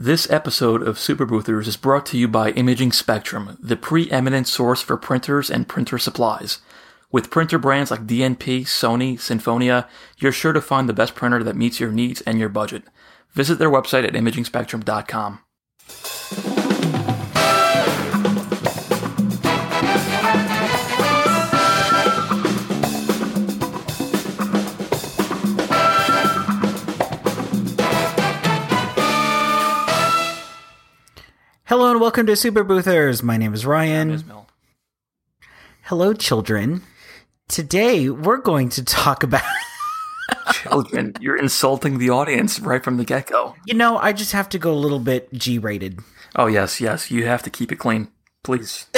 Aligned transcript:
This 0.00 0.30
episode 0.30 0.86
of 0.86 0.96
Super 0.96 1.26
is 1.58 1.76
brought 1.76 2.06
to 2.06 2.16
you 2.16 2.28
by 2.28 2.52
Imaging 2.52 2.92
Spectrum, 2.92 3.58
the 3.60 3.74
preeminent 3.74 4.46
source 4.46 4.80
for 4.80 4.96
printers 4.96 5.50
and 5.50 5.66
printer 5.66 5.98
supplies. 5.98 6.60
With 7.10 7.32
printer 7.32 7.58
brands 7.58 7.90
like 7.90 8.06
DNP, 8.06 8.60
Sony, 8.60 9.14
Sinfonia, 9.14 9.88
you're 10.18 10.30
sure 10.30 10.52
to 10.52 10.60
find 10.60 10.88
the 10.88 10.92
best 10.92 11.16
printer 11.16 11.42
that 11.42 11.56
meets 11.56 11.80
your 11.80 11.90
needs 11.90 12.20
and 12.20 12.38
your 12.38 12.48
budget. 12.48 12.84
Visit 13.32 13.58
their 13.58 13.72
website 13.72 14.04
at 14.04 14.12
imagingspectrum.com. 14.12 15.40
Hello 31.68 31.90
and 31.90 32.00
welcome 32.00 32.24
to 32.24 32.34
Super 32.34 32.64
Boothers. 32.64 33.22
My 33.22 33.36
name 33.36 33.52
is 33.52 33.66
Ryan. 33.66 34.10
Ismail. 34.12 34.46
Hello, 35.82 36.14
children. 36.14 36.82
Today 37.46 38.08
we're 38.08 38.38
going 38.38 38.70
to 38.70 38.82
talk 38.82 39.22
about. 39.22 39.42
Children, 40.54 41.12
you're 41.20 41.36
insulting 41.36 41.98
the 41.98 42.08
audience 42.08 42.58
right 42.58 42.82
from 42.82 42.96
the 42.96 43.04
get 43.04 43.26
go. 43.26 43.54
You 43.66 43.74
know, 43.74 43.98
I 43.98 44.14
just 44.14 44.32
have 44.32 44.48
to 44.48 44.58
go 44.58 44.72
a 44.72 44.80
little 44.80 44.98
bit 44.98 45.30
G 45.34 45.58
rated. 45.58 46.00
Oh, 46.36 46.46
yes, 46.46 46.80
yes, 46.80 47.10
you 47.10 47.26
have 47.26 47.42
to 47.42 47.50
keep 47.50 47.70
it 47.70 47.76
clean. 47.76 48.08
Please. 48.42 48.86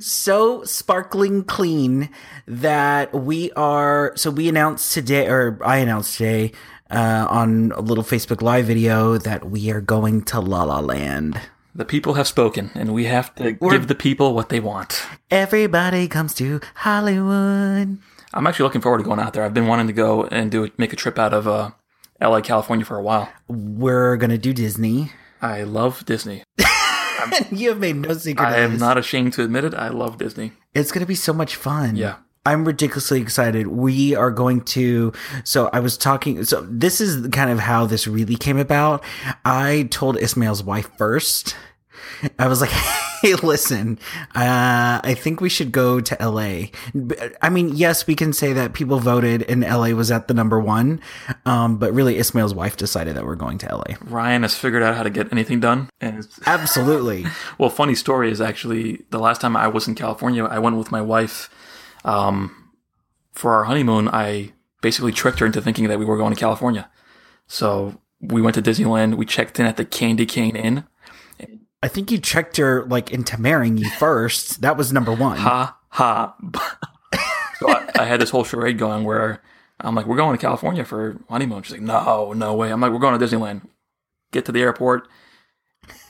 So 0.00 0.64
sparkling 0.64 1.44
clean 1.44 2.10
that 2.46 3.14
we 3.14 3.52
are. 3.52 4.12
So 4.16 4.30
we 4.30 4.48
announced 4.48 4.92
today, 4.92 5.28
or 5.28 5.58
I 5.64 5.78
announced 5.78 6.18
today 6.18 6.52
uh, 6.90 7.26
on 7.28 7.72
a 7.72 7.80
little 7.80 8.04
Facebook 8.04 8.42
Live 8.42 8.66
video 8.66 9.18
that 9.18 9.50
we 9.50 9.70
are 9.70 9.80
going 9.80 10.22
to 10.24 10.40
La 10.40 10.64
La 10.64 10.80
Land. 10.80 11.40
The 11.74 11.84
people 11.84 12.14
have 12.14 12.26
spoken, 12.26 12.70
and 12.74 12.92
we 12.92 13.04
have 13.04 13.34
to 13.36 13.52
give 13.52 13.86
the 13.86 13.94
people 13.94 14.34
what 14.34 14.48
they 14.48 14.60
want. 14.60 15.02
Everybody 15.30 16.08
comes 16.08 16.34
to 16.34 16.60
Hollywood. 16.76 17.98
I'm 18.34 18.46
actually 18.46 18.64
looking 18.64 18.80
forward 18.80 18.98
to 18.98 19.04
going 19.04 19.20
out 19.20 19.32
there. 19.32 19.44
I've 19.44 19.54
been 19.54 19.66
wanting 19.66 19.86
to 19.86 19.92
go 19.92 20.24
and 20.24 20.50
do 20.50 20.70
make 20.76 20.92
a 20.92 20.96
trip 20.96 21.18
out 21.18 21.32
of 21.32 21.46
uh, 21.46 21.70
LA, 22.20 22.40
California 22.40 22.84
for 22.84 22.96
a 22.96 23.02
while. 23.02 23.28
We're 23.48 24.16
gonna 24.16 24.38
do 24.38 24.52
Disney. 24.52 25.12
I 25.40 25.62
love 25.62 26.04
Disney. 26.04 26.42
you 27.50 27.68
have 27.68 27.78
made 27.78 27.96
no 27.96 28.14
secret. 28.14 28.44
I 28.44 28.58
am 28.58 28.78
not 28.78 28.98
ashamed 28.98 29.32
to 29.34 29.44
admit 29.44 29.64
it. 29.64 29.74
I 29.74 29.88
love 29.88 30.18
Disney. 30.18 30.52
It's 30.74 30.92
going 30.92 31.00
to 31.00 31.06
be 31.06 31.14
so 31.14 31.32
much 31.32 31.56
fun. 31.56 31.96
Yeah. 31.96 32.16
I'm 32.48 32.64
ridiculously 32.64 33.20
excited. 33.20 33.66
We 33.66 34.14
are 34.14 34.30
going 34.30 34.62
to. 34.72 35.12
So 35.44 35.68
I 35.74 35.80
was 35.80 35.98
talking. 35.98 36.42
So 36.44 36.62
this 36.62 36.98
is 36.98 37.28
kind 37.28 37.50
of 37.50 37.58
how 37.58 37.84
this 37.84 38.06
really 38.06 38.36
came 38.36 38.56
about. 38.56 39.04
I 39.44 39.86
told 39.90 40.16
Ismail's 40.16 40.62
wife 40.62 40.88
first. 40.96 41.54
I 42.38 42.48
was 42.48 42.62
like, 42.62 42.70
"Hey, 43.20 43.34
listen, 43.34 43.98
uh, 44.34 44.98
I 45.04 45.14
think 45.14 45.42
we 45.42 45.50
should 45.50 45.72
go 45.72 46.00
to 46.00 46.16
LA." 46.26 46.68
I 47.42 47.50
mean, 47.50 47.76
yes, 47.76 48.06
we 48.06 48.14
can 48.14 48.32
say 48.32 48.54
that 48.54 48.72
people 48.72 48.98
voted 48.98 49.42
and 49.42 49.60
LA 49.60 49.90
was 49.90 50.10
at 50.10 50.26
the 50.26 50.32
number 50.32 50.58
one, 50.58 51.02
um, 51.44 51.76
but 51.76 51.92
really, 51.92 52.16
Ismail's 52.16 52.54
wife 52.54 52.78
decided 52.78 53.14
that 53.16 53.26
we're 53.26 53.34
going 53.36 53.58
to 53.58 53.76
LA. 53.76 53.96
Ryan 54.06 54.40
has 54.40 54.54
figured 54.56 54.82
out 54.82 54.96
how 54.96 55.02
to 55.02 55.10
get 55.10 55.30
anything 55.32 55.60
done. 55.60 55.90
And 56.00 56.20
it's, 56.20 56.40
Absolutely. 56.46 57.26
well, 57.58 57.68
funny 57.68 57.94
story 57.94 58.30
is 58.30 58.40
actually 58.40 59.04
the 59.10 59.18
last 59.18 59.42
time 59.42 59.54
I 59.54 59.68
was 59.68 59.86
in 59.86 59.94
California, 59.94 60.46
I 60.46 60.58
went 60.58 60.76
with 60.76 60.90
my 60.90 61.02
wife 61.02 61.50
um, 62.08 62.70
for 63.32 63.52
our 63.52 63.64
honeymoon. 63.64 64.08
I 64.08 64.52
basically 64.80 65.12
tricked 65.12 65.38
her 65.40 65.46
into 65.46 65.60
thinking 65.60 65.88
that 65.88 65.98
we 65.98 66.04
were 66.04 66.16
going 66.16 66.34
to 66.34 66.40
California. 66.40 66.90
So 67.46 68.00
we 68.20 68.40
went 68.40 68.54
to 68.54 68.62
Disneyland. 68.62 69.16
We 69.16 69.26
checked 69.26 69.60
in 69.60 69.66
at 69.66 69.76
the 69.76 69.84
Candy 69.84 70.26
Cane 70.26 70.56
Inn. 70.56 70.84
I 71.82 71.86
think 71.86 72.10
you 72.10 72.18
checked 72.18 72.56
her 72.56 72.84
like 72.86 73.12
into 73.12 73.38
marrying 73.40 73.76
you 73.76 73.88
first. 73.90 74.62
That 74.62 74.76
was 74.76 74.92
number 74.92 75.12
one. 75.12 75.36
ha 75.36 75.76
ha. 75.90 76.34
so 77.60 77.68
I, 77.68 77.88
I 78.00 78.04
had 78.04 78.20
this 78.20 78.30
whole 78.30 78.42
charade 78.42 78.78
going 78.78 79.04
where 79.04 79.42
I'm 79.80 79.94
like, 79.94 80.06
we're 80.06 80.16
going 80.16 80.36
to 80.36 80.40
California 80.40 80.84
for 80.84 81.20
honeymoon. 81.28 81.62
She's 81.62 81.72
like, 81.72 81.82
no, 81.82 82.32
no 82.32 82.54
way. 82.54 82.72
I'm 82.72 82.80
like, 82.80 82.90
we're 82.90 82.98
going 82.98 83.18
to 83.18 83.24
Disneyland. 83.24 83.68
Get 84.32 84.44
to 84.46 84.52
the 84.52 84.60
airport 84.60 85.08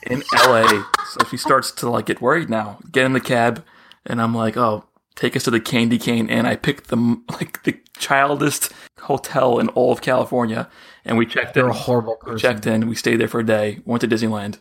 in 0.05 0.23
LA. 0.33 0.85
so 1.11 1.27
she 1.31 1.37
starts 1.37 1.71
to 1.73 1.91
like 1.91 2.07
get 2.07 2.23
worried 2.23 2.49
now. 2.49 2.79
Get 2.91 3.05
in 3.05 3.13
the 3.13 3.21
cab, 3.21 3.65
and 4.07 4.21
I'm 4.23 4.35
like, 4.35 4.57
oh, 4.57 4.85
take 5.19 5.35
us 5.37 5.43
to 5.45 5.51
the 5.51 5.61
Candy 5.61 5.99
Cane. 5.99 6.31
And 6.31 6.47
I 6.47 6.57
picked 6.57 6.89
the 6.89 6.97
like 7.31 7.63
the 7.65 7.79
childest 7.99 8.73
hotel 9.01 9.59
in 9.59 9.69
all 9.71 9.93
of 9.93 10.01
California, 10.01 10.69
and 11.05 11.19
we 11.19 11.27
checked 11.27 11.57
in. 11.57 11.65
You're 11.65 11.71
a 11.71 11.75
horrible 11.75 12.17
person. 12.17 12.39
checked 12.39 12.67
in. 12.67 12.89
We 12.89 12.95
stayed 12.95 13.17
there 13.17 13.29
for 13.29 13.41
a 13.41 13.47
day. 13.47 13.81
Went 13.85 14.01
to 14.01 14.09
Disneyland. 14.09 14.59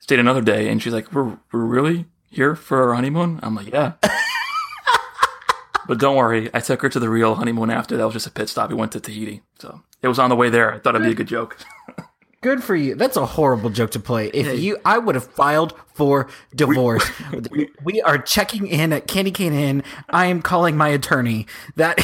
Stayed 0.00 0.18
another 0.18 0.42
day, 0.42 0.68
and 0.68 0.82
she's 0.82 0.92
like, 0.92 1.12
"We're 1.12 1.38
we're 1.52 1.64
really 1.64 2.06
here 2.28 2.56
for 2.56 2.88
our 2.88 2.94
honeymoon." 2.94 3.38
I'm 3.42 3.54
like, 3.54 3.70
"Yeah." 3.72 3.92
but 5.86 5.98
don't 5.98 6.16
worry, 6.16 6.50
I 6.52 6.60
took 6.60 6.82
her 6.82 6.88
to 6.88 6.98
the 6.98 7.08
real 7.08 7.36
honeymoon 7.36 7.70
after. 7.70 7.96
That 7.96 8.04
was 8.04 8.14
just 8.14 8.26
a 8.26 8.30
pit 8.30 8.48
stop. 8.48 8.70
We 8.70 8.74
went 8.74 8.92
to 8.92 9.00
Tahiti, 9.00 9.42
so 9.58 9.82
it 10.00 10.08
was 10.08 10.18
on 10.18 10.30
the 10.30 10.36
way 10.36 10.50
there. 10.50 10.74
I 10.74 10.78
thought 10.78 10.96
it'd 10.96 11.06
be 11.06 11.12
a 11.12 11.14
good 11.14 11.28
joke. 11.28 11.56
Good 12.42 12.62
for 12.64 12.74
you. 12.74 12.96
That's 12.96 13.16
a 13.16 13.24
horrible 13.24 13.70
joke 13.70 13.92
to 13.92 14.00
play. 14.00 14.26
If 14.26 14.58
you, 14.58 14.78
I 14.84 14.98
would 14.98 15.14
have 15.14 15.24
filed 15.24 15.74
for 15.94 16.28
divorce. 16.52 17.08
We, 17.84 18.02
are 18.02 18.18
checking 18.18 18.66
in 18.66 18.92
at 18.92 19.06
Candy 19.06 19.30
Cane 19.30 19.52
Inn. 19.52 19.84
I 20.10 20.26
am 20.26 20.42
calling 20.42 20.76
my 20.76 20.88
attorney. 20.88 21.46
That 21.76 21.98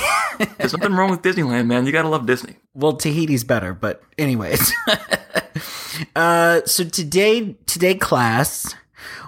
There's 0.59 0.77
nothing 0.77 0.95
wrong 0.95 1.11
with 1.11 1.23
Disneyland, 1.23 1.67
man. 1.67 1.87
You 1.87 1.93
gotta 1.93 2.09
love 2.09 2.25
Disney. 2.27 2.55
well, 2.73 2.93
Tahiti's 2.93 3.43
better, 3.43 3.75
but 3.75 4.01
anyways. 4.17 4.73
uh, 6.17 6.61
so 6.67 6.85
today, 6.85 7.57
today 7.67 7.97
class, 7.97 8.77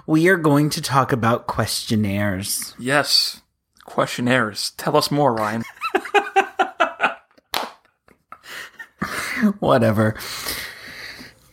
we 0.07 0.29
are 0.29 0.37
going 0.37 0.69
to 0.69 0.81
talk 0.81 1.11
about 1.11 1.45
questionnaires. 1.45 2.73
Yes, 2.79 3.41
questionnaires. 3.83 4.71
Tell 4.77 4.95
us 4.95 5.11
more, 5.11 5.35
Ryan. 5.35 5.65
Whatever. 9.59 10.15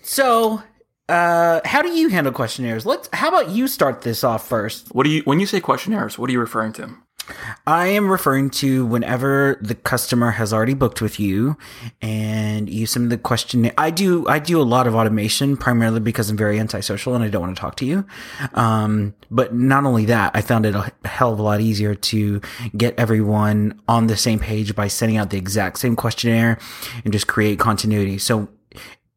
So, 0.08 0.62
uh, 1.10 1.60
how 1.66 1.82
do 1.82 1.90
you 1.90 2.08
handle 2.08 2.32
questionnaires? 2.32 2.86
Let's. 2.86 3.10
How 3.12 3.28
about 3.28 3.50
you 3.50 3.68
start 3.68 4.00
this 4.00 4.24
off 4.24 4.48
first? 4.48 4.88
What 4.94 5.04
do 5.04 5.10
you 5.10 5.20
when 5.24 5.38
you 5.38 5.44
say 5.44 5.60
questionnaires? 5.60 6.18
What 6.18 6.30
are 6.30 6.32
you 6.32 6.40
referring 6.40 6.72
to? 6.74 6.96
I 7.66 7.88
am 7.88 8.10
referring 8.10 8.48
to 8.50 8.86
whenever 8.86 9.58
the 9.60 9.74
customer 9.74 10.30
has 10.30 10.50
already 10.50 10.72
booked 10.72 11.02
with 11.02 11.20
you 11.20 11.58
and 12.00 12.70
you 12.70 12.86
send 12.86 13.12
the 13.12 13.18
questionnaire. 13.18 13.74
I 13.76 13.90
do, 13.90 14.26
I 14.26 14.38
do 14.38 14.58
a 14.58 14.64
lot 14.64 14.86
of 14.86 14.94
automation 14.94 15.58
primarily 15.58 16.00
because 16.00 16.30
I'm 16.30 16.38
very 16.38 16.58
antisocial 16.58 17.14
and 17.14 17.22
I 17.22 17.28
don't 17.28 17.42
want 17.42 17.54
to 17.54 17.60
talk 17.60 17.76
to 17.76 17.84
you. 17.84 18.06
Um, 18.54 19.14
but 19.30 19.54
not 19.54 19.84
only 19.84 20.06
that, 20.06 20.30
I 20.34 20.40
found 20.40 20.64
it 20.64 20.74
a 20.74 20.90
hell 21.04 21.34
of 21.34 21.38
a 21.38 21.42
lot 21.42 21.60
easier 21.60 21.94
to 21.94 22.40
get 22.74 22.98
everyone 22.98 23.78
on 23.86 24.06
the 24.06 24.16
same 24.16 24.38
page 24.38 24.74
by 24.74 24.88
sending 24.88 25.18
out 25.18 25.28
the 25.28 25.36
exact 25.36 25.80
same 25.80 25.96
questionnaire 25.96 26.58
and 27.04 27.12
just 27.12 27.26
create 27.26 27.58
continuity. 27.58 28.16
So 28.16 28.48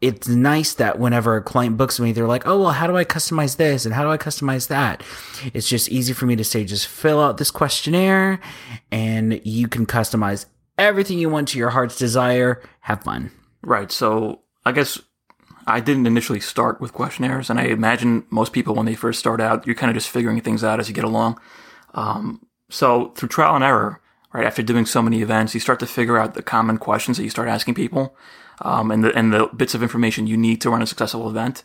it's 0.01 0.27
nice 0.27 0.73
that 0.73 0.99
whenever 0.99 1.37
a 1.37 1.43
client 1.43 1.77
books 1.77 1.99
me, 1.99 2.11
they're 2.11 2.27
like, 2.27 2.47
oh, 2.47 2.59
well, 2.59 2.71
how 2.71 2.87
do 2.87 2.97
I 2.97 3.05
customize 3.05 3.57
this? 3.57 3.85
And 3.85 3.93
how 3.93 4.03
do 4.03 4.09
I 4.09 4.17
customize 4.17 4.67
that? 4.67 5.03
It's 5.53 5.69
just 5.69 5.89
easy 5.89 6.13
for 6.13 6.25
me 6.25 6.35
to 6.35 6.43
say, 6.43 6.65
just 6.65 6.87
fill 6.87 7.21
out 7.21 7.37
this 7.37 7.51
questionnaire 7.51 8.39
and 8.91 9.39
you 9.45 9.67
can 9.67 9.85
customize 9.85 10.47
everything 10.77 11.19
you 11.19 11.29
want 11.29 11.49
to 11.49 11.59
your 11.59 11.69
heart's 11.69 11.97
desire. 11.97 12.61
Have 12.81 13.03
fun. 13.03 13.31
Right. 13.61 13.91
So 13.91 14.41
I 14.65 14.71
guess 14.71 14.99
I 15.67 15.79
didn't 15.79 16.07
initially 16.07 16.39
start 16.39 16.81
with 16.81 16.93
questionnaires, 16.93 17.49
and 17.49 17.59
I 17.59 17.65
imagine 17.65 18.25
most 18.31 18.51
people 18.51 18.73
when 18.73 18.87
they 18.87 18.95
first 18.95 19.19
start 19.19 19.39
out, 19.39 19.65
you're 19.67 19.75
kind 19.75 19.91
of 19.91 19.95
just 19.95 20.09
figuring 20.09 20.41
things 20.41 20.63
out 20.63 20.79
as 20.79 20.89
you 20.89 20.95
get 20.95 21.03
along. 21.03 21.39
Um, 21.93 22.45
so 22.69 23.09
through 23.15 23.29
trial 23.29 23.55
and 23.55 23.63
error, 23.63 24.01
right 24.33 24.45
after 24.45 24.63
doing 24.63 24.85
so 24.85 25.01
many 25.01 25.21
events, 25.21 25.53
you 25.53 25.59
start 25.59 25.79
to 25.81 25.85
figure 25.85 26.17
out 26.17 26.33
the 26.33 26.41
common 26.41 26.77
questions 26.77 27.17
that 27.17 27.23
you 27.23 27.29
start 27.29 27.47
asking 27.47 27.75
people, 27.75 28.15
um, 28.61 28.91
and 28.91 29.03
the 29.03 29.15
and 29.17 29.33
the 29.33 29.47
bits 29.55 29.75
of 29.75 29.83
information 29.83 30.27
you 30.27 30.37
need 30.37 30.61
to 30.61 30.69
run 30.69 30.81
a 30.81 30.87
successful 30.87 31.29
event. 31.29 31.63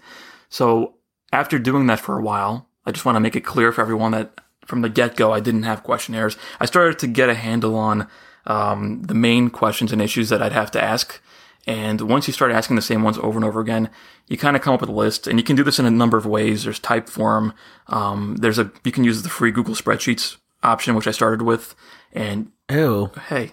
So 0.48 0.94
after 1.32 1.58
doing 1.58 1.86
that 1.86 2.00
for 2.00 2.18
a 2.18 2.22
while, 2.22 2.68
I 2.84 2.92
just 2.92 3.04
want 3.04 3.16
to 3.16 3.20
make 3.20 3.36
it 3.36 3.42
clear 3.42 3.72
for 3.72 3.80
everyone 3.80 4.12
that 4.12 4.40
from 4.66 4.82
the 4.82 4.88
get 4.88 5.16
go, 5.16 5.32
I 5.32 5.40
didn't 5.40 5.62
have 5.62 5.82
questionnaires. 5.82 6.36
I 6.60 6.66
started 6.66 6.98
to 7.00 7.06
get 7.06 7.28
a 7.28 7.34
handle 7.34 7.76
on 7.76 8.08
um, 8.46 9.02
the 9.02 9.14
main 9.14 9.50
questions 9.50 9.92
and 9.92 10.02
issues 10.02 10.28
that 10.28 10.42
I'd 10.42 10.52
have 10.52 10.70
to 10.72 10.82
ask. 10.82 11.20
And 11.66 12.02
once 12.02 12.28
you 12.28 12.32
start 12.32 12.52
asking 12.52 12.76
the 12.76 12.82
same 12.82 13.02
ones 13.02 13.18
over 13.18 13.36
and 13.36 13.44
over 13.44 13.60
again, 13.60 13.90
you 14.28 14.36
kind 14.36 14.56
of 14.56 14.62
come 14.62 14.74
up 14.74 14.80
with 14.80 14.90
a 14.90 14.94
list. 14.94 15.26
And 15.26 15.38
you 15.38 15.44
can 15.44 15.56
do 15.56 15.64
this 15.64 15.78
in 15.78 15.86
a 15.86 15.90
number 15.90 16.16
of 16.16 16.26
ways. 16.26 16.62
There's 16.62 16.78
Typeform. 16.78 17.54
Um, 17.88 18.36
there's 18.36 18.58
a 18.58 18.70
you 18.84 18.92
can 18.92 19.04
use 19.04 19.22
the 19.22 19.28
free 19.28 19.50
Google 19.50 19.74
Spreadsheets 19.74 20.36
option, 20.62 20.94
which 20.94 21.08
I 21.08 21.12
started 21.12 21.42
with. 21.42 21.74
And 22.12 22.52
oh, 22.68 23.12
hey, 23.28 23.52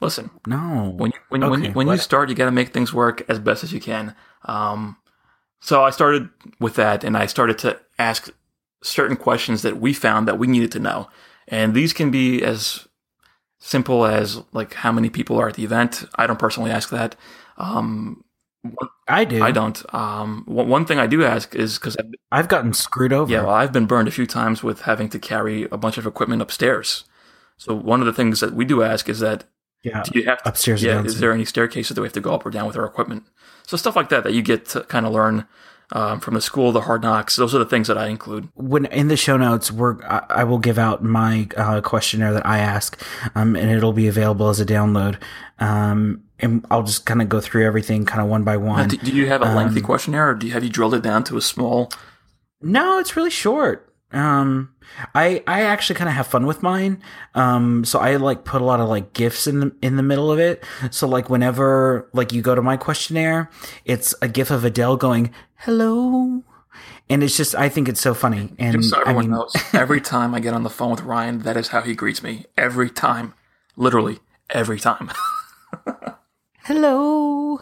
listen, 0.00 0.30
No. 0.46 0.92
when 0.96 1.12
you 1.12 1.18
when, 1.28 1.40
when, 1.50 1.60
Okay, 1.62 1.72
when 1.72 1.88
you 1.88 1.96
start, 1.98 2.28
you 2.28 2.34
got 2.34 2.46
to 2.46 2.50
make 2.50 2.72
things 2.72 2.92
work 2.92 3.22
as 3.28 3.38
best 3.38 3.62
as 3.64 3.72
you 3.72 3.80
can. 3.80 4.14
Um, 4.44 4.96
so 5.60 5.84
I 5.84 5.90
started 5.90 6.28
with 6.58 6.74
that, 6.76 7.04
and 7.04 7.16
I 7.16 7.26
started 7.26 7.58
to 7.58 7.78
ask 7.98 8.30
certain 8.82 9.16
questions 9.16 9.62
that 9.62 9.78
we 9.78 9.92
found 9.92 10.26
that 10.26 10.38
we 10.38 10.46
needed 10.46 10.72
to 10.72 10.78
know, 10.78 11.08
and 11.48 11.74
these 11.74 11.92
can 11.92 12.10
be 12.10 12.42
as 12.42 12.86
simple 13.58 14.06
as 14.06 14.42
like 14.52 14.72
how 14.74 14.90
many 14.90 15.10
people 15.10 15.38
are 15.38 15.48
at 15.48 15.54
the 15.54 15.64
event. 15.64 16.04
I 16.14 16.26
don't 16.26 16.38
personally 16.38 16.70
ask 16.70 16.88
that. 16.90 17.14
Um, 17.58 18.24
I 19.08 19.24
do. 19.24 19.42
I 19.42 19.50
don't. 19.50 19.82
Um, 19.94 20.44
one 20.46 20.84
thing 20.86 20.98
I 20.98 21.06
do 21.06 21.24
ask 21.24 21.54
is 21.54 21.78
because 21.78 21.96
I've 22.32 22.48
gotten 22.48 22.72
screwed 22.72 23.12
over. 23.12 23.30
yeah, 23.30 23.42
well, 23.42 23.54
I've 23.54 23.72
been 23.72 23.86
burned 23.86 24.08
a 24.08 24.10
few 24.10 24.26
times 24.26 24.62
with 24.62 24.82
having 24.82 25.08
to 25.10 25.18
carry 25.18 25.64
a 25.70 25.76
bunch 25.76 25.98
of 25.98 26.06
equipment 26.06 26.40
upstairs. 26.42 27.04
So 27.58 27.74
one 27.74 28.00
of 28.00 28.06
the 28.06 28.12
things 28.12 28.40
that 28.40 28.54
we 28.54 28.64
do 28.64 28.82
ask 28.82 29.08
is 29.08 29.20
that 29.20 29.44
yeah. 29.82 30.02
do 30.02 30.18
you 30.18 30.26
have 30.26 30.42
to, 30.42 30.48
Upstairs 30.48 30.82
Yeah, 30.82 31.02
is 31.04 31.20
there 31.20 31.32
any 31.32 31.44
staircases 31.44 31.94
that 31.94 32.00
we 32.00 32.06
have 32.06 32.12
to 32.14 32.20
go 32.20 32.34
up 32.34 32.44
or 32.46 32.50
down 32.50 32.66
with 32.66 32.76
our 32.76 32.84
equipment? 32.84 33.24
So 33.66 33.76
stuff 33.76 33.96
like 33.96 34.08
that 34.10 34.24
that 34.24 34.32
you 34.34 34.42
get 34.42 34.66
to 34.66 34.82
kind 34.84 35.06
of 35.06 35.12
learn 35.12 35.46
um, 35.92 36.20
from 36.20 36.34
the 36.34 36.40
school, 36.40 36.70
the 36.70 36.82
hard 36.82 37.02
knocks. 37.02 37.34
Those 37.36 37.52
are 37.54 37.58
the 37.58 37.64
things 37.64 37.88
that 37.88 37.98
I 37.98 38.06
include. 38.08 38.48
when 38.54 38.86
in 38.86 39.08
the 39.08 39.16
show 39.16 39.36
notes 39.36 39.72
we're 39.72 40.00
I, 40.04 40.24
I 40.30 40.44
will 40.44 40.58
give 40.58 40.78
out 40.78 41.02
my 41.02 41.48
uh, 41.56 41.80
questionnaire 41.80 42.32
that 42.32 42.46
I 42.46 42.58
ask 42.58 43.00
um, 43.34 43.56
and 43.56 43.70
it'll 43.70 43.92
be 43.92 44.06
available 44.06 44.48
as 44.48 44.60
a 44.60 44.66
download 44.66 45.18
um, 45.58 46.22
and 46.38 46.64
I'll 46.70 46.84
just 46.84 47.06
kind 47.06 47.20
of 47.20 47.28
go 47.28 47.40
through 47.40 47.66
everything 47.66 48.06
kind 48.06 48.22
of 48.22 48.28
one 48.28 48.44
by 48.44 48.56
one 48.56 48.88
Do, 48.88 48.96
do 48.98 49.12
you 49.12 49.26
have 49.26 49.42
a 49.42 49.46
Um, 49.46 49.56
lengthy 49.56 49.80
questionnaire, 49.80 50.30
or 50.30 50.34
do 50.34 50.46
you, 50.46 50.52
have 50.52 50.62
you 50.64 50.70
drilled 50.70 50.94
it 50.94 51.02
down 51.02 51.24
to 51.24 51.36
a 51.36 51.40
small? 51.42 51.90
no 52.62 52.98
it's 52.98 53.16
really 53.16 53.30
short 53.30 53.89
um, 54.12 54.74
I 55.14 55.42
I 55.46 55.62
actually 55.62 55.96
kind 55.96 56.08
of 56.08 56.14
have 56.16 56.26
fun 56.26 56.46
with 56.46 56.62
mine. 56.62 57.02
Um, 57.34 57.84
so 57.84 57.98
I 57.98 58.16
like 58.16 58.44
put 58.44 58.60
a 58.60 58.64
lot 58.64 58.80
of 58.80 58.88
like 58.88 59.12
gifts 59.12 59.46
in 59.46 59.60
the 59.60 59.72
in 59.82 59.96
the 59.96 60.02
middle 60.02 60.30
of 60.32 60.38
it. 60.38 60.64
So 60.90 61.06
like 61.06 61.30
whenever 61.30 62.08
like 62.12 62.32
you 62.32 62.42
go 62.42 62.54
to 62.54 62.62
my 62.62 62.76
questionnaire 62.76 63.50
it's 63.84 64.14
a 64.20 64.28
gif 64.28 64.50
of 64.50 64.64
Adele 64.64 64.96
going 64.96 65.32
hello. 65.56 66.42
And 67.08 67.22
it's 67.24 67.36
just 67.36 67.54
I 67.54 67.68
think 67.68 67.88
it's 67.88 68.00
so 68.00 68.14
funny. 68.14 68.52
And 68.58 68.82
Just 68.82 68.90
so 68.90 68.98
I 68.98 69.00
everyone 69.02 69.24
mean, 69.26 69.30
knows, 69.32 69.54
every 69.74 70.00
time 70.00 70.34
I 70.34 70.40
get 70.40 70.54
on 70.54 70.62
the 70.62 70.70
phone 70.70 70.92
with 70.92 71.00
Ryan, 71.02 71.40
that 71.40 71.56
is 71.56 71.68
how 71.68 71.80
he 71.82 71.94
greets 71.94 72.22
me. 72.22 72.46
Every 72.56 72.88
time, 72.90 73.34
literally 73.76 74.20
every 74.50 74.78
time. 74.78 75.10
hello. 76.64 77.60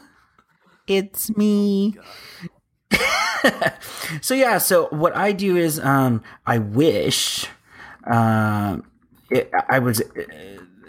It's 0.87 1.35
me 1.37 1.97
so 4.21 4.35
yeah 4.35 4.59
so 4.59 4.89
what 4.89 5.15
i 5.17 5.33
do 5.33 5.57
is 5.57 5.79
um 5.81 6.23
i 6.47 6.59
wish 6.59 7.47
um 8.07 8.85
it, 9.31 9.51
i 9.69 9.79
was 9.79 10.03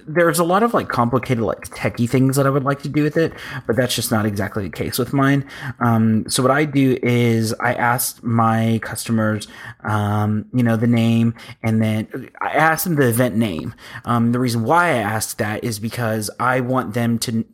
there's 0.08 0.40
a 0.40 0.44
lot 0.44 0.64
of 0.64 0.74
like 0.74 0.90
complicated 0.90 1.44
like 1.44 1.70
techie 1.70 2.10
things 2.10 2.36
that 2.36 2.48
i 2.48 2.50
would 2.50 2.64
like 2.64 2.82
to 2.82 2.90
do 2.90 3.04
with 3.04 3.16
it 3.16 3.32
but 3.68 3.76
that's 3.76 3.96
just 3.96 4.12
not 4.12 4.26
exactly 4.26 4.64
the 4.64 4.70
case 4.70 4.98
with 4.98 5.14
mine. 5.14 5.48
Um 5.80 6.28
so 6.28 6.42
what 6.42 6.52
i 6.52 6.66
do 6.66 6.98
is 7.04 7.54
i 7.60 7.74
ask 7.74 8.24
my 8.24 8.80
customers 8.82 9.48
um 9.84 10.46
you 10.54 10.64
know 10.64 10.76
the 10.76 10.88
name 10.88 11.36
and 11.62 11.82
then 11.82 12.30
i 12.42 12.50
ask 12.50 12.86
them 12.86 12.96
the 12.96 13.08
event 13.08 13.36
name. 13.36 13.76
Um 14.06 14.32
the 14.32 14.40
reason 14.40 14.64
why 14.64 14.88
i 14.88 14.98
ask 14.98 15.38
that 15.38 15.64
is 15.64 15.78
because 15.80 16.32
i 16.40 16.60
want 16.60 16.94
them 16.94 17.20
to 17.20 17.46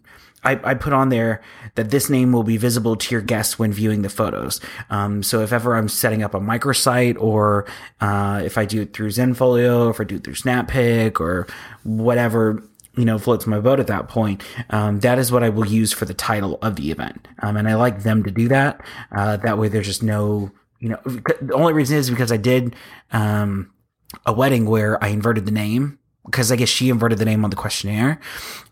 I, 0.46 0.60
I 0.64 0.74
put 0.76 0.94
on 0.94 1.10
there 1.10 1.42
that 1.75 1.92
this 1.92 2.10
name 2.10 2.31
will 2.31 2.44
be 2.44 2.57
visible 2.57 2.95
to 2.95 3.16
your 3.16 3.22
guests 3.22 3.60
when 3.60 3.72
viewing 3.72 4.01
the 4.01 4.10
photos. 4.10 4.60
Um, 4.89 5.22
so 5.22 5.42
if 5.42 5.54
ever 5.54 5.75
I'm 5.75 5.89
setting 5.89 6.24
up 6.24 6.33
a 6.33 6.39
microsite 6.39 7.18
or 7.19 7.66
uh, 8.01 8.42
if 8.44 8.57
I 8.57 8.66
do 8.66 8.81
it 8.81 8.94
through 8.94 9.10
Zenfolio, 9.10 9.89
if 9.89 10.00
I 10.00 10.04
do 10.04 10.16
it 10.16 10.24
through 10.24 10.36
SnapPic 10.36 11.19
or 11.19 11.48
whatever, 11.83 12.63
you 12.98 13.06
know, 13.06 13.18
floats 13.18 13.45
my 13.45 13.60
boat 13.60 13.80
at 13.80 13.88
that 13.88 14.07
point, 14.07 14.42
um, 14.69 15.01
that 15.01 15.19
is 15.19 15.31
what 15.31 15.44
I 15.44 15.50
will 15.50 15.68
use 15.68 15.92
for 15.92 16.06
the 16.06 16.13
title 16.13 16.57
of 16.62 16.77
the 16.77 16.92
event. 16.92 17.27
Um, 17.42 17.57
and 17.57 17.68
I 17.68 17.75
like 17.75 18.04
them 18.04 18.24
to 18.24 18.31
do 18.31 18.48
that. 18.48 18.81
Uh, 19.16 19.38
that 19.38 19.57
way 19.57 19.68
there's 19.68 19.88
just 19.88 20.01
no, 20.04 20.51
you 20.80 20.89
know, 20.89 21.00
the 21.06 21.54
only 21.54 21.74
reason 21.74 21.98
is 21.98 22.10
because 22.10 22.31
I 22.31 22.38
did 22.38 22.75
um, 23.12 23.72
a 24.25 24.31
wedding 24.31 24.66
where 24.66 25.04
I 25.04 25.10
inverted 25.10 25.45
the 25.45 25.51
name 25.51 26.00
because 26.25 26.51
I 26.51 26.56
guess 26.56 26.69
she 26.69 26.89
inverted 26.89 27.18
the 27.18 27.25
name 27.25 27.44
on 27.44 27.50
the 27.50 27.56
questionnaire 27.56 28.19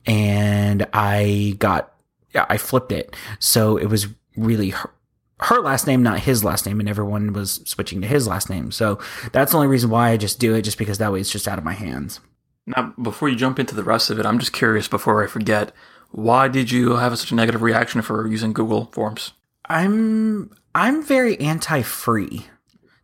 and 0.05 0.88
I 0.94 1.55
got, 1.59 1.93
I 2.35 2.57
flipped 2.57 2.91
it. 2.91 3.15
So 3.39 3.77
it 3.77 3.88
was 3.88 4.07
really 4.35 4.69
her, 4.69 4.91
her 5.39 5.62
last 5.62 5.88
name, 5.88 6.03
not 6.03 6.19
his 6.19 6.44
last 6.44 6.65
name, 6.65 6.80
and 6.80 6.89
everyone 6.89 7.33
was 7.33 7.62
switching 7.65 8.01
to 8.01 8.07
his 8.07 8.27
last 8.27 8.50
name. 8.50 8.71
So 8.71 9.00
that's 9.31 9.51
the 9.51 9.57
only 9.57 9.68
reason 9.68 9.89
why 9.89 10.09
I 10.09 10.18
just 10.18 10.39
do 10.39 10.53
it, 10.56 10.62
just 10.62 10.77
because 10.77 10.97
that 10.97 11.12
way 11.12 11.19
it's 11.19 11.31
just 11.31 11.47
out 11.47 11.57
of 11.57 11.63
my 11.63 11.74
hands. 11.74 12.19
Now, 12.65 12.94
before 13.01 13.30
you 13.30 13.35
jump 13.35 13.59
into 13.59 13.75
the 13.75 13.83
rest 13.83 14.09
of 14.09 14.19
it, 14.19 14.25
I'm 14.25 14.39
just 14.39 14.53
curious. 14.53 14.88
Before 14.88 15.24
I 15.24 15.27
forget, 15.27 15.74
why 16.12 16.47
did 16.47 16.71
you 16.71 16.95
have 16.95 17.18
such 17.18 17.31
a 17.31 17.35
negative 17.35 17.62
reaction 17.62 18.01
for 18.01 18.25
using 18.27 18.53
Google 18.53 18.86
Forms? 18.86 19.33
I'm 19.68 20.51
I'm 20.74 21.03
very 21.03 21.39
anti-free. 21.39 22.47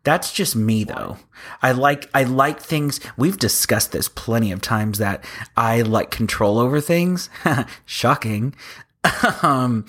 That's 0.04 0.32
just 0.32 0.56
me 0.56 0.86
though. 0.86 1.18
I 1.62 1.74
like 1.74 2.10
I 2.14 2.24
like 2.24 2.62
things. 2.62 3.00
We've 3.18 3.38
discussed 3.38 3.92
this 3.92 4.08
plenty 4.08 4.52
of 4.52 4.62
times 4.62 4.98
that 4.98 5.24
I 5.58 5.82
like 5.82 6.10
control 6.10 6.58
over 6.58 6.80
things. 6.80 7.30
Shocking. 7.86 8.56
um 9.44 9.86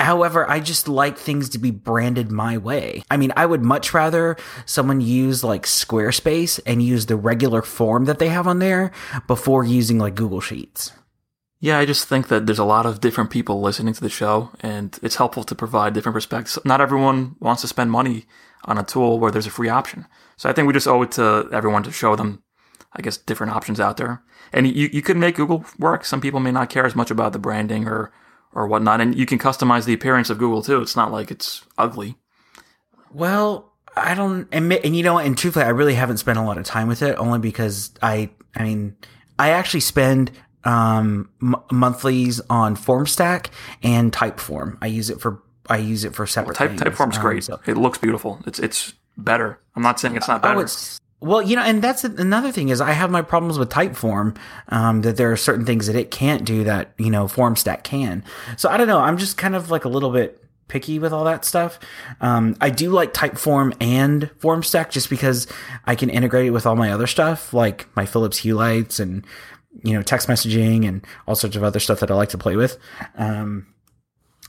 However, 0.00 0.48
I 0.50 0.60
just 0.60 0.88
like 0.88 1.18
things 1.18 1.50
to 1.50 1.58
be 1.58 1.70
branded 1.70 2.32
my 2.32 2.56
way. 2.56 3.02
I 3.10 3.16
mean, 3.16 3.32
I 3.36 3.44
would 3.44 3.62
much 3.62 3.92
rather 3.92 4.36
someone 4.64 5.02
use 5.02 5.44
like 5.44 5.64
Squarespace 5.66 6.58
and 6.64 6.82
use 6.82 7.06
the 7.06 7.16
regular 7.16 7.60
form 7.60 8.06
that 8.06 8.18
they 8.18 8.28
have 8.28 8.46
on 8.46 8.60
there 8.60 8.92
before 9.26 9.62
using 9.62 9.98
like 9.98 10.14
Google 10.14 10.40
Sheets. 10.40 10.92
Yeah, 11.60 11.78
I 11.78 11.84
just 11.84 12.08
think 12.08 12.28
that 12.28 12.46
there's 12.46 12.58
a 12.58 12.64
lot 12.64 12.86
of 12.86 13.02
different 13.02 13.30
people 13.30 13.60
listening 13.60 13.92
to 13.92 14.00
the 14.00 14.08
show, 14.08 14.50
and 14.60 14.98
it's 15.02 15.16
helpful 15.16 15.44
to 15.44 15.54
provide 15.54 15.92
different 15.92 16.14
perspectives. 16.14 16.58
Not 16.64 16.80
everyone 16.80 17.36
wants 17.38 17.60
to 17.60 17.68
spend 17.68 17.90
money 17.90 18.24
on 18.64 18.78
a 18.78 18.82
tool 18.82 19.18
where 19.18 19.30
there's 19.30 19.46
a 19.46 19.50
free 19.50 19.68
option. 19.68 20.06
So 20.38 20.48
I 20.48 20.54
think 20.54 20.66
we 20.66 20.72
just 20.72 20.88
owe 20.88 21.02
it 21.02 21.12
to 21.12 21.46
everyone 21.52 21.82
to 21.82 21.92
show 21.92 22.16
them, 22.16 22.42
I 22.94 23.02
guess, 23.02 23.18
different 23.18 23.52
options 23.52 23.78
out 23.78 23.98
there. 23.98 24.22
And 24.54 24.66
you, 24.66 24.88
you 24.90 25.02
could 25.02 25.18
make 25.18 25.36
Google 25.36 25.66
work. 25.78 26.06
Some 26.06 26.22
people 26.22 26.40
may 26.40 26.50
not 26.50 26.70
care 26.70 26.86
as 26.86 26.96
much 26.96 27.10
about 27.10 27.34
the 27.34 27.38
branding 27.38 27.86
or, 27.86 28.10
or 28.54 28.66
whatnot. 28.66 29.00
And 29.00 29.14
you 29.14 29.26
can 29.26 29.38
customize 29.38 29.84
the 29.84 29.92
appearance 29.94 30.30
of 30.30 30.38
Google 30.38 30.62
too. 30.62 30.80
It's 30.80 30.96
not 30.96 31.12
like 31.12 31.30
it's 31.30 31.62
ugly. 31.78 32.16
Well, 33.12 33.72
I 33.96 34.14
don't 34.14 34.48
admit, 34.52 34.84
and 34.84 34.94
you 34.96 35.02
know, 35.02 35.18
and 35.18 35.36
truthfully, 35.36 35.64
I 35.64 35.70
really 35.70 35.94
haven't 35.94 36.18
spent 36.18 36.38
a 36.38 36.42
lot 36.42 36.58
of 36.58 36.64
time 36.64 36.86
with 36.88 37.02
it, 37.02 37.16
only 37.16 37.38
because 37.40 37.90
I, 38.02 38.30
I 38.54 38.62
mean, 38.62 38.96
I 39.38 39.50
actually 39.50 39.80
spend 39.80 40.30
um 40.64 41.30
m- 41.42 41.56
monthlies 41.72 42.38
on 42.50 42.76
FormStack 42.76 43.46
and 43.82 44.12
Typeform. 44.12 44.76
I 44.82 44.86
use 44.86 45.08
it 45.10 45.20
for 45.20 45.42
I 45.68 45.78
use 45.78 46.04
it 46.04 46.14
for 46.14 46.26
separate 46.26 46.56
Type, 46.56 46.70
things. 46.70 46.82
Typeform's 46.82 47.16
Um, 47.16 47.22
great. 47.22 47.44
so- 47.44 47.60
It 47.66 47.76
looks 47.76 47.98
beautiful. 47.98 48.40
It's, 48.46 48.58
it's 48.58 48.92
better. 49.16 49.60
I'm 49.76 49.82
not 49.82 49.98
saying 50.00 50.16
it's 50.16 50.26
not 50.28 50.42
better. 50.42 50.58
Oh, 50.58 50.60
it's 50.62 50.98
well, 51.20 51.42
you 51.42 51.54
know, 51.54 51.62
and 51.62 51.82
that's 51.82 52.02
another 52.04 52.50
thing 52.50 52.70
is 52.70 52.80
I 52.80 52.92
have 52.92 53.10
my 53.10 53.22
problems 53.22 53.58
with 53.58 53.68
Typeform. 53.68 54.36
Um, 54.68 55.02
that 55.02 55.16
there 55.16 55.30
are 55.30 55.36
certain 55.36 55.66
things 55.66 55.86
that 55.86 55.96
it 55.96 56.10
can't 56.10 56.44
do 56.44 56.64
that 56.64 56.92
you 56.98 57.10
know 57.10 57.26
FormStack 57.26 57.82
can. 57.82 58.24
So 58.56 58.68
I 58.68 58.76
don't 58.76 58.86
know. 58.86 59.00
I'm 59.00 59.18
just 59.18 59.36
kind 59.36 59.54
of 59.54 59.70
like 59.70 59.84
a 59.84 59.88
little 59.88 60.10
bit 60.10 60.42
picky 60.68 60.98
with 60.98 61.12
all 61.12 61.24
that 61.24 61.44
stuff. 61.44 61.78
Um, 62.20 62.56
I 62.60 62.70
do 62.70 62.90
like 62.90 63.12
Typeform 63.12 63.74
and 63.80 64.30
FormStack 64.38 64.90
just 64.90 65.10
because 65.10 65.46
I 65.84 65.94
can 65.94 66.08
integrate 66.08 66.46
it 66.46 66.50
with 66.50 66.64
all 66.64 66.76
my 66.76 66.90
other 66.92 67.06
stuff, 67.06 67.52
like 67.52 67.86
my 67.96 68.06
Philips 68.06 68.38
Hue 68.38 68.54
lights 68.54 68.98
and 68.98 69.26
you 69.84 69.92
know 69.92 70.02
text 70.02 70.26
messaging 70.26 70.88
and 70.88 71.04
all 71.26 71.34
sorts 71.34 71.56
of 71.56 71.62
other 71.62 71.80
stuff 71.80 72.00
that 72.00 72.10
I 72.10 72.14
like 72.14 72.30
to 72.30 72.38
play 72.38 72.56
with. 72.56 72.78
Um, 73.16 73.66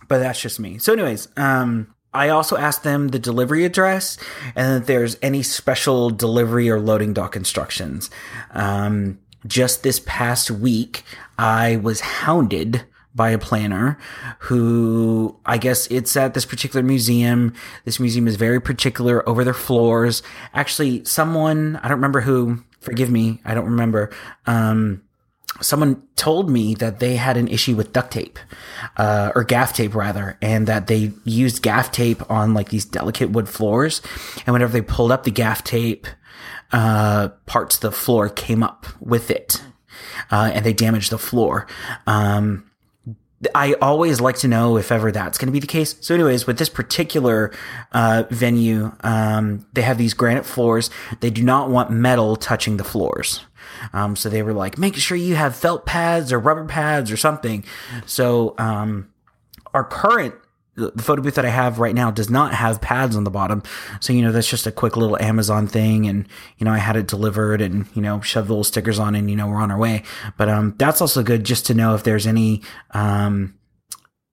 but 0.07 0.19
that's 0.19 0.41
just 0.41 0.59
me. 0.59 0.77
So, 0.77 0.93
anyways, 0.93 1.27
um, 1.37 1.93
I 2.13 2.29
also 2.29 2.57
asked 2.57 2.83
them 2.83 3.09
the 3.09 3.19
delivery 3.19 3.63
address 3.63 4.17
and 4.55 4.81
if 4.81 4.87
there's 4.87 5.17
any 5.21 5.43
special 5.43 6.09
delivery 6.09 6.69
or 6.69 6.79
loading 6.79 7.13
dock 7.13 7.35
instructions. 7.35 8.09
Um, 8.51 9.19
just 9.47 9.83
this 9.83 10.01
past 10.05 10.51
week, 10.51 11.03
I 11.37 11.77
was 11.77 12.01
hounded 12.01 12.83
by 13.13 13.31
a 13.31 13.37
planner 13.37 13.97
who 14.39 15.37
I 15.45 15.57
guess 15.57 15.87
it's 15.87 16.15
at 16.15 16.33
this 16.33 16.45
particular 16.45 16.83
museum. 16.83 17.53
This 17.85 17.99
museum 17.99 18.27
is 18.27 18.35
very 18.35 18.61
particular 18.61 19.27
over 19.27 19.43
their 19.43 19.53
floors. 19.53 20.23
Actually, 20.53 21.03
someone, 21.05 21.77
I 21.77 21.87
don't 21.87 21.97
remember 21.97 22.21
who, 22.21 22.63
forgive 22.79 23.09
me, 23.09 23.41
I 23.43 23.53
don't 23.53 23.65
remember. 23.65 24.11
Um, 24.45 25.03
someone 25.59 26.01
told 26.15 26.49
me 26.49 26.73
that 26.75 26.99
they 26.99 27.15
had 27.15 27.37
an 27.37 27.47
issue 27.47 27.75
with 27.75 27.93
duct 27.93 28.11
tape, 28.11 28.39
uh, 28.97 29.31
or 29.35 29.43
gaff 29.43 29.73
tape 29.73 29.93
rather, 29.93 30.37
and 30.41 30.67
that 30.67 30.87
they 30.87 31.11
used 31.25 31.61
gaff 31.61 31.91
tape 31.91 32.29
on 32.31 32.53
like 32.53 32.69
these 32.69 32.85
delicate 32.85 33.31
wood 33.31 33.49
floors. 33.49 34.01
And 34.45 34.53
whenever 34.53 34.71
they 34.71 34.81
pulled 34.81 35.11
up 35.11 35.23
the 35.23 35.31
gaff 35.31 35.63
tape, 35.63 36.07
uh, 36.71 37.29
parts 37.45 37.75
of 37.75 37.81
the 37.81 37.91
floor 37.91 38.29
came 38.29 38.63
up 38.63 38.85
with 38.99 39.29
it, 39.29 39.61
uh, 40.31 40.51
and 40.53 40.65
they 40.65 40.73
damaged 40.73 41.11
the 41.11 41.17
floor. 41.17 41.67
Um, 42.07 42.71
I 43.55 43.73
always 43.81 44.21
like 44.21 44.37
to 44.37 44.47
know 44.47 44.77
if 44.77 44.91
ever 44.91 45.11
that's 45.11 45.37
going 45.37 45.47
to 45.47 45.51
be 45.51 45.59
the 45.59 45.67
case. 45.67 45.95
So, 45.99 46.13
anyways, 46.13 46.45
with 46.45 46.59
this 46.59 46.69
particular 46.69 47.51
uh, 47.91 48.23
venue, 48.29 48.91
um, 49.01 49.65
they 49.73 49.81
have 49.81 49.97
these 49.97 50.13
granite 50.13 50.45
floors. 50.45 50.89
They 51.21 51.31
do 51.31 51.43
not 51.43 51.69
want 51.69 51.89
metal 51.89 52.35
touching 52.35 52.77
the 52.77 52.83
floors. 52.83 53.41
Um, 53.93 54.15
so 54.15 54.29
they 54.29 54.43
were 54.43 54.53
like, 54.53 54.77
make 54.77 54.95
sure 54.95 55.17
you 55.17 55.35
have 55.35 55.55
felt 55.55 55.85
pads 55.85 56.31
or 56.31 56.39
rubber 56.39 56.65
pads 56.65 57.11
or 57.11 57.17
something. 57.17 57.63
So, 58.05 58.55
um, 58.57 59.11
our 59.73 59.83
current 59.83 60.35
the 60.75 61.03
photo 61.03 61.21
booth 61.21 61.35
that 61.35 61.45
I 61.45 61.49
have 61.49 61.79
right 61.79 61.93
now 61.93 62.11
does 62.11 62.29
not 62.29 62.53
have 62.53 62.79
pads 62.79 63.15
on 63.15 63.25
the 63.25 63.29
bottom. 63.29 63.61
So, 63.99 64.13
you 64.13 64.21
know, 64.21 64.31
that's 64.31 64.49
just 64.49 64.65
a 64.67 64.71
quick 64.71 64.95
little 64.95 65.21
Amazon 65.21 65.67
thing. 65.67 66.07
And, 66.07 66.27
you 66.57 66.65
know, 66.65 66.71
I 66.71 66.77
had 66.77 66.95
it 66.95 67.07
delivered 67.07 67.61
and, 67.61 67.87
you 67.93 68.01
know, 68.01 68.21
shoved 68.21 68.49
little 68.49 68.63
stickers 68.63 68.97
on 68.97 69.13
and, 69.13 69.29
you 69.29 69.35
know, 69.35 69.47
we're 69.47 69.61
on 69.61 69.69
our 69.69 69.77
way. 69.77 70.03
But, 70.37 70.47
um, 70.47 70.75
that's 70.77 71.01
also 71.01 71.23
good 71.23 71.43
just 71.43 71.65
to 71.67 71.73
know 71.73 71.93
if 71.93 72.03
there's 72.03 72.25
any, 72.25 72.61
um, 72.91 73.55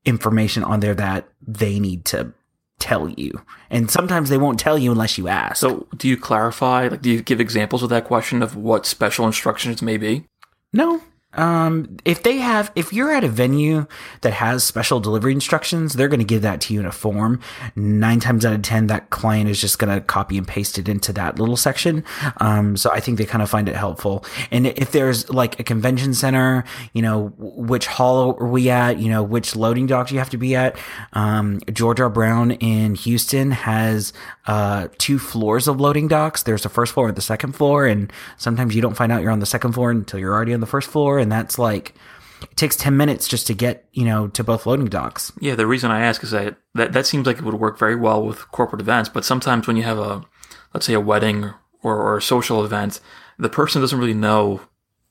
information 0.04 0.62
on 0.62 0.80
there 0.80 0.94
that 0.94 1.28
they 1.46 1.80
need 1.80 2.04
to 2.06 2.32
tell 2.78 3.08
you. 3.08 3.42
And 3.70 3.90
sometimes 3.90 4.30
they 4.30 4.38
won't 4.38 4.60
tell 4.60 4.78
you 4.78 4.90
unless 4.90 5.18
you 5.18 5.28
ask. 5.28 5.56
So, 5.56 5.86
do 5.96 6.08
you 6.08 6.16
clarify? 6.16 6.88
Like, 6.88 7.02
do 7.02 7.10
you 7.10 7.22
give 7.22 7.40
examples 7.40 7.82
of 7.82 7.90
that 7.90 8.04
question 8.04 8.42
of 8.42 8.56
what 8.56 8.86
special 8.86 9.26
instructions 9.26 9.82
may 9.82 9.96
be? 9.96 10.24
no. 10.72 11.00
Um, 11.34 11.98
if 12.06 12.22
they 12.22 12.38
have, 12.38 12.72
if 12.74 12.90
you're 12.92 13.12
at 13.12 13.22
a 13.22 13.28
venue 13.28 13.86
that 14.22 14.32
has 14.32 14.64
special 14.64 14.98
delivery 14.98 15.32
instructions, 15.32 15.92
they're 15.92 16.08
going 16.08 16.20
to 16.20 16.24
give 16.24 16.40
that 16.42 16.60
to 16.62 16.74
you 16.74 16.80
in 16.80 16.86
a 16.86 16.92
form. 16.92 17.40
Nine 17.76 18.18
times 18.18 18.46
out 18.46 18.54
of 18.54 18.62
10, 18.62 18.86
that 18.86 19.10
client 19.10 19.50
is 19.50 19.60
just 19.60 19.78
going 19.78 19.94
to 19.94 20.00
copy 20.00 20.38
and 20.38 20.48
paste 20.48 20.78
it 20.78 20.88
into 20.88 21.12
that 21.12 21.38
little 21.38 21.56
section. 21.56 22.02
Um, 22.38 22.78
so 22.78 22.90
I 22.90 23.00
think 23.00 23.18
they 23.18 23.26
kind 23.26 23.42
of 23.42 23.50
find 23.50 23.68
it 23.68 23.76
helpful. 23.76 24.24
And 24.50 24.66
if 24.66 24.92
there's 24.92 25.28
like 25.28 25.60
a 25.60 25.64
convention 25.64 26.14
center, 26.14 26.64
you 26.94 27.02
know, 27.02 27.34
which 27.36 27.86
hall 27.86 28.34
are 28.40 28.46
we 28.46 28.70
at? 28.70 28.98
You 28.98 29.10
know, 29.10 29.22
which 29.22 29.54
loading 29.54 29.86
dock 29.86 30.08
do 30.08 30.14
you 30.14 30.20
have 30.20 30.30
to 30.30 30.38
be 30.38 30.56
at? 30.56 30.78
Um, 31.12 31.60
George 31.70 32.00
R. 32.00 32.08
Brown 32.08 32.52
in 32.52 32.94
Houston 32.94 33.50
has, 33.50 34.14
uh, 34.46 34.88
two 34.96 35.18
floors 35.18 35.68
of 35.68 35.78
loading 35.78 36.08
docks. 36.08 36.42
There's 36.42 36.62
the 36.62 36.70
first 36.70 36.94
floor 36.94 37.08
and 37.08 37.16
the 37.16 37.22
second 37.22 37.52
floor. 37.52 37.86
And 37.86 38.10
sometimes 38.38 38.74
you 38.74 38.80
don't 38.80 38.96
find 38.96 39.12
out 39.12 39.20
you're 39.20 39.30
on 39.30 39.40
the 39.40 39.46
second 39.46 39.72
floor 39.72 39.90
until 39.90 40.18
you're 40.18 40.32
already 40.32 40.54
on 40.54 40.60
the 40.60 40.66
first 40.66 40.88
floor. 40.88 41.17
And 41.18 41.30
that's 41.30 41.58
like, 41.58 41.94
it 42.42 42.56
takes 42.56 42.76
10 42.76 42.96
minutes 42.96 43.26
just 43.26 43.46
to 43.48 43.54
get, 43.54 43.88
you 43.92 44.04
know, 44.04 44.28
to 44.28 44.44
both 44.44 44.66
loading 44.66 44.86
docks. 44.86 45.32
Yeah, 45.40 45.54
the 45.54 45.66
reason 45.66 45.90
I 45.90 46.00
ask 46.00 46.22
is 46.22 46.30
that 46.30 46.56
that, 46.74 46.92
that 46.92 47.06
seems 47.06 47.26
like 47.26 47.38
it 47.38 47.44
would 47.44 47.54
work 47.54 47.78
very 47.78 47.96
well 47.96 48.24
with 48.24 48.50
corporate 48.52 48.80
events, 48.80 49.08
but 49.08 49.24
sometimes 49.24 49.66
when 49.66 49.76
you 49.76 49.82
have 49.82 49.98
a, 49.98 50.24
let's 50.72 50.86
say, 50.86 50.94
a 50.94 51.00
wedding 51.00 51.52
or, 51.82 51.96
or 51.96 52.16
a 52.16 52.22
social 52.22 52.64
event, 52.64 53.00
the 53.38 53.48
person 53.48 53.80
doesn't 53.80 53.98
really 53.98 54.14
know 54.14 54.60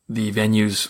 the 0.08 0.32
venue's 0.32 0.90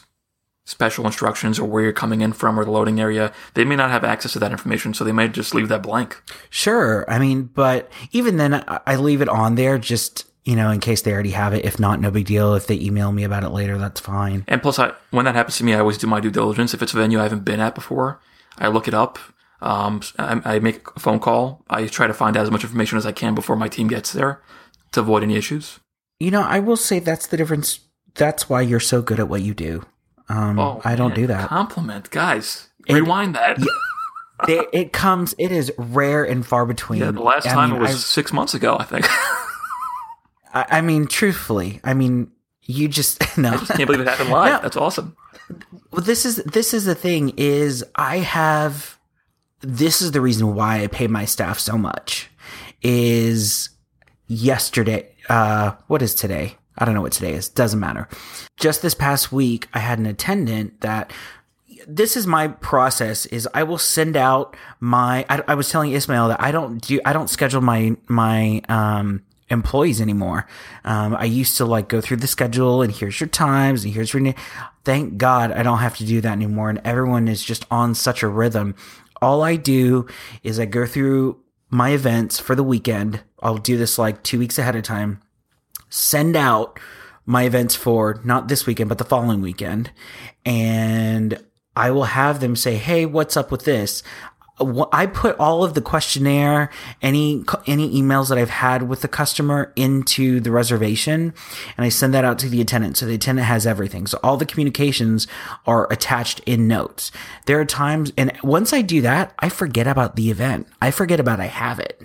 special 0.66 1.06
instructions 1.06 1.58
or 1.58 1.66
where 1.66 1.82
you're 1.82 1.94
coming 1.94 2.20
in 2.20 2.34
from 2.34 2.60
or 2.60 2.66
the 2.66 2.72
loading 2.72 3.00
area. 3.00 3.32
They 3.54 3.64
may 3.64 3.78
not 3.78 3.90
have 3.90 4.04
access 4.04 4.34
to 4.34 4.40
that 4.40 4.52
information, 4.52 4.94
so 4.94 5.06
they 5.06 5.14
might 5.14 5.32
just 5.32 5.56
leave 5.56 5.70
that 5.70 5.82
blank. 5.82 6.22
Sure. 6.50 7.06
I 7.10 7.20
mean, 7.20 7.44
but 7.44 7.90
even 8.12 8.36
then, 8.36 8.54
I 8.54 8.82
I 8.86 8.96
leave 8.98 9.22
it 9.22 9.30
on 9.30 9.56
there 9.56 9.78
just, 9.78 10.27
you 10.48 10.56
know, 10.56 10.72
in 10.72 10.80
case 10.80 11.02
they 11.02 11.12
already 11.12 11.32
have 11.32 11.54
it. 11.54 11.66
If 11.66 11.78
not, 11.78 12.00
no 12.00 12.10
big 12.10 12.26
deal. 12.26 12.54
If 12.56 12.68
they 12.68 12.80
email 12.80 13.12
me 13.12 13.26
about 13.26 13.44
it 13.44 13.50
later, 13.50 13.78
that's 13.78 14.00
fine. 14.00 14.46
And 14.48 14.62
plus, 14.62 14.80
I, 14.80 14.94
when 15.12 15.26
that 15.26 15.36
happens 15.36 15.58
to 15.58 15.66
me, 15.66 15.74
I 15.74 15.80
always 15.80 15.98
do 15.98 16.08
my 16.08 16.22
due 16.22 16.32
diligence. 16.32 16.74
If 16.74 16.82
it's 16.82 16.94
a 16.94 16.98
venue 16.98 17.20
I 17.20 17.24
haven't 17.24 17.44
been 17.44 17.60
at 17.60 17.76
before, 17.76 18.22
I 18.58 18.70
look 18.70 18.88
it 18.88 18.94
up. 18.94 19.20
Um, 19.62 20.00
I, 20.18 20.40
I 20.56 20.60
make 20.60 20.88
a 20.96 21.00
phone 21.02 21.20
call. 21.20 21.66
I 21.70 21.86
try 21.88 22.08
to 22.08 22.14
find 22.14 22.38
out 22.38 22.44
as 22.44 22.52
much 22.52 22.64
information 22.64 22.98
as 22.98 23.06
I 23.06 23.12
can 23.12 23.36
before 23.36 23.58
my 23.58 23.68
team 23.68 23.90
gets 23.90 24.14
there 24.14 24.42
to 24.94 25.02
avoid 25.02 25.22
any 25.22 25.36
issues. 25.36 25.82
You 26.22 26.32
know, 26.32 26.42
I 26.44 26.60
will 26.60 26.78
say 26.78 27.00
that's 27.00 27.28
the 27.28 27.36
difference. 27.36 27.82
That's 28.16 28.48
why 28.50 28.62
you're 28.62 28.80
so 28.80 29.02
good 29.02 29.20
at 29.20 29.28
what 29.28 29.42
you 29.42 29.54
do. 29.54 29.84
Um, 30.30 30.58
I 30.86 30.96
don't 30.96 31.08
Oh, 31.08 31.10
man, 31.10 31.16
do 31.16 31.28
that. 31.28 31.50
Compliment, 31.50 32.10
guys. 32.10 32.70
Rewind 32.90 33.36
that. 33.36 33.58
it, 34.48 34.70
it 34.74 34.94
comes, 34.94 35.36
it 35.38 35.52
is 35.52 35.74
rare 35.78 36.24
and 36.24 36.46
far 36.48 36.66
between. 36.66 37.02
Yeah, 37.02 37.12
the 37.12 37.22
last 37.22 37.48
I 37.48 37.52
time 37.54 37.72
mean, 37.72 37.80
it 37.80 37.82
was 37.82 38.06
six 38.06 38.32
months 38.32 38.54
ago, 38.54 38.78
I 38.80 38.86
think. 38.86 39.06
I, 40.58 40.78
I 40.78 40.82
mean, 40.82 41.08
truthfully, 41.08 41.80
I 41.84 41.94
mean, 41.94 42.32
you 42.64 42.88
just, 42.88 43.22
no. 43.38 43.50
I 43.50 43.58
just 43.58 43.72
can't 43.72 43.86
believe 43.86 44.02
it 44.02 44.08
happened 44.08 44.30
live. 44.30 44.54
No. 44.54 44.62
That's 44.62 44.78
awesome. 44.78 45.16
Well, 45.92 46.02
this 46.02 46.26
is 46.26 46.38
this 46.38 46.74
is 46.74 46.86
the 46.86 46.96
thing 46.96 47.34
is 47.38 47.84
I 47.96 48.18
have 48.18 49.00
this 49.62 50.02
is 50.02 50.12
the 50.12 50.22
reason 50.22 50.56
why 50.56 50.84
I 50.84 50.88
pay 50.88 51.08
my 51.08 51.26
staff 51.26 51.60
so 51.60 51.78
much 51.78 52.30
is 52.82 53.70
yesterday 54.28 55.10
uh 55.30 55.72
what 55.88 56.02
is 56.02 56.14
today? 56.14 56.58
I 56.78 56.86
don't 56.86 56.94
know 56.94 57.02
what 57.02 57.14
today 57.14 57.34
is. 57.34 57.50
Doesn't 57.50 57.80
matter. 57.80 58.08
Just 58.58 58.82
this 58.82 58.94
past 58.94 59.32
week 59.32 59.68
I 59.74 59.80
had 59.80 60.00
an 60.00 60.06
attendant 60.06 60.82
that 60.82 61.12
this 61.88 62.18
is 62.18 62.28
my 62.28 62.50
process 62.50 63.26
is 63.28 63.48
I 63.54 63.64
will 63.64 63.78
send 63.78 64.18
out 64.18 64.58
my 64.82 65.26
I, 65.30 65.44
I 65.48 65.56
was 65.56 65.70
telling 65.70 65.94
Ismail 65.94 66.28
that 66.28 66.42
I 66.42 66.52
don't 66.52 66.80
do 66.80 67.00
I 67.06 67.14
don't 67.14 67.30
schedule 67.30 67.62
my 67.62 67.96
my 68.08 68.62
um 68.68 69.24
employees 69.50 70.02
anymore. 70.02 70.48
Um, 70.84 71.16
I 71.16 71.26
used 71.26 71.58
to 71.58 71.66
like 71.66 71.88
go 71.88 72.02
through 72.02 72.18
the 72.18 72.28
schedule 72.28 72.82
and 72.82 72.92
here's 72.94 73.20
your 73.20 73.28
times 73.30 73.84
and 73.84 73.94
here's 73.94 74.14
your. 74.14 74.22
na- 74.22 74.34
Thank 74.84 75.18
God 75.18 75.52
I 75.52 75.64
don't 75.64 75.80
have 75.80 75.98
to 75.98 76.06
do 76.06 76.22
that 76.22 76.32
anymore. 76.32 76.70
And 76.70 76.80
everyone 76.86 77.28
is 77.28 77.44
just 77.44 77.66
on 77.70 77.94
such 77.96 78.24
a 78.24 78.28
rhythm. 78.28 78.76
All 79.22 79.42
I 79.44 79.56
do 79.56 80.08
is 80.44 80.60
I 80.60 80.66
go 80.66 80.86
through 80.86 81.40
my 81.70 81.90
events 81.90 82.40
for 82.40 82.56
the 82.56 82.64
weekend. 82.64 83.22
I'll 83.42 83.58
do 83.58 83.78
this 83.78 83.98
like 83.98 84.24
two 84.24 84.40
weeks 84.40 84.58
ahead 84.58 84.76
of 84.76 84.84
time 84.84 85.22
send 85.90 86.36
out 86.36 86.80
my 87.26 87.44
events 87.44 87.76
for 87.76 88.20
not 88.24 88.48
this 88.48 88.66
weekend, 88.66 88.90
but 88.90 88.98
the 88.98 89.06
following 89.06 89.42
weekend. 89.42 89.92
And 90.46 91.44
I 91.76 91.92
will 91.92 92.06
have 92.06 92.40
them 92.40 92.56
say, 92.56 92.76
Hey, 92.76 93.06
what's 93.06 93.38
up 93.38 93.52
with 93.52 93.64
this? 93.66 94.04
I 94.92 95.06
put 95.06 95.38
all 95.38 95.64
of 95.64 95.76
the 95.76 95.82
questionnaire, 95.82 96.72
any, 97.02 97.44
any 97.68 98.02
emails 98.02 98.30
that 98.30 98.38
I've 98.40 98.50
had 98.50 98.90
with 98.90 99.02
the 99.02 99.08
customer 99.08 99.72
into 99.76 100.40
the 100.40 100.50
reservation 100.52 101.34
and 101.78 101.86
I 101.86 101.90
send 101.90 102.14
that 102.14 102.26
out 102.26 102.40
to 102.40 102.50
the 102.50 102.60
attendant. 102.62 102.98
So 102.98 103.06
the 103.06 103.16
attendant 103.16 103.48
has 103.48 103.68
everything. 103.68 104.08
So 104.08 104.20
all 104.24 104.36
the 104.38 104.46
communications 104.46 105.28
are 105.68 105.92
attached 105.92 106.40
in 106.46 106.68
notes. 106.68 107.12
There 107.46 107.60
are 107.60 107.66
times, 107.66 108.12
and 108.18 108.32
once 108.44 108.74
I 108.74 108.82
do 108.82 109.02
that, 109.02 109.34
I 109.40 109.50
forget 109.50 109.88
about 109.88 110.16
the 110.16 110.32
event. 110.32 110.68
I 110.82 110.90
forget 110.92 111.20
about 111.20 111.40
I 111.40 111.46
have 111.46 111.80
it. 111.80 112.02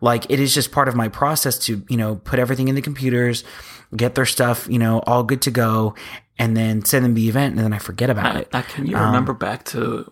Like 0.00 0.30
it 0.30 0.40
is 0.40 0.54
just 0.54 0.72
part 0.72 0.88
of 0.88 0.94
my 0.94 1.08
process 1.08 1.58
to, 1.66 1.82
you 1.88 1.96
know, 1.96 2.16
put 2.16 2.38
everything 2.38 2.68
in 2.68 2.74
the 2.74 2.82
computers, 2.82 3.44
get 3.94 4.14
their 4.14 4.26
stuff, 4.26 4.66
you 4.70 4.78
know, 4.78 5.00
all 5.06 5.22
good 5.22 5.42
to 5.42 5.50
go, 5.50 5.94
and 6.38 6.56
then 6.56 6.84
send 6.84 7.04
them 7.04 7.14
the 7.14 7.28
event, 7.28 7.54
and 7.56 7.64
then 7.64 7.72
I 7.72 7.78
forget 7.78 8.10
about 8.10 8.36
it. 8.36 8.52
now, 8.52 8.62
can 8.62 8.86
you 8.86 8.96
Um, 8.96 9.06
remember 9.06 9.32
back 9.32 9.64
to 9.66 10.10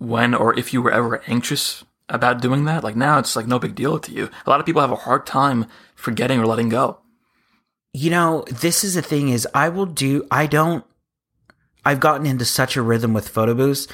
when 0.00 0.34
or 0.34 0.58
if 0.58 0.72
you 0.72 0.82
were 0.82 0.90
ever 0.90 1.22
anxious 1.28 1.84
about 2.08 2.40
doing 2.40 2.64
that? 2.64 2.82
Like 2.82 2.96
now 2.96 3.18
it's 3.18 3.36
like 3.36 3.46
no 3.46 3.60
big 3.60 3.76
deal 3.76 4.00
to 4.00 4.12
you. 4.12 4.28
A 4.44 4.50
lot 4.50 4.58
of 4.58 4.66
people 4.66 4.80
have 4.80 4.90
a 4.90 4.96
hard 4.96 5.26
time 5.26 5.66
forgetting 5.94 6.40
or 6.40 6.46
letting 6.46 6.68
go. 6.68 6.98
You 7.92 8.10
know, 8.10 8.44
this 8.50 8.82
is 8.82 8.94
the 8.94 9.02
thing 9.02 9.28
is 9.28 9.46
I 9.54 9.68
will 9.68 9.86
do 9.86 10.26
I 10.30 10.46
don't 10.46 10.84
I've 11.84 12.00
gotten 12.00 12.26
into 12.26 12.44
such 12.44 12.76
a 12.76 12.82
rhythm 12.82 13.14
with 13.14 13.28
photo 13.28 13.54
booths 13.54 13.86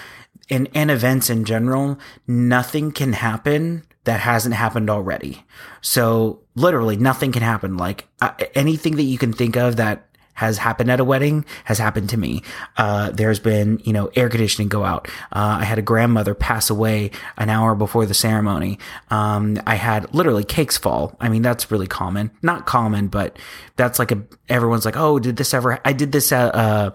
and, 0.49 0.69
and 0.75 0.91
events 0.91 1.31
in 1.31 1.45
general, 1.45 1.99
nothing 2.27 2.93
can 2.93 3.13
happen 3.13 3.85
that 4.05 4.21
hasn't 4.21 4.55
happened 4.55 4.89
already. 4.89 5.45
So 5.81 6.41
literally 6.55 6.97
nothing 6.97 7.33
can 7.33 7.43
happen. 7.43 7.77
Like 7.77 8.07
uh, 8.21 8.33
anything 8.55 8.97
that 8.97 9.03
you 9.03 9.19
can 9.19 9.33
think 9.33 9.57
of 9.57 9.77
that 9.77 10.09
has 10.37 10.59
happened 10.59 10.91
at 10.91 11.01
a 11.01 11.05
wedding 11.05 11.45
has 11.65 11.79
happened 11.79 12.11
to 12.11 12.17
me. 12.17 12.43
Uh, 12.77 13.11
there's 13.11 13.41
been, 13.41 13.81
you 13.85 13.93
know, 13.93 14.11
air 14.15 14.29
conditioning 14.29 14.69
go 14.69 14.85
out. 14.85 15.09
Uh, 15.33 15.59
I 15.61 15.65
had 15.65 15.79
a 15.79 15.83
grandmother 15.83 16.35
pass 16.35 16.71
away 16.71 17.11
an 17.37 17.51
hour 17.51 17.75
before 17.75 18.07
the 18.07 18.15
ceremony. 18.15 18.79
Um, 19.11 19.59
I 19.67 19.75
had 19.75 20.15
literally 20.15 20.45
cakes 20.45 20.77
fall. 20.77 21.17
I 21.21 21.29
mean, 21.29 21.43
that's 21.43 21.71
really 21.71 21.87
common. 21.87 22.31
Not 22.43 22.67
common, 22.67 23.09
but 23.09 23.39
that's 23.77 23.99
like 23.99 24.13
a, 24.13 24.23
everyone's 24.49 24.85
like, 24.85 24.97
oh, 24.97 25.19
did 25.19 25.37
this 25.37 25.53
ever, 25.55 25.81
I 25.85 25.93
did 25.93 26.13
this 26.13 26.31
at, 26.33 26.55
uh, 26.55 26.91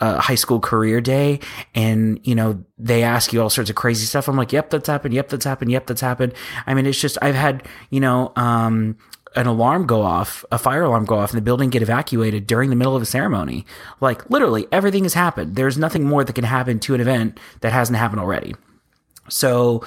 uh, 0.00 0.20
high 0.20 0.34
school 0.34 0.60
career 0.60 1.00
day 1.00 1.40
and, 1.74 2.20
you 2.24 2.34
know, 2.34 2.62
they 2.78 3.04
ask 3.04 3.32
you 3.32 3.40
all 3.40 3.50
sorts 3.50 3.70
of 3.70 3.76
crazy 3.76 4.04
stuff. 4.04 4.28
I'm 4.28 4.36
like, 4.36 4.52
yep, 4.52 4.70
that's 4.70 4.88
happened. 4.88 5.14
Yep, 5.14 5.28
that's 5.28 5.44
happened. 5.44 5.70
Yep, 5.70 5.86
that's 5.86 6.00
happened. 6.00 6.34
I 6.66 6.74
mean, 6.74 6.86
it's 6.86 7.00
just, 7.00 7.16
I've 7.22 7.36
had, 7.36 7.62
you 7.90 8.00
know, 8.00 8.32
um, 8.36 8.96
an 9.34 9.46
alarm 9.46 9.86
go 9.86 10.02
off, 10.02 10.44
a 10.52 10.58
fire 10.58 10.82
alarm 10.84 11.04
go 11.04 11.16
off, 11.18 11.30
and 11.30 11.38
the 11.38 11.42
building 11.42 11.70
get 11.70 11.82
evacuated 11.82 12.46
during 12.46 12.70
the 12.70 12.76
middle 12.76 12.96
of 12.96 13.02
a 13.02 13.06
ceremony. 13.06 13.64
Like 14.00 14.28
literally 14.30 14.66
everything 14.72 15.04
has 15.04 15.14
happened. 15.14 15.56
There's 15.56 15.78
nothing 15.78 16.04
more 16.04 16.24
that 16.24 16.34
can 16.34 16.44
happen 16.44 16.78
to 16.80 16.94
an 16.94 17.00
event 17.00 17.38
that 17.60 17.72
hasn't 17.72 17.98
happened 17.98 18.20
already. 18.20 18.54
So 19.28 19.84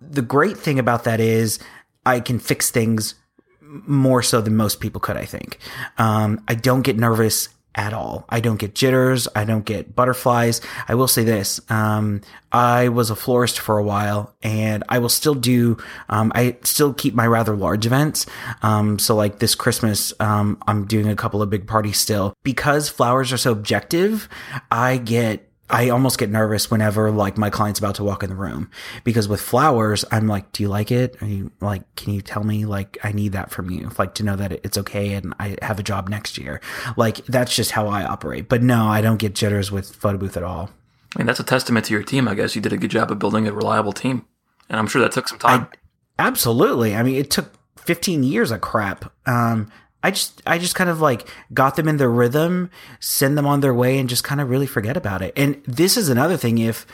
the 0.00 0.22
great 0.22 0.56
thing 0.56 0.78
about 0.78 1.04
that 1.04 1.20
is 1.20 1.58
I 2.06 2.20
can 2.20 2.38
fix 2.38 2.70
things 2.70 3.14
more 3.60 4.22
so 4.22 4.40
than 4.40 4.56
most 4.56 4.80
people 4.80 5.00
could, 5.00 5.16
I 5.16 5.24
think. 5.24 5.58
Um, 5.98 6.42
I 6.48 6.54
don't 6.54 6.82
get 6.82 6.96
nervous 6.96 7.48
at 7.74 7.92
all. 7.92 8.24
I 8.28 8.40
don't 8.40 8.58
get 8.58 8.74
jitters. 8.74 9.28
I 9.36 9.44
don't 9.44 9.64
get 9.64 9.94
butterflies. 9.94 10.60
I 10.88 10.94
will 10.94 11.06
say 11.06 11.22
this. 11.22 11.60
Um, 11.70 12.22
I 12.50 12.88
was 12.88 13.10
a 13.10 13.16
florist 13.16 13.60
for 13.60 13.78
a 13.78 13.84
while 13.84 14.34
and 14.42 14.82
I 14.88 14.98
will 14.98 15.08
still 15.08 15.34
do, 15.34 15.76
um, 16.08 16.32
I 16.34 16.56
still 16.62 16.92
keep 16.92 17.14
my 17.14 17.26
rather 17.26 17.56
large 17.56 17.86
events. 17.86 18.26
Um, 18.62 18.98
so 18.98 19.14
like 19.14 19.38
this 19.38 19.54
Christmas, 19.54 20.12
um, 20.18 20.58
I'm 20.66 20.86
doing 20.86 21.08
a 21.08 21.16
couple 21.16 21.42
of 21.42 21.50
big 21.50 21.66
parties 21.66 21.98
still 21.98 22.34
because 22.42 22.88
flowers 22.88 23.32
are 23.32 23.38
so 23.38 23.52
objective. 23.52 24.28
I 24.70 24.96
get 24.96 25.47
I 25.70 25.90
almost 25.90 26.18
get 26.18 26.30
nervous 26.30 26.70
whenever 26.70 27.10
like 27.10 27.36
my 27.36 27.50
client's 27.50 27.78
about 27.78 27.96
to 27.96 28.04
walk 28.04 28.22
in 28.22 28.30
the 28.30 28.36
room 28.36 28.70
because 29.04 29.28
with 29.28 29.40
flowers, 29.40 30.04
I'm 30.10 30.26
like, 30.26 30.50
do 30.52 30.62
you 30.62 30.68
like 30.68 30.90
it? 30.90 31.20
Are 31.22 31.26
you 31.26 31.50
like, 31.60 31.82
can 31.94 32.14
you 32.14 32.22
tell 32.22 32.42
me 32.42 32.64
like, 32.64 32.96
I 33.04 33.12
need 33.12 33.32
that 33.32 33.50
from 33.50 33.70
you, 33.70 33.90
like 33.98 34.14
to 34.14 34.22
know 34.22 34.36
that 34.36 34.52
it's 34.52 34.78
okay 34.78 35.12
and 35.12 35.34
I 35.38 35.56
have 35.60 35.78
a 35.78 35.82
job 35.82 36.08
next 36.08 36.38
year. 36.38 36.60
Like 36.96 37.24
that's 37.26 37.54
just 37.54 37.72
how 37.72 37.88
I 37.88 38.04
operate. 38.04 38.48
But 38.48 38.62
no, 38.62 38.86
I 38.86 39.00
don't 39.00 39.18
get 39.18 39.34
jitters 39.34 39.70
with 39.70 39.94
photo 39.94 40.16
booth 40.16 40.36
at 40.36 40.42
all. 40.42 40.70
I 41.14 41.20
mean, 41.20 41.26
that's 41.26 41.40
a 41.40 41.44
testament 41.44 41.86
to 41.86 41.94
your 41.94 42.02
team, 42.02 42.28
I 42.28 42.34
guess. 42.34 42.54
You 42.54 42.62
did 42.62 42.72
a 42.72 42.76
good 42.76 42.90
job 42.90 43.10
of 43.10 43.18
building 43.18 43.46
a 43.46 43.52
reliable 43.52 43.92
team. 43.92 44.26
And 44.68 44.78
I'm 44.78 44.86
sure 44.86 45.00
that 45.02 45.12
took 45.12 45.28
some 45.28 45.38
time. 45.38 45.68
Absolutely. 46.18 46.94
I 46.94 47.02
mean, 47.02 47.16
it 47.16 47.30
took 47.30 47.52
15 47.78 48.22
years 48.22 48.50
of 48.50 48.60
crap. 48.60 49.12
Um, 49.26 49.70
I 50.02 50.10
just 50.12 50.42
I 50.46 50.58
just 50.58 50.74
kind 50.74 50.88
of 50.88 51.00
like 51.00 51.28
got 51.52 51.76
them 51.76 51.88
in 51.88 51.96
their 51.96 52.10
rhythm, 52.10 52.70
send 53.00 53.36
them 53.36 53.46
on 53.46 53.60
their 53.60 53.74
way, 53.74 53.98
and 53.98 54.08
just 54.08 54.24
kind 54.24 54.40
of 54.40 54.48
really 54.48 54.66
forget 54.66 54.96
about 54.96 55.22
it. 55.22 55.32
And 55.36 55.62
this 55.64 55.96
is 55.96 56.08
another 56.08 56.36
thing. 56.36 56.58
If 56.58 56.86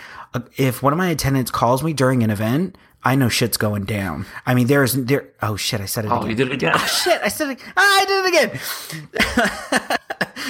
if 0.57 0.83
one 0.83 0.93
of 0.93 0.97
my 0.97 1.11
attendants 1.11 1.51
calls 1.51 1.83
me 1.83 1.93
during 1.93 2.23
an 2.23 2.31
event, 2.31 2.77
I 3.05 3.15
know 3.15 3.29
shit's 3.29 3.59
going 3.59 3.85
down. 3.85 4.25
I 4.47 4.55
mean, 4.55 4.67
there's 4.67 4.95
there. 4.95 5.29
Oh 5.43 5.57
shit! 5.57 5.83
I 5.83 5.87
said 5.87 6.07
it. 6.07 6.11
Oh, 6.11 6.19
again. 6.19 6.31
you 6.31 6.37
did 6.37 6.47
it 6.49 6.55
again. 6.55 6.73
Oh, 6.75 6.87
shit! 6.87 7.21
I 7.23 7.29
said 7.29 7.51
it. 7.51 7.59
Ah, 7.77 8.01
I 8.01 8.05
did 8.07 8.25
it 8.25 9.39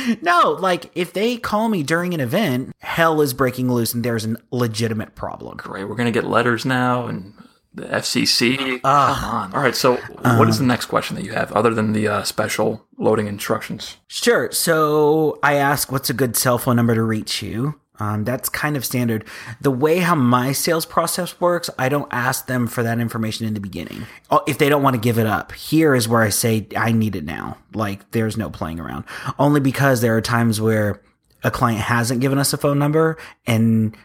again. 0.06 0.18
no, 0.22 0.50
like 0.60 0.92
if 0.94 1.12
they 1.12 1.36
call 1.36 1.68
me 1.68 1.82
during 1.82 2.14
an 2.14 2.20
event, 2.20 2.72
hell 2.78 3.20
is 3.20 3.34
breaking 3.34 3.72
loose, 3.72 3.92
and 3.92 4.04
there's 4.04 4.24
a 4.24 4.36
legitimate 4.52 5.16
problem. 5.16 5.56
Great. 5.56 5.88
We're 5.88 5.96
gonna 5.96 6.12
get 6.12 6.24
letters 6.24 6.64
now 6.64 7.06
and 7.08 7.34
the 7.74 7.84
FCC. 7.84 8.80
Ah. 8.84 9.18
Come 9.20 9.30
on. 9.34 9.54
All 9.54 9.60
right. 9.62 9.74
So, 9.74 9.96
what 10.38 10.48
is 10.48 10.58
the 10.58 10.64
next 10.64 10.86
question 10.86 11.16
that 11.16 11.24
you 11.24 11.32
have, 11.32 11.52
other 11.52 11.74
than 11.74 11.92
the 11.92 12.08
uh, 12.08 12.22
special 12.22 12.86
loading 12.96 13.26
instructions? 13.26 13.96
Sure. 14.06 14.50
So 14.52 15.38
I 15.42 15.54
ask, 15.54 15.90
what's 15.90 16.08
a 16.10 16.14
good 16.14 16.36
cell 16.36 16.58
phone 16.58 16.76
number 16.76 16.94
to 16.94 17.02
reach 17.02 17.42
you? 17.42 17.80
Um, 18.00 18.24
that's 18.24 18.48
kind 18.48 18.76
of 18.76 18.84
standard. 18.84 19.24
The 19.60 19.70
way 19.70 19.98
how 19.98 20.16
my 20.16 20.50
sales 20.50 20.84
process 20.84 21.40
works, 21.40 21.70
I 21.78 21.88
don't 21.88 22.08
ask 22.12 22.46
them 22.46 22.66
for 22.66 22.82
that 22.82 22.98
information 22.98 23.46
in 23.46 23.54
the 23.54 23.60
beginning. 23.60 24.06
Oh, 24.30 24.42
If 24.48 24.58
they 24.58 24.68
don't 24.68 24.82
want 24.82 24.94
to 24.94 25.00
give 25.00 25.16
it 25.18 25.26
up, 25.26 25.52
here 25.52 25.94
is 25.94 26.08
where 26.08 26.22
I 26.22 26.30
say, 26.30 26.66
I 26.76 26.90
need 26.90 27.14
it 27.14 27.24
now. 27.24 27.56
Like, 27.72 28.10
there's 28.10 28.36
no 28.36 28.50
playing 28.50 28.80
around. 28.80 29.04
Only 29.38 29.60
because 29.60 30.00
there 30.00 30.16
are 30.16 30.20
times 30.20 30.60
where 30.60 31.00
a 31.44 31.52
client 31.52 31.82
hasn't 31.82 32.20
given 32.20 32.38
us 32.38 32.52
a 32.52 32.56
phone 32.56 32.80
number 32.80 33.16
and 33.46 33.96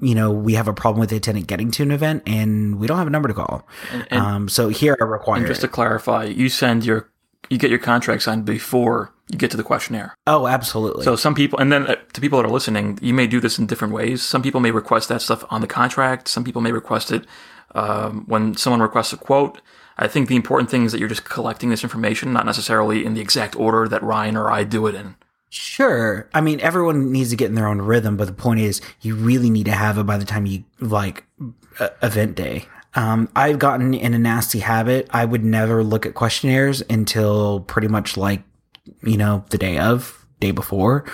you 0.00 0.14
know, 0.14 0.30
we 0.30 0.54
have 0.54 0.68
a 0.68 0.74
problem 0.74 1.00
with 1.00 1.10
the 1.10 1.16
attendant 1.16 1.46
getting 1.46 1.70
to 1.72 1.82
an 1.82 1.90
event 1.90 2.22
and 2.26 2.78
we 2.78 2.86
don't 2.86 2.98
have 2.98 3.06
a 3.06 3.10
number 3.10 3.28
to 3.28 3.34
call. 3.34 3.66
And, 3.92 4.06
and 4.10 4.20
Um, 4.20 4.48
so 4.48 4.68
here 4.68 4.96
I 5.00 5.04
require 5.04 5.46
just 5.46 5.62
to 5.62 5.68
clarify, 5.68 6.24
you 6.24 6.48
send 6.48 6.84
your 6.84 7.10
you 7.48 7.58
get 7.58 7.70
your 7.70 7.78
contract 7.78 8.22
signed 8.22 8.44
before 8.44 9.12
you 9.30 9.38
get 9.38 9.50
to 9.52 9.56
the 9.56 9.62
questionnaire. 9.62 10.16
Oh, 10.26 10.46
absolutely. 10.48 11.04
So 11.04 11.14
some 11.16 11.34
people, 11.34 11.58
and 11.58 11.72
then 11.72 11.86
uh, 11.86 11.94
to 12.12 12.20
people 12.20 12.40
that 12.40 12.48
are 12.48 12.52
listening, 12.52 12.98
you 13.00 13.14
may 13.14 13.26
do 13.26 13.40
this 13.40 13.58
in 13.58 13.66
different 13.66 13.94
ways. 13.94 14.22
Some 14.22 14.42
people 14.42 14.60
may 14.60 14.72
request 14.72 15.08
that 15.08 15.22
stuff 15.22 15.44
on 15.48 15.60
the 15.60 15.66
contract. 15.66 16.28
Some 16.28 16.44
people 16.44 16.60
may 16.60 16.72
request 16.72 17.12
it 17.12 17.24
um, 17.74 18.24
when 18.26 18.56
someone 18.56 18.82
requests 18.82 19.12
a 19.12 19.16
quote. 19.16 19.60
I 19.96 20.08
think 20.08 20.28
the 20.28 20.36
important 20.36 20.70
thing 20.70 20.84
is 20.84 20.92
that 20.92 20.98
you're 20.98 21.08
just 21.08 21.24
collecting 21.24 21.70
this 21.70 21.82
information, 21.82 22.32
not 22.32 22.46
necessarily 22.46 23.04
in 23.04 23.14
the 23.14 23.20
exact 23.20 23.56
order 23.56 23.88
that 23.88 24.02
Ryan 24.02 24.36
or 24.36 24.50
I 24.50 24.64
do 24.64 24.86
it 24.86 24.94
in. 24.94 25.16
Sure. 25.58 26.28
I 26.34 26.42
mean, 26.42 26.60
everyone 26.60 27.12
needs 27.12 27.30
to 27.30 27.36
get 27.36 27.48
in 27.48 27.54
their 27.54 27.66
own 27.66 27.80
rhythm, 27.80 28.18
but 28.18 28.26
the 28.26 28.34
point 28.34 28.60
is, 28.60 28.82
you 29.00 29.14
really 29.14 29.48
need 29.48 29.64
to 29.64 29.72
have 29.72 29.96
it 29.96 30.04
by 30.04 30.18
the 30.18 30.24
time 30.26 30.44
you 30.44 30.64
like 30.80 31.24
uh, 31.80 31.88
event 32.02 32.34
day. 32.34 32.66
Um, 32.94 33.30
I've 33.34 33.58
gotten 33.58 33.94
in 33.94 34.12
a 34.12 34.18
nasty 34.18 34.58
habit. 34.58 35.08
I 35.12 35.24
would 35.24 35.44
never 35.44 35.82
look 35.82 36.04
at 36.04 36.12
questionnaires 36.14 36.82
until 36.90 37.60
pretty 37.60 37.88
much 37.88 38.18
like, 38.18 38.42
you 39.02 39.16
know, 39.16 39.46
the 39.48 39.56
day 39.56 39.78
of, 39.78 40.26
day 40.40 40.50
before. 40.50 41.06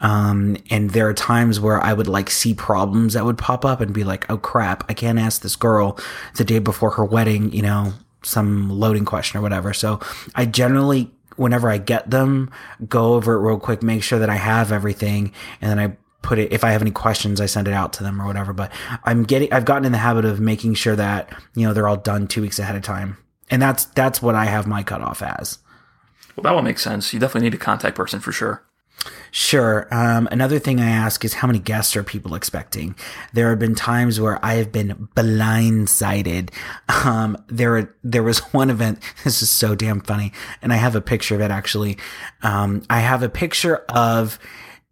Um, 0.00 0.56
and 0.70 0.90
there 0.90 1.06
are 1.06 1.14
times 1.14 1.60
where 1.60 1.82
I 1.82 1.92
would 1.92 2.08
like 2.08 2.30
see 2.30 2.54
problems 2.54 3.12
that 3.12 3.26
would 3.26 3.36
pop 3.36 3.66
up 3.66 3.82
and 3.82 3.92
be 3.92 4.04
like, 4.04 4.30
oh 4.30 4.38
crap, 4.38 4.82
I 4.88 4.94
can't 4.94 5.18
ask 5.18 5.42
this 5.42 5.56
girl 5.56 5.98
the 6.36 6.44
day 6.44 6.58
before 6.58 6.92
her 6.92 7.04
wedding, 7.04 7.52
you 7.52 7.62
know, 7.62 7.92
some 8.22 8.70
loading 8.70 9.04
question 9.04 9.38
or 9.38 9.42
whatever. 9.42 9.74
So 9.74 10.00
I 10.34 10.46
generally 10.46 11.10
whenever 11.40 11.70
I 11.70 11.78
get 11.78 12.10
them, 12.10 12.50
go 12.86 13.14
over 13.14 13.34
it 13.34 13.40
real 13.40 13.58
quick, 13.58 13.82
make 13.82 14.02
sure 14.02 14.18
that 14.18 14.28
I 14.28 14.36
have 14.36 14.70
everything, 14.70 15.32
and 15.62 15.70
then 15.70 15.78
I 15.78 15.96
put 16.20 16.38
it. 16.38 16.52
If 16.52 16.64
I 16.64 16.70
have 16.72 16.82
any 16.82 16.90
questions, 16.90 17.40
I 17.40 17.46
send 17.46 17.66
it 17.66 17.72
out 17.72 17.94
to 17.94 18.02
them 18.02 18.20
or 18.20 18.26
whatever. 18.26 18.52
But 18.52 18.70
I'm 19.04 19.24
getting, 19.24 19.50
I've 19.50 19.64
gotten 19.64 19.86
in 19.86 19.92
the 19.92 19.98
habit 19.98 20.26
of 20.26 20.38
making 20.38 20.74
sure 20.74 20.94
that 20.96 21.32
you 21.54 21.66
know 21.66 21.72
they're 21.72 21.88
all 21.88 21.96
done 21.96 22.28
two 22.28 22.42
weeks 22.42 22.58
ahead 22.58 22.76
of 22.76 22.82
time, 22.82 23.16
and 23.50 23.60
that's 23.60 23.86
that's 23.86 24.20
what 24.20 24.34
I 24.34 24.44
have 24.44 24.66
my 24.66 24.82
cutoff 24.82 25.22
as. 25.22 25.58
Well, 26.36 26.42
that 26.42 26.52
will 26.52 26.62
make 26.62 26.78
sense. 26.78 27.12
You 27.12 27.18
definitely 27.18 27.48
need 27.48 27.54
a 27.54 27.58
contact 27.58 27.96
person 27.96 28.20
for 28.20 28.32
sure. 28.32 28.62
Sure. 29.30 29.86
Um, 29.92 30.28
another 30.30 30.58
thing 30.58 30.80
I 30.80 30.90
ask 30.90 31.24
is 31.24 31.34
how 31.34 31.46
many 31.46 31.58
guests 31.58 31.96
are 31.96 32.02
people 32.02 32.34
expecting? 32.34 32.96
There 33.32 33.48
have 33.50 33.58
been 33.58 33.74
times 33.74 34.20
where 34.20 34.44
I 34.44 34.54
have 34.54 34.72
been 34.72 35.08
blindsided. 35.14 36.50
Um, 37.04 37.42
there, 37.46 37.94
there 38.02 38.22
was 38.22 38.38
one 38.52 38.70
event. 38.70 38.98
This 39.24 39.42
is 39.42 39.50
so 39.50 39.74
damn 39.74 40.00
funny. 40.00 40.32
And 40.62 40.72
I 40.72 40.76
have 40.76 40.96
a 40.96 41.00
picture 41.00 41.34
of 41.34 41.40
it 41.40 41.50
actually. 41.50 41.98
Um, 42.42 42.82
I 42.90 43.00
have 43.00 43.22
a 43.22 43.28
picture 43.28 43.76
of, 43.88 44.38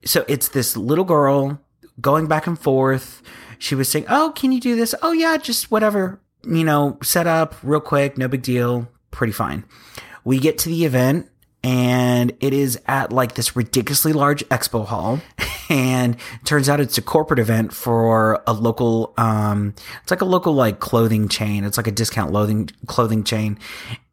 so 0.05 0.25
it's 0.29 0.49
this 0.49 0.77
little 0.77 1.05
girl 1.05 1.61
going 2.01 2.27
back 2.27 2.47
and 2.47 2.59
forth. 2.59 3.23
She 3.59 3.75
was 3.75 3.89
saying, 3.89 4.07
Oh, 4.09 4.33
can 4.37 4.53
you 4.53 4.61
do 4.61 4.77
this? 4.77 4.95
Oh 5.03 5.13
yeah, 5.13 5.37
just 5.39 5.71
whatever, 5.71 6.21
you 6.45 6.65
know, 6.65 6.99
set 7.03 7.27
up 7.27 7.55
real 7.63 7.81
quick. 7.81 8.17
No 8.17 8.29
big 8.29 8.43
deal. 8.43 8.89
Pretty 9.11 9.33
fine. 9.33 9.65
We 10.25 10.39
get 10.39 10.59
to 10.59 10.69
the 10.69 10.85
event 10.85 11.29
and 11.69 12.33
it 12.41 12.55
is 12.55 12.81
at 12.87 13.13
like 13.13 13.35
this 13.35 13.55
ridiculously 13.55 14.15
large 14.15 14.43
expo 14.49 14.87
hall. 14.87 15.21
And 15.71 16.17
turns 16.45 16.71
out 16.71 16.81
it's 16.81 16.97
a 16.97 17.03
corporate 17.03 17.39
event 17.39 17.75
for 17.75 18.43
a 18.47 18.55
local 18.55 19.13
um 19.19 19.75
it's 20.03 20.11
like 20.11 20.23
a 20.23 20.25
local 20.25 20.55
like 20.55 20.81
clothing 20.81 21.29
chain. 21.29 21.63
It's 21.63 21.77
like 21.77 21.87
a 21.87 21.91
discount 21.91 22.31
clothing 22.31 22.71
clothing 22.87 23.23
chain. 23.23 23.59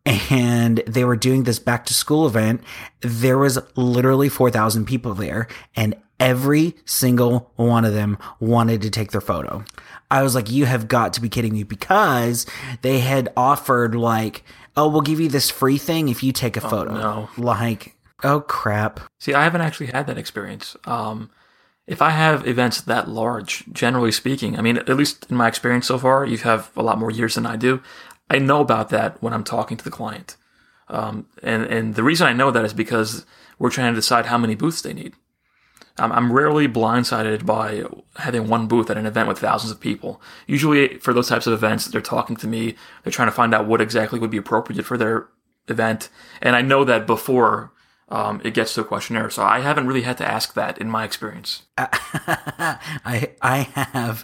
And 0.06 0.84
they 0.86 1.06
were 1.06 1.16
doing 1.16 1.44
this 1.46 1.60
back 1.60 1.86
to 1.86 1.94
school 1.94 2.28
event. 2.28 2.62
There 3.00 3.38
was 3.38 3.58
literally 3.78 4.28
4000 4.28 4.84
people 4.84 5.14
there 5.14 5.48
and 5.78 5.96
every 6.20 6.76
single 6.84 7.54
one 7.56 7.86
of 7.86 7.94
them 7.94 8.18
wanted 8.42 8.82
to 8.82 8.90
take 8.90 9.12
their 9.12 9.22
photo. 9.22 9.64
I 10.12 10.24
was 10.24 10.36
like 10.36 10.52
you 10.52 10.66
have 10.66 10.90
got 10.90 11.14
to 11.14 11.22
be 11.22 11.30
kidding 11.30 11.54
me 11.54 11.64
because 11.64 12.46
they 12.82 13.00
had 13.00 13.32
offered 13.38 13.96
like 13.96 14.44
oh, 14.78 14.88
we'll 14.88 15.02
give 15.02 15.20
you 15.20 15.30
this 15.30 15.50
free 15.50 15.78
thing 15.78 16.10
if 16.10 16.24
you 16.24 16.32
take 16.32 16.58
a 16.58 16.62
photo. 16.62 16.94
no. 16.94 17.30
Like, 17.38 17.96
oh 18.24 18.42
crap. 18.42 19.00
See, 19.20 19.34
I 19.34 19.44
haven't 19.44 19.62
actually 19.62 19.88
had 19.88 20.08
that 20.08 20.18
experience. 20.18 20.76
Um, 20.86 21.30
if 21.88 22.02
I 22.02 22.10
have 22.10 22.48
events 22.48 22.82
that 22.82 23.08
large, 23.08 23.64
generally 23.72 24.12
speaking, 24.12 24.58
I 24.58 24.62
mean, 24.62 24.78
at 24.78 24.90
least 24.90 25.28
in 25.30 25.38
my 25.38 25.48
experience 25.48 25.86
so 25.88 26.00
far, 26.00 26.26
you 26.26 26.38
have 26.40 26.72
a 26.76 26.82
lot 26.82 26.98
more 26.98 27.12
years 27.12 27.36
than 27.36 27.46
I 27.46 27.58
do. 27.58 27.82
I 28.30 28.40
know 28.40 28.60
about 28.62 28.90
that 28.90 29.22
when 29.22 29.34
I'm 29.34 29.44
talking 29.44 29.78
to 29.78 29.84
the 29.84 29.92
client. 29.92 30.36
Um, 30.88 31.28
and, 31.44 31.64
and 31.64 31.96
the 31.96 32.04
reason 32.04 32.28
I 32.28 32.34
know 32.34 32.52
that 32.52 32.66
is 32.66 32.74
because 32.74 33.26
we're 33.60 33.70
trying 33.70 33.94
to 33.94 33.98
decide 33.98 34.26
how 34.26 34.38
many 34.38 34.56
booths 34.56 34.82
they 34.82 34.94
need. 34.94 35.14
I'm, 35.98 36.12
I'm 36.12 36.34
rarely 36.34 36.68
blindsided 36.68 37.46
by 37.46 37.84
having 38.18 38.48
one 38.48 38.68
booth 38.68 38.90
at 38.90 38.98
an 38.98 39.06
event 39.06 39.28
with 39.28 39.40
thousands 39.40 39.72
of 39.72 39.80
people. 39.80 40.22
Usually, 40.48 40.98
for 41.00 41.14
those 41.14 41.30
types 41.30 41.48
of 41.48 41.54
events, 41.54 41.86
they're 41.86 42.02
talking 42.02 42.36
to 42.38 42.48
me. 42.48 42.76
They're 43.04 43.14
trying 43.14 43.28
to 43.30 43.34
find 43.34 43.54
out 43.54 43.68
what 43.68 43.82
exactly 43.82 44.20
would 44.20 44.32
be 44.32 44.38
appropriate 44.38 44.84
for 44.84 44.98
their 44.98 45.28
event, 45.68 46.10
and 46.42 46.56
I 46.56 46.62
know 46.62 46.84
that 46.84 47.08
before 47.08 47.72
um, 48.10 48.40
it 48.44 48.54
gets 48.54 48.76
to 48.76 48.82
a 48.82 48.84
questionnaire. 48.84 49.30
So 49.32 49.44
I 49.44 49.60
haven't 49.60 49.88
really 49.88 50.04
had 50.04 50.18
to 50.20 50.26
ask 50.26 50.54
that 50.54 50.78
in 50.78 50.90
my 50.90 51.04
experience. 51.04 51.64
I 51.78 53.32
I 53.42 53.68
have 53.74 54.24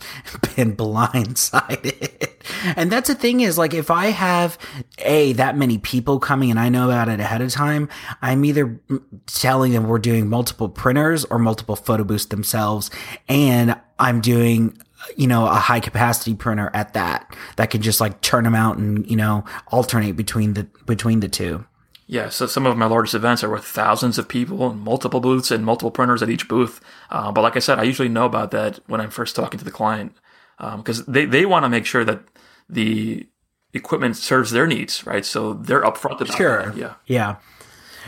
been 0.56 0.76
blindsided. 0.76 2.30
And 2.76 2.92
that's 2.92 3.08
the 3.08 3.16
thing 3.16 3.42
is 3.42 3.58
like 3.58 3.74
if 3.74 3.90
I 3.90 4.08
have 4.08 4.58
a 5.00 5.34
that 5.34 5.58
many 5.58 5.80
people 5.80 6.20
coming 6.20 6.52
and 6.52 6.60
I 6.60 6.70
know 6.70 6.86
about 6.86 7.10
it 7.10 7.20
ahead 7.20 7.42
of 7.42 7.52
time, 7.52 7.90
I'm 8.22 8.46
either 8.46 8.80
telling 9.26 9.72
them 9.72 9.88
we're 9.88 10.00
doing 10.00 10.30
multiple 10.30 10.70
printers 10.70 11.26
or 11.26 11.40
multiple 11.40 11.76
photo 11.76 12.04
booths 12.04 12.26
themselves 12.26 12.92
and 13.28 13.76
I'm 13.98 14.22
doing 14.22 14.78
you 15.18 15.26
know 15.26 15.48
a 15.48 15.56
high 15.56 15.80
capacity 15.80 16.36
printer 16.36 16.70
at 16.76 16.94
that 16.94 17.36
that 17.56 17.72
can 17.72 17.82
just 17.82 18.00
like 18.00 18.22
turn 18.22 18.44
them 18.44 18.54
out 18.54 18.78
and 18.78 19.10
you 19.10 19.16
know 19.16 19.44
alternate 19.68 20.16
between 20.16 20.54
the 20.54 20.64
between 20.86 21.22
the 21.22 21.30
two. 21.30 21.66
Yeah, 22.12 22.28
so 22.28 22.46
some 22.46 22.66
of 22.66 22.76
my 22.76 22.88
largest 22.88 23.16
events 23.16 23.42
are 23.42 23.50
with 23.50 23.64
thousands 23.64 24.18
of 24.18 24.28
people 24.28 24.70
and 24.70 24.82
multiple 24.82 25.22
booths 25.22 25.50
and 25.50 25.64
multiple 25.64 25.92
printers 25.92 26.22
at 26.22 26.30
each 26.30 26.50
booth. 26.50 26.82
Uh, 27.10 27.32
but 27.32 27.40
like 27.40 27.56
I 27.56 27.60
said, 27.60 27.80
I 27.80 27.84
usually 27.84 28.10
know 28.10 28.26
about 28.26 28.52
that 28.52 28.82
when 28.88 29.00
I'm 29.00 29.10
first 29.10 29.34
talking 29.34 29.58
to 29.58 29.64
the 29.64 29.72
client 29.72 30.14
because 30.58 31.00
um, 31.00 31.06
they, 31.08 31.24
they 31.24 31.46
want 31.46 31.64
to 31.64 31.70
make 31.70 31.86
sure 31.86 32.04
that 32.04 32.20
the 32.68 33.26
equipment 33.74 34.18
serves 34.18 34.52
their 34.52 34.68
needs, 34.68 35.06
right? 35.06 35.24
So 35.24 35.54
they're 35.54 35.84
upfront 35.84 36.20
about 36.20 36.32
it. 36.32 36.36
Sure. 36.36 36.66
that. 36.66 36.76
Yeah. 36.76 36.96
Yeah. 37.06 37.36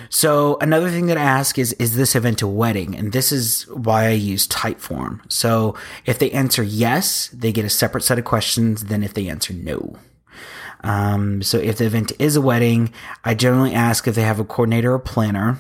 So 0.10 0.58
another 0.60 0.90
thing 0.90 1.06
that 1.06 1.18
I 1.18 1.24
ask 1.24 1.58
is, 1.58 1.72
is 1.80 1.96
this 1.96 2.14
event 2.14 2.42
a 2.42 2.48
wedding? 2.48 2.98
And 2.98 3.14
this 3.14 3.32
is 3.32 3.64
why 3.70 4.08
I 4.08 4.10
use 4.10 4.50
Typeform. 4.50 5.22
So 5.32 5.78
if 6.06 6.20
they 6.20 6.30
answer 6.32 6.62
yes, 6.62 7.30
they 7.30 7.54
get 7.54 7.64
a 7.64 7.70
separate 7.70 8.04
set 8.04 8.20
of 8.20 8.26
questions 8.26 8.84
than 8.84 9.02
if 9.02 9.14
they 9.14 9.30
answer 9.30 9.54
no. 9.54 9.96
Um, 10.84 11.42
so 11.42 11.58
if 11.58 11.78
the 11.78 11.86
event 11.86 12.12
is 12.20 12.36
a 12.36 12.42
wedding, 12.42 12.94
I 13.24 13.34
generally 13.34 13.74
ask 13.74 14.08
if 14.08 14.16
they 14.16 14.24
have 14.24 14.40
a 14.40 14.46
coordinator 14.46 14.94
or 14.94 15.00
planner. 15.00 15.58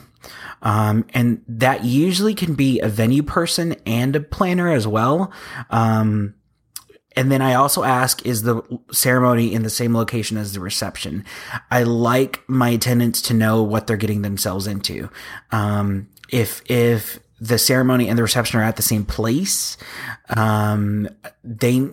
Um, 0.61 1.05
and 1.13 1.43
that 1.47 1.83
usually 1.83 2.33
can 2.33 2.55
be 2.55 2.79
a 2.79 2.87
venue 2.87 3.23
person 3.23 3.75
and 3.85 4.15
a 4.15 4.21
planner 4.21 4.71
as 4.71 4.87
well. 4.87 5.31
Um, 5.69 6.35
and 7.15 7.31
then 7.31 7.41
I 7.41 7.53
also 7.53 7.83
ask, 7.83 8.25
is 8.25 8.43
the 8.43 8.61
ceremony 8.91 9.53
in 9.53 9.63
the 9.63 9.69
same 9.69 9.93
location 9.93 10.37
as 10.37 10.53
the 10.53 10.59
reception? 10.59 11.25
I 11.69 11.83
like 11.83 12.41
my 12.47 12.69
attendants 12.69 13.21
to 13.23 13.33
know 13.33 13.61
what 13.61 13.87
they're 13.87 13.97
getting 13.97 14.23
themselves 14.23 14.65
into. 14.65 15.09
Um, 15.51 16.09
if, 16.29 16.63
if 16.69 17.19
the 17.39 17.57
ceremony 17.57 18.07
and 18.07 18.17
the 18.17 18.23
reception 18.23 18.59
are 18.59 18.63
at 18.63 18.77
the 18.77 18.81
same 18.81 19.05
place, 19.05 19.77
um, 20.29 21.07
they, 21.43 21.87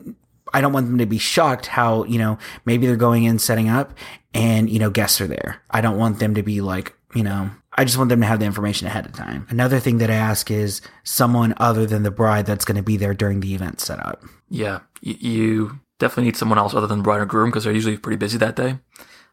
I 0.52 0.60
don't 0.60 0.72
want 0.72 0.86
them 0.86 0.98
to 0.98 1.06
be 1.06 1.18
shocked 1.18 1.66
how, 1.66 2.04
you 2.04 2.18
know, 2.18 2.38
maybe 2.64 2.86
they're 2.86 2.96
going 2.96 3.24
in 3.24 3.38
setting 3.38 3.68
up 3.68 3.94
and, 4.34 4.68
you 4.68 4.78
know, 4.78 4.90
guests 4.90 5.20
are 5.20 5.26
there. 5.26 5.62
I 5.70 5.80
don't 5.80 5.98
want 5.98 6.18
them 6.18 6.34
to 6.34 6.42
be 6.42 6.60
like, 6.60 6.94
you 7.14 7.22
know, 7.22 7.50
I 7.74 7.84
just 7.84 7.96
want 7.96 8.10
them 8.10 8.20
to 8.20 8.26
have 8.26 8.40
the 8.40 8.46
information 8.46 8.86
ahead 8.86 9.06
of 9.06 9.12
time. 9.12 9.46
Another 9.48 9.80
thing 9.80 9.98
that 9.98 10.10
I 10.10 10.14
ask 10.14 10.50
is 10.50 10.80
someone 11.04 11.54
other 11.56 11.86
than 11.86 12.02
the 12.02 12.10
bride 12.10 12.46
that's 12.46 12.64
going 12.64 12.76
to 12.76 12.82
be 12.82 12.96
there 12.96 13.14
during 13.14 13.40
the 13.40 13.54
event 13.54 13.80
setup. 13.80 14.22
Yeah, 14.48 14.80
you 15.00 15.80
definitely 15.98 16.24
need 16.24 16.36
someone 16.36 16.58
else 16.58 16.74
other 16.74 16.86
than 16.86 17.02
bride 17.02 17.20
or 17.20 17.26
groom 17.26 17.50
because 17.50 17.64
they're 17.64 17.72
usually 17.72 17.96
pretty 17.96 18.16
busy 18.16 18.38
that 18.38 18.56
day. 18.56 18.78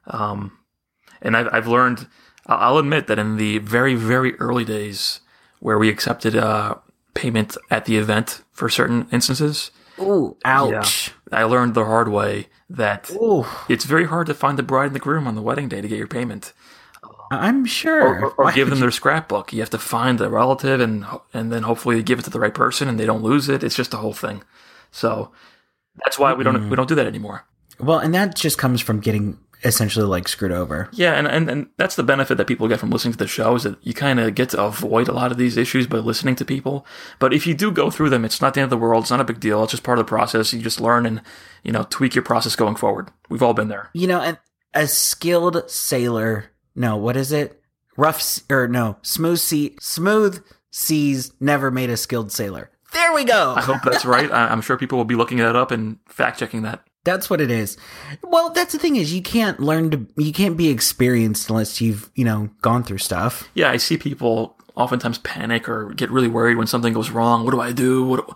Um, 0.07 0.57
and 1.21 1.35
I've, 1.35 1.49
I've 1.51 1.67
learned, 1.67 2.07
I'll 2.45 2.77
admit 2.77 3.07
that 3.07 3.19
in 3.19 3.37
the 3.37 3.57
very, 3.59 3.95
very 3.95 4.35
early 4.35 4.63
days 4.63 5.21
where 5.59 5.77
we 5.77 5.89
accepted 5.89 6.35
uh, 6.35 6.75
payment 7.15 7.57
at 7.71 7.85
the 7.85 7.97
event 7.97 8.43
for 8.51 8.69
certain 8.69 9.07
instances, 9.11 9.71
Ooh, 9.99 10.37
ouch. 10.45 11.11
I 11.31 11.43
learned 11.43 11.73
the 11.73 11.85
hard 11.85 12.07
way 12.09 12.47
that 12.69 13.09
Ooh, 13.11 13.45
it's 13.67 13.85
very 13.85 14.05
hard 14.05 14.27
to 14.27 14.33
find 14.33 14.57
the 14.57 14.63
bride 14.63 14.87
and 14.87 14.95
the 14.95 14.99
groom 14.99 15.27
on 15.27 15.35
the 15.35 15.41
wedding 15.41 15.69
day 15.69 15.81
to 15.81 15.87
get 15.87 15.97
your 15.97 16.07
payment. 16.07 16.53
I'm 17.31 17.65
sure. 17.65 18.19
or, 18.19 18.29
or 18.31 18.45
Why 18.45 18.53
give 18.53 18.69
them 18.69 18.79
their 18.79 18.91
scrapbook. 18.91 19.51
You 19.51 19.59
have 19.59 19.69
to 19.71 19.77
find 19.77 20.17
the 20.19 20.29
relative 20.29 20.79
and 20.79 21.05
and 21.33 21.51
then 21.51 21.63
hopefully 21.63 22.01
give 22.03 22.19
it 22.19 22.23
to 22.23 22.29
the 22.29 22.39
right 22.39 22.53
person 22.53 22.87
and 22.87 22.99
they 22.99 23.05
don't 23.05 23.23
lose 23.23 23.49
it. 23.49 23.63
It's 23.63 23.75
just 23.75 23.93
a 23.93 23.97
whole 23.97 24.13
thing. 24.13 24.43
So 24.91 25.31
that's 26.03 26.17
why 26.17 26.33
we 26.33 26.43
don't 26.43 26.55
mm-hmm. 26.55 26.69
we 26.69 26.75
don't 26.75 26.87
do 26.87 26.95
that 26.95 27.07
anymore. 27.07 27.45
Well, 27.79 27.99
and 27.99 28.13
that 28.15 28.35
just 28.35 28.57
comes 28.57 28.81
from 28.81 28.99
getting 28.99 29.37
essentially 29.63 30.05
like 30.05 30.27
screwed 30.27 30.51
over. 30.51 30.89
Yeah, 30.91 31.13
and, 31.13 31.27
and, 31.27 31.49
and 31.49 31.67
that's 31.77 31.95
the 31.95 32.03
benefit 32.03 32.37
that 32.37 32.47
people 32.47 32.67
get 32.67 32.79
from 32.79 32.89
listening 32.89 33.13
to 33.13 33.17
the 33.17 33.27
show 33.27 33.55
is 33.55 33.63
that 33.63 33.77
you 33.85 33.93
kind 33.93 34.19
of 34.19 34.35
get 34.35 34.49
to 34.49 34.63
avoid 34.63 35.07
a 35.07 35.13
lot 35.13 35.31
of 35.31 35.37
these 35.37 35.57
issues 35.57 35.87
by 35.87 35.97
listening 35.97 36.35
to 36.37 36.45
people. 36.45 36.85
But 37.19 37.33
if 37.33 37.47
you 37.47 37.53
do 37.53 37.71
go 37.71 37.89
through 37.89 38.09
them, 38.09 38.25
it's 38.25 38.41
not 38.41 38.53
the 38.53 38.61
end 38.61 38.65
of 38.65 38.69
the 38.71 38.77
world. 38.77 39.03
It's 39.03 39.11
not 39.11 39.21
a 39.21 39.25
big 39.25 39.39
deal. 39.39 39.63
It's 39.63 39.71
just 39.71 39.83
part 39.83 39.99
of 39.99 40.05
the 40.05 40.09
process. 40.09 40.53
You 40.53 40.61
just 40.61 40.81
learn 40.81 41.05
and 41.05 41.21
you 41.63 41.71
know 41.71 41.85
tweak 41.89 42.15
your 42.15 42.23
process 42.23 42.55
going 42.55 42.75
forward. 42.75 43.09
We've 43.29 43.43
all 43.43 43.53
been 43.53 43.67
there. 43.67 43.89
You 43.93 44.07
know, 44.07 44.21
and 44.21 44.37
a 44.73 44.87
skilled 44.87 45.69
sailor, 45.69 46.51
no, 46.75 46.97
what 46.97 47.17
is 47.17 47.31
it? 47.31 47.61
Rough 47.95 48.39
or 48.49 48.67
no, 48.67 48.97
smooth 49.01 49.39
sea, 49.39 49.75
smooth 49.79 50.43
seas 50.71 51.33
never 51.39 51.71
made 51.71 51.89
a 51.89 51.97
skilled 51.97 52.31
sailor. 52.31 52.69
There 52.93 53.13
we 53.13 53.25
go. 53.25 53.55
I 53.55 53.61
hope 53.61 53.81
that's 53.83 54.05
right. 54.05 54.31
I'm 54.31 54.61
sure 54.61 54.77
people 54.77 54.97
will 54.97 55.05
be 55.05 55.15
looking 55.15 55.39
that 55.39 55.55
up 55.55 55.71
and 55.71 55.97
fact 56.07 56.39
checking 56.39 56.61
that. 56.61 56.83
That's 57.07 57.29
what 57.29 57.39
it 57.39 57.49
is. 57.49 57.77
Well, 58.21 58.49
that's 58.49 58.73
the 58.73 58.79
thing 58.79 58.97
is 58.97 59.13
you 59.13 59.21
can't 59.21 59.61
learn 59.61 59.91
to 59.91 60.05
you 60.17 60.33
can't 60.33 60.57
be 60.57 60.67
experienced 60.67 61.49
unless 61.49 61.79
you've, 61.79 62.11
you 62.15 62.25
know, 62.25 62.49
gone 62.61 62.83
through 62.83 62.97
stuff. 62.97 63.49
yeah, 63.53 63.71
I 63.71 63.77
see 63.77 63.97
people 63.97 64.57
oftentimes 64.75 65.17
panic 65.19 65.69
or 65.69 65.93
get 65.93 66.11
really 66.11 66.27
worried 66.27 66.57
when 66.57 66.67
something 66.67 66.93
goes 66.93 67.09
wrong. 67.09 67.45
What 67.45 67.51
do 67.51 67.61
I 67.61 67.71
do? 67.71 68.05
What 68.05 68.27
do... 68.27 68.35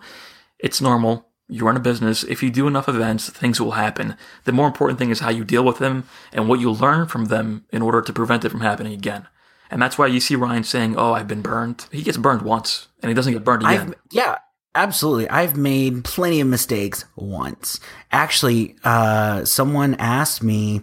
It's 0.58 0.80
normal. 0.80 1.28
You 1.48 1.66
run 1.66 1.76
a 1.76 1.80
business. 1.80 2.24
If 2.24 2.42
you 2.42 2.50
do 2.50 2.66
enough 2.66 2.88
events, 2.88 3.28
things 3.28 3.60
will 3.60 3.72
happen. 3.72 4.16
The 4.44 4.52
more 4.52 4.68
important 4.68 4.98
thing 4.98 5.10
is 5.10 5.20
how 5.20 5.28
you 5.28 5.44
deal 5.44 5.64
with 5.64 5.76
them 5.76 6.04
and 6.32 6.48
what 6.48 6.58
you 6.58 6.70
learn 6.70 7.08
from 7.08 7.26
them 7.26 7.66
in 7.70 7.82
order 7.82 8.00
to 8.00 8.12
prevent 8.12 8.44
it 8.46 8.48
from 8.48 8.62
happening 8.62 8.94
again. 8.94 9.28
And 9.70 9.82
that's 9.82 9.98
why 9.98 10.06
you 10.06 10.18
see 10.18 10.34
Ryan 10.34 10.64
saying, 10.64 10.96
"Oh, 10.96 11.12
I've 11.12 11.28
been 11.28 11.42
burned." 11.42 11.86
He 11.92 12.02
gets 12.02 12.16
burned 12.16 12.40
once, 12.40 12.88
and 13.02 13.10
he 13.10 13.14
doesn't 13.14 13.34
get 13.34 13.44
burned 13.44 13.64
again. 13.64 13.88
I've 13.88 13.94
yeah, 14.10 14.36
absolutely. 14.74 15.28
I've 15.28 15.56
made 15.56 16.04
plenty 16.04 16.40
of 16.40 16.48
mistakes 16.48 17.04
once. 17.16 17.80
Actually, 18.10 18.76
uh 18.84 19.44
someone 19.44 19.94
asked 19.94 20.42
me 20.42 20.82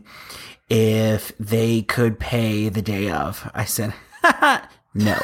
if 0.69 1.31
they 1.39 1.81
could 1.81 2.19
pay 2.19 2.69
the 2.69 2.81
day 2.81 3.09
of. 3.09 3.49
I 3.53 3.65
said, 3.65 3.93
"No." 4.93 5.17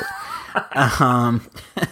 um 1.00 1.48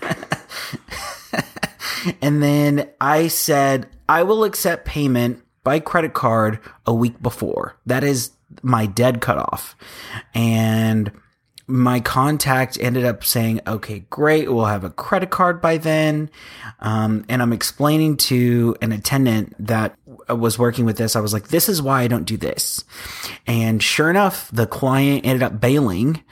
and 2.22 2.42
then 2.42 2.90
I 3.00 3.28
said, 3.28 3.88
I 4.08 4.24
will 4.24 4.44
accept 4.44 4.86
payment 4.86 5.44
by 5.64 5.80
credit 5.80 6.14
card 6.14 6.60
a 6.86 6.94
week 6.94 7.22
before. 7.22 7.78
That 7.86 8.04
is 8.04 8.32
my 8.62 8.86
dead 8.86 9.22
cutoff. 9.22 9.76
And 10.34 11.12
my 11.68 12.00
contact 12.00 12.78
ended 12.82 13.06
up 13.06 13.24
saying, 13.24 13.62
okay, 13.66 14.00
great. 14.10 14.52
We'll 14.52 14.66
have 14.66 14.84
a 14.84 14.90
credit 14.90 15.30
card 15.30 15.62
by 15.62 15.78
then. 15.78 16.30
Um, 16.80 17.26
and 17.30 17.42
I'm 17.42 17.54
explaining 17.54 18.18
to 18.18 18.76
an 18.82 18.92
attendant 18.92 19.56
that 19.66 19.96
was 20.28 20.60
working 20.60 20.86
with 20.86 20.98
this. 20.98 21.16
I 21.16 21.22
was 21.22 21.34
like, 21.34 21.48
this 21.48 21.70
is 21.70 21.82
why 21.82 22.02
I 22.02 22.08
don't 22.08 22.26
do 22.26 22.36
this. 22.36 22.84
And 23.48 23.82
sure 23.82 24.10
enough, 24.10 24.50
the 24.52 24.68
client 24.68 25.26
ended 25.26 25.44
up 25.44 25.62
bailing 25.62 26.24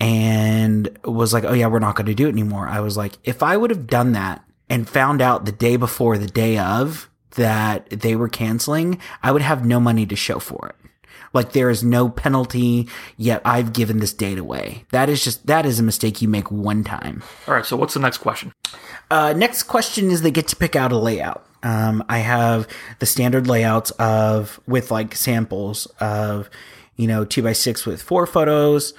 and 0.00 0.88
was 1.04 1.34
like, 1.34 1.44
oh 1.44 1.52
yeah, 1.52 1.66
we're 1.66 1.78
not 1.78 1.94
going 1.94 2.06
to 2.06 2.14
do 2.14 2.26
it 2.26 2.32
anymore. 2.32 2.66
I 2.66 2.80
was 2.80 2.96
like, 2.96 3.18
if 3.24 3.42
I 3.42 3.56
would 3.56 3.70
have 3.70 3.86
done 3.86 4.12
that 4.12 4.42
and 4.70 4.88
found 4.88 5.20
out 5.20 5.44
the 5.44 5.52
day 5.52 5.76
before 5.76 6.16
the 6.16 6.26
day 6.26 6.58
of 6.58 7.10
that 7.32 7.88
they 7.90 8.16
were 8.16 8.28
canceling, 8.28 8.98
I 9.22 9.32
would 9.32 9.42
have 9.42 9.64
no 9.64 9.80
money 9.80 10.06
to 10.06 10.16
show 10.16 10.38
for 10.38 10.68
it. 10.68 10.77
Like 11.32 11.52
there 11.52 11.70
is 11.70 11.84
no 11.84 12.08
penalty, 12.08 12.88
yet 13.16 13.42
I've 13.44 13.72
given 13.72 13.98
this 13.98 14.12
date 14.12 14.38
away. 14.38 14.84
That 14.90 15.08
is 15.08 15.22
just, 15.22 15.46
that 15.46 15.66
is 15.66 15.78
a 15.78 15.82
mistake 15.82 16.22
you 16.22 16.28
make 16.28 16.50
one 16.50 16.84
time. 16.84 17.22
All 17.46 17.54
right. 17.54 17.66
So 17.66 17.76
what's 17.76 17.94
the 17.94 18.00
next 18.00 18.18
question? 18.18 18.52
Uh, 19.10 19.32
next 19.36 19.64
question 19.64 20.10
is 20.10 20.22
they 20.22 20.30
get 20.30 20.48
to 20.48 20.56
pick 20.56 20.76
out 20.76 20.92
a 20.92 20.98
layout. 20.98 21.46
Um, 21.62 22.04
I 22.08 22.18
have 22.18 22.68
the 22.98 23.06
standard 23.06 23.46
layouts 23.46 23.90
of, 23.92 24.60
with 24.66 24.90
like 24.90 25.14
samples 25.14 25.86
of, 26.00 26.48
you 26.96 27.06
know, 27.06 27.24
two 27.24 27.42
by 27.42 27.52
six 27.52 27.84
with 27.84 28.00
four 28.00 28.26
photos, 28.26 28.94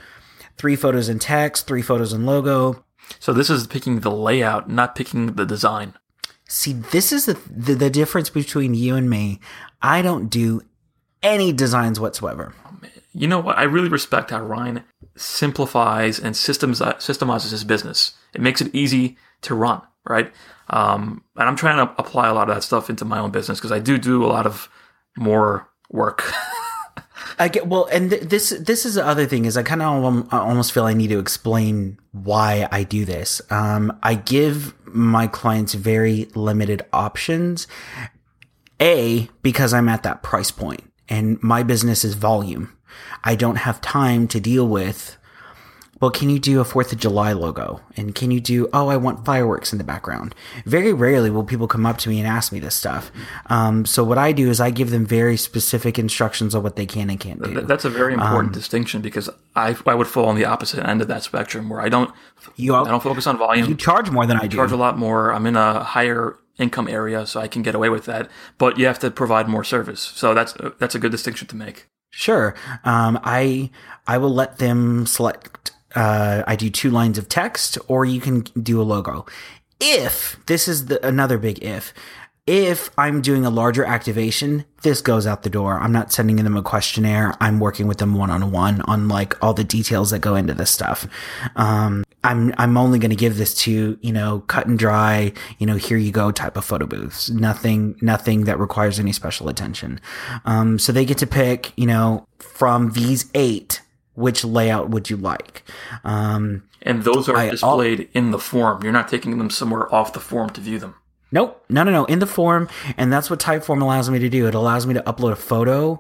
three 0.58 0.76
photos 0.76 1.10
in 1.10 1.20
text, 1.20 1.68
three 1.68 1.82
photos 1.82 2.12
in 2.14 2.26
logo. 2.26 2.84
So 3.20 3.34
this 3.34 3.50
is 3.50 3.66
picking 3.66 4.02
the 4.02 4.12
layout, 4.12 4.70
not 4.70 4.96
picking 4.96 5.34
the 5.34 5.46
design. 5.46 5.94
See, 6.48 6.74
this 6.74 7.12
is 7.12 7.26
the, 7.26 7.40
the, 7.50 7.76
the 7.76 7.90
difference 7.90 8.30
between 8.30 8.74
you 8.74 8.96
and 8.96 9.10
me. 9.10 9.40
I 9.82 10.02
don't 10.02 10.30
do 10.30 10.62
any 11.22 11.52
designs 11.52 12.00
whatsoever. 12.00 12.54
You 13.14 13.28
know 13.28 13.40
what? 13.40 13.58
I 13.58 13.64
really 13.64 13.90
respect 13.90 14.32
how 14.32 14.42
Ryan 14.42 14.84
simplifies 15.16 16.20
and 16.20 16.36
systems 16.36 16.80
systemizes 16.80 17.52
his 17.52 17.64
business. 17.64 18.14
It 18.34 18.42
makes 18.42 18.62
it 18.62 18.74
easy 18.74 19.18
to 19.42 19.56
run, 19.56 19.82
right? 20.08 20.32
Um, 20.70 21.24
and 21.36 21.50
I'm 21.50 21.56
trying 21.56 21.86
to 21.86 21.94
apply 21.98 22.28
a 22.28 22.34
lot 22.34 22.50
of 22.50 22.56
that 22.56 22.62
stuff 22.62 22.90
into 22.90 23.06
my 23.06 23.20
own 23.20 23.32
business 23.32 23.60
because 23.60 23.72
I 23.72 23.80
do 23.80 23.98
do 23.98 24.24
a 24.24 24.28
lot 24.28 24.46
of 24.46 24.70
more 25.18 25.68
work. 25.90 26.32
I 27.40 27.48
get 27.48 27.68
well, 27.68 27.88
and 27.92 28.10
th- 28.10 28.24
this 28.24 28.50
this 28.50 28.86
is 28.86 28.96
the 28.96 29.06
other 29.06 29.26
thing 29.26 29.46
is 29.46 29.56
I 29.56 29.64
kind 29.64 29.82
of 29.82 30.34
almost 30.34 30.74
feel 30.74 30.86
I 30.86 30.94
need 30.94 31.08
to 31.10 31.20
explain 31.20 31.98
why 32.12 32.68
I 32.70 32.84
do 32.84 33.06
this. 33.06 33.42
Um, 33.50 33.98
I 34.04 34.16
give 34.16 34.74
my 34.86 35.28
clients 35.28 35.74
very 35.74 36.26
limited 36.36 36.86
options. 36.92 37.68
A 38.82 39.30
because 39.42 39.74
I'm 39.74 39.90
at 39.90 40.04
that 40.04 40.22
price 40.24 40.52
point, 40.52 40.89
and 41.10 41.42
my 41.44 41.64
business 41.64 42.04
is 42.06 42.14
volume. 42.16 42.76
I 43.24 43.36
don't 43.36 43.58
have 43.58 43.82
time 43.82 44.28
to 44.30 44.40
deal 44.40 44.68
with. 44.68 45.16
Well, 46.02 46.12
can 46.12 46.30
you 46.30 46.40
do 46.40 46.62
a 46.62 46.64
Fourth 46.64 46.94
of 46.94 46.98
July 47.00 47.34
logo? 47.34 47.82
And 47.98 48.16
can 48.16 48.32
you 48.32 48.40
do? 48.40 48.70
Oh, 48.72 48.88
I 48.88 48.96
want 48.96 49.26
fireworks 49.26 49.74
in 49.74 49.80
the 49.80 49.84
background. 49.84 50.34
Very 50.66 50.94
rarely 50.94 51.30
will 51.30 51.44
people 51.44 51.68
come 51.68 51.86
up 51.86 51.98
to 51.98 52.10
me 52.10 52.20
and 52.20 52.28
ask 52.28 52.54
me 52.54 52.60
this 52.60 52.74
stuff. 52.74 53.12
Um, 53.48 53.86
so 53.86 54.06
what 54.06 54.18
I 54.18 54.32
do 54.32 54.50
is 54.50 54.62
I 54.62 54.70
give 54.72 54.92
them 54.92 55.06
very 55.06 55.36
specific 55.36 56.00
instructions 56.00 56.56
on 56.56 56.64
what 56.64 56.78
they 56.78 56.86
can 56.86 57.10
and 57.10 57.20
can't 57.20 57.44
do. 57.44 57.60
That's 57.62 57.84
a 57.84 57.90
very 57.90 58.14
Um, 58.14 58.22
important 58.22 58.54
distinction 58.54 59.02
because 59.02 59.30
I 59.58 59.76
I 59.86 59.94
would 59.94 60.08
fall 60.08 60.30
on 60.30 60.36
the 60.36 60.46
opposite 60.46 60.88
end 60.88 61.02
of 61.02 61.10
that 61.10 61.22
spectrum 61.24 61.68
where 61.70 61.82
I 61.82 61.90
don't 61.90 62.12
You 62.56 62.76
I 62.76 62.86
don't 62.88 63.04
focus 63.04 63.28
on 63.28 63.38
volume. 63.38 63.68
you 63.68 63.76
charge 63.76 64.10
more 64.10 64.26
than 64.26 64.38
I 64.38 64.48
do. 64.48 64.56
charge 64.56 64.72
a 64.72 64.78
lot 64.78 64.98
more. 64.98 65.34
I'm 65.34 65.46
in 65.46 65.58
a 65.58 65.84
higher 65.84 66.38
income 66.60 66.88
area, 66.88 67.26
so 67.26 67.40
I 67.40 67.48
can 67.48 67.62
get 67.62 67.76
away 67.76 67.90
with 67.90 68.06
that. 68.06 68.30
But 68.58 68.78
you 68.78 68.86
have 68.86 69.00
to 69.00 69.10
provide 69.10 69.48
more 69.48 69.64
service. 69.64 70.02
So 70.02 70.34
that's 70.34 70.54
that's 70.80 70.96
a 70.96 71.00
good 71.00 71.12
distinction 71.12 71.48
to 71.48 71.56
make. 71.56 71.88
Sure. 72.12 72.56
Um, 72.84 73.20
I 73.24 73.72
I 74.08 74.18
will 74.18 74.34
let 74.34 74.58
them 74.58 75.06
select. 75.06 75.72
Uh, 75.96 76.44
I 76.46 76.56
do 76.56 76.70
two 76.70 76.92
lines 76.92 77.18
of 77.18 77.30
text, 77.30 77.78
or 77.88 78.06
you 78.06 78.22
can 78.22 78.42
do 78.62 78.82
a 78.82 78.84
logo. 78.84 79.26
If 79.80 80.38
this 80.46 80.68
is 80.68 80.88
the, 80.88 81.06
another 81.06 81.38
big 81.38 81.64
if, 81.64 81.94
if 82.50 82.90
I'm 82.98 83.22
doing 83.22 83.46
a 83.46 83.52
larger 83.52 83.86
activation, 83.86 84.66
this 84.82 85.02
goes 85.02 85.28
out 85.28 85.44
the 85.44 85.52
door. 85.52 85.80
I'm 85.80 85.92
not 85.92 86.12
sending 86.12 86.38
them 86.38 86.58
a 86.58 86.64
questionnaire. 86.64 87.36
I'm 87.40 87.60
working 87.60 87.88
with 87.88 88.00
them 88.00 88.16
one 88.16 88.32
on 88.32 88.52
one 88.52 88.82
on 88.82 89.08
like 89.08 89.42
all 89.44 89.54
the 89.54 89.64
details 89.64 90.10
that 90.10 90.20
go 90.20 90.36
into 90.36 90.56
this 90.56 90.72
stuff. 90.72 91.08
Um, 91.56 92.04
I'm 92.24 92.54
I'm 92.58 92.78
only 92.78 93.00
going 93.00 93.12
to 93.12 93.16
give 93.16 93.38
this 93.38 93.54
to 93.64 93.98
you 94.02 94.12
know 94.12 94.42
cut 94.48 94.68
and 94.68 94.78
dry. 94.78 95.32
You 95.58 95.66
know, 95.66 95.76
here 95.76 95.98
you 95.98 96.12
go 96.12 96.32
type 96.32 96.58
of 96.58 96.66
photo 96.66 96.86
booths. 96.86 97.30
Nothing 97.30 97.96
nothing 98.02 98.46
that 98.46 98.60
requires 98.60 99.00
any 99.00 99.14
special 99.14 99.48
attention. 99.50 100.00
Um, 100.46 100.80
so 100.80 100.92
they 100.92 101.06
get 101.06 101.18
to 101.20 101.28
pick 101.28 101.72
you 101.78 101.86
know 101.88 102.28
from 102.40 102.92
these 102.92 103.30
eight 103.34 103.82
which 104.16 104.44
layout 104.44 104.90
would 104.90 105.10
you 105.10 105.16
like. 105.16 105.64
Um, 106.04 106.64
And 106.82 107.04
those 107.04 107.30
are 107.30 107.38
I- 107.38 107.52
displayed 107.52 108.10
in 108.14 108.32
the 108.32 108.40
form. 108.40 108.84
You're 108.84 108.92
not 108.92 109.08
taking 109.08 109.38
them 109.38 109.50
somewhere 109.50 109.94
off 109.96 110.12
the 110.12 110.20
form 110.20 110.50
to 110.52 110.62
view 110.62 110.78
them. 110.78 110.96
Nope. 111.32 111.64
No, 111.70 111.84
no, 111.84 111.92
no. 111.92 112.06
In 112.06 112.20
the 112.20 112.28
form. 112.28 112.70
And 112.98 113.14
that's 113.14 113.30
what 113.30 113.40
Typeform 113.40 113.82
allows 113.82 114.10
me 114.10 114.20
to 114.20 114.30
do. 114.30 114.48
It 114.48 114.56
allows 114.56 114.88
me 114.88 114.94
to 114.96 115.02
upload 115.02 115.32
a 115.32 115.36
photo 115.36 116.00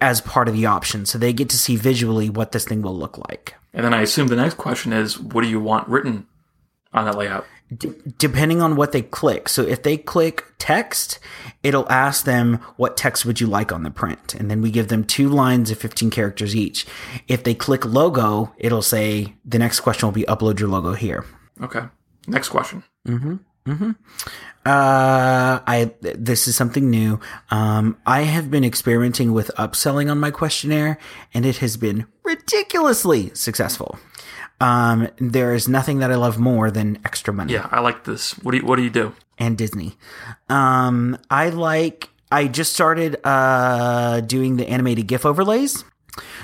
as 0.00 0.20
part 0.20 0.48
of 0.48 0.54
the 0.54 0.66
option. 0.66 1.06
So 1.06 1.18
they 1.18 1.32
get 1.32 1.48
to 1.50 1.58
see 1.58 1.76
visually 1.76 2.30
what 2.30 2.52
this 2.52 2.64
thing 2.64 2.82
will 2.82 2.96
look 2.96 3.18
like. 3.28 3.54
And 3.74 3.84
then 3.84 3.94
I 3.94 4.02
assume 4.02 4.28
the 4.28 4.36
next 4.36 4.54
question 4.54 4.92
is, 4.92 5.18
what 5.18 5.42
do 5.42 5.48
you 5.48 5.60
want 5.60 5.88
written 5.88 6.26
on 6.92 7.04
that 7.04 7.16
layout? 7.16 7.46
D- 7.76 7.92
depending 8.16 8.62
on 8.62 8.76
what 8.76 8.92
they 8.92 9.02
click. 9.02 9.48
So 9.48 9.62
if 9.62 9.82
they 9.82 9.98
click 9.98 10.44
text, 10.58 11.18
it'll 11.62 11.88
ask 11.90 12.24
them 12.24 12.60
what 12.76 12.96
text 12.96 13.26
would 13.26 13.40
you 13.42 13.46
like 13.46 13.70
on 13.70 13.82
the 13.82 13.90
print. 13.90 14.34
And 14.34 14.50
then 14.50 14.62
we 14.62 14.70
give 14.70 14.88
them 14.88 15.04
two 15.04 15.28
lines 15.28 15.70
of 15.70 15.78
15 15.78 16.10
characters 16.10 16.56
each. 16.56 16.86
If 17.28 17.44
they 17.44 17.54
click 17.54 17.84
logo, 17.84 18.54
it'll 18.56 18.80
say 18.80 19.34
the 19.44 19.58
next 19.58 19.80
question 19.80 20.06
will 20.06 20.14
be 20.14 20.22
upload 20.22 20.58
your 20.58 20.70
logo 20.70 20.94
here. 20.94 21.26
Okay. 21.60 21.82
Next 22.26 22.48
question. 22.48 22.84
Mm-hmm. 23.06 23.36
Uh, 24.66 25.60
I 25.66 25.92
this 26.00 26.46
is 26.48 26.56
something 26.56 26.90
new. 26.90 27.20
Um, 27.50 27.96
I 28.06 28.22
have 28.22 28.50
been 28.50 28.64
experimenting 28.64 29.32
with 29.32 29.50
upselling 29.56 30.10
on 30.10 30.18
my 30.20 30.30
questionnaire, 30.30 30.98
and 31.32 31.46
it 31.46 31.58
has 31.58 31.76
been 31.76 32.06
ridiculously 32.24 33.30
successful. 33.34 33.98
Um, 34.60 35.08
there 35.18 35.54
is 35.54 35.68
nothing 35.68 36.00
that 36.00 36.10
I 36.10 36.16
love 36.16 36.38
more 36.38 36.70
than 36.70 36.98
extra 37.04 37.32
money 37.32 37.52
Yeah, 37.52 37.68
I 37.70 37.78
like 37.80 38.04
this. 38.04 38.32
What 38.42 38.50
do 38.52 38.58
you 38.58 38.64
What 38.66 38.76
do 38.76 38.82
you 38.82 38.90
do? 38.90 39.14
and 39.38 39.56
Disney. 39.56 39.96
Um, 40.48 41.16
I 41.30 41.48
like. 41.50 42.10
I 42.30 42.48
just 42.48 42.72
started 42.74 43.16
uh 43.24 44.20
doing 44.20 44.56
the 44.56 44.68
animated 44.68 45.06
GIF 45.06 45.24
overlays. 45.24 45.84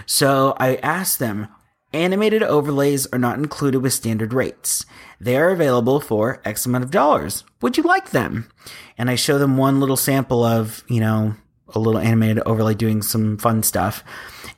So 0.07 0.55
I 0.59 0.77
asked 0.77 1.19
them, 1.19 1.49
animated 1.95 2.43
overlays 2.43 3.07
are 3.07 3.19
not 3.19 3.39
included 3.39 3.81
with 3.81 3.93
standard 3.93 4.33
rates. 4.33 4.85
They 5.21 5.37
are 5.37 5.51
available 5.51 6.01
for 6.01 6.43
X 6.45 6.67
amount 6.67 6.85
of 6.85 6.91
dollars. 6.91 7.45
Would 7.63 7.77
you 7.77 7.83
like 7.85 8.11
them? 8.11 8.51
And 8.99 9.09
I 9.09 9.15
show 9.15 9.39
them 9.39 9.57
one 9.57 9.81
little 9.81 9.97
sample 9.97 10.45
of, 10.45 10.85
you 10.89 11.01
know, 11.01 11.35
a 11.69 11.79
little 11.79 12.01
animated 12.01 12.43
overlay 12.45 12.75
doing 12.75 13.03
some 13.03 13.39
fun 13.39 13.63
stuff. 13.63 14.05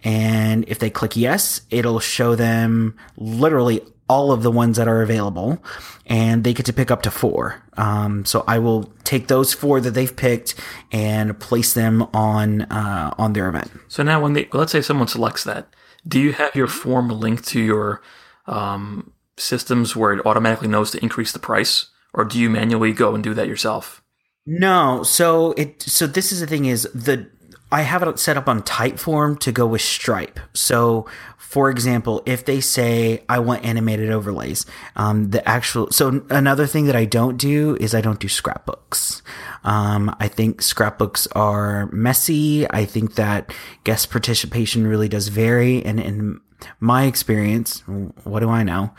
And 0.02 0.64
if 0.68 0.78
they 0.78 0.90
click 0.90 1.16
yes, 1.16 1.62
it'll 1.70 2.00
show 2.00 2.34
them 2.34 2.96
literally 3.16 3.80
all 4.08 4.30
of 4.30 4.42
the 4.42 4.50
ones 4.50 4.76
that 4.76 4.86
are 4.86 5.02
available 5.02 5.62
and 6.06 6.44
they 6.44 6.54
get 6.54 6.66
to 6.66 6.72
pick 6.72 6.90
up 6.90 7.02
to 7.02 7.10
four. 7.10 7.60
Um, 7.76 8.24
so 8.24 8.44
I 8.46 8.58
will 8.58 8.84
take 9.04 9.26
those 9.26 9.52
four 9.52 9.80
that 9.80 9.92
they've 9.92 10.14
picked 10.14 10.54
and 10.92 11.38
place 11.40 11.74
them 11.74 12.02
on, 12.14 12.62
uh, 12.62 13.12
on 13.18 13.32
their 13.32 13.48
event. 13.48 13.70
So 13.88 14.02
now, 14.02 14.20
when 14.22 14.34
they 14.34 14.48
let's 14.52 14.72
say 14.72 14.80
someone 14.80 15.08
selects 15.08 15.44
that, 15.44 15.66
do 16.06 16.20
you 16.20 16.32
have 16.32 16.54
your 16.54 16.66
form 16.66 17.08
linked 17.08 17.46
to 17.48 17.60
your 17.60 18.02
um, 18.46 19.12
systems 19.36 19.96
where 19.96 20.12
it 20.12 20.26
automatically 20.26 20.68
knows 20.68 20.90
to 20.92 21.02
increase 21.02 21.32
the 21.32 21.38
price, 21.38 21.86
or 22.14 22.24
do 22.24 22.38
you 22.38 22.48
manually 22.48 22.92
go 22.92 23.14
and 23.14 23.22
do 23.24 23.34
that 23.34 23.48
yourself? 23.48 24.02
No, 24.46 25.02
so 25.02 25.52
it 25.52 25.82
so 25.82 26.06
this 26.06 26.30
is 26.30 26.40
the 26.40 26.46
thing 26.46 26.66
is 26.66 26.88
the 26.94 27.28
I 27.70 27.82
have 27.82 28.02
it 28.02 28.18
set 28.18 28.36
up 28.36 28.48
on 28.48 28.62
Typeform 28.62 29.40
to 29.40 29.50
go 29.50 29.66
with 29.66 29.80
Stripe. 29.80 30.38
So, 30.54 31.06
for 31.36 31.68
example, 31.68 32.22
if 32.24 32.44
they 32.44 32.60
say 32.60 33.24
I 33.28 33.40
want 33.40 33.64
animated 33.64 34.10
overlays, 34.10 34.66
um, 34.94 35.30
the 35.30 35.46
actual 35.48 35.90
so 35.90 36.24
another 36.30 36.66
thing 36.66 36.86
that 36.86 36.94
I 36.94 37.06
don't 37.06 37.36
do 37.36 37.76
is 37.80 37.94
I 37.94 38.00
don't 38.00 38.20
do 38.20 38.28
scrapbooks. 38.28 39.22
Um, 39.64 40.14
I 40.20 40.28
think 40.28 40.62
scrapbooks 40.62 41.26
are 41.32 41.86
messy. 41.86 42.70
I 42.70 42.84
think 42.84 43.14
that 43.14 43.52
guest 43.82 44.10
participation 44.10 44.86
really 44.86 45.08
does 45.08 45.28
vary, 45.28 45.84
and 45.84 45.98
in 45.98 46.40
my 46.78 47.04
experience, 47.04 47.80
what 48.24 48.40
do 48.40 48.48
I 48.48 48.62
know? 48.62 48.94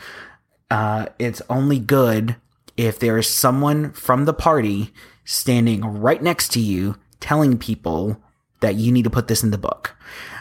Uh, 0.70 1.06
it's 1.18 1.40
only 1.48 1.78
good 1.78 2.36
if 2.76 2.98
there 2.98 3.16
is 3.16 3.28
someone 3.28 3.92
from 3.92 4.26
the 4.26 4.34
party 4.34 4.92
standing 5.24 5.84
right 5.84 6.22
next 6.22 6.52
to 6.52 6.60
you 6.60 6.96
telling 7.20 7.58
people 7.58 8.22
that 8.60 8.76
you 8.76 8.92
need 8.92 9.04
to 9.04 9.10
put 9.10 9.28
this 9.28 9.42
in 9.42 9.50
the 9.50 9.58
book. 9.58 9.96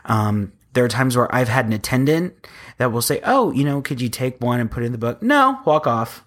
Um, 0.06 0.54
there 0.74 0.84
are 0.84 0.90
times 0.90 1.18
where 1.18 1.34
I've 1.34 1.50
had 1.50 1.66
an 1.66 1.74
attendant 1.74 2.48
that 2.78 2.92
will 2.92 3.02
say, 3.02 3.20
Oh, 3.24 3.52
you 3.52 3.64
know, 3.64 3.82
could 3.82 4.00
you 4.02 4.10
take 4.10 4.40
one 4.42 4.60
and 4.60 4.70
put 4.70 4.84
it 4.84 4.88
in 4.88 4.92
the 4.92 4.98
book? 4.98 5.22
No, 5.22 5.60
walk 5.66 5.88
off. 5.88 6.24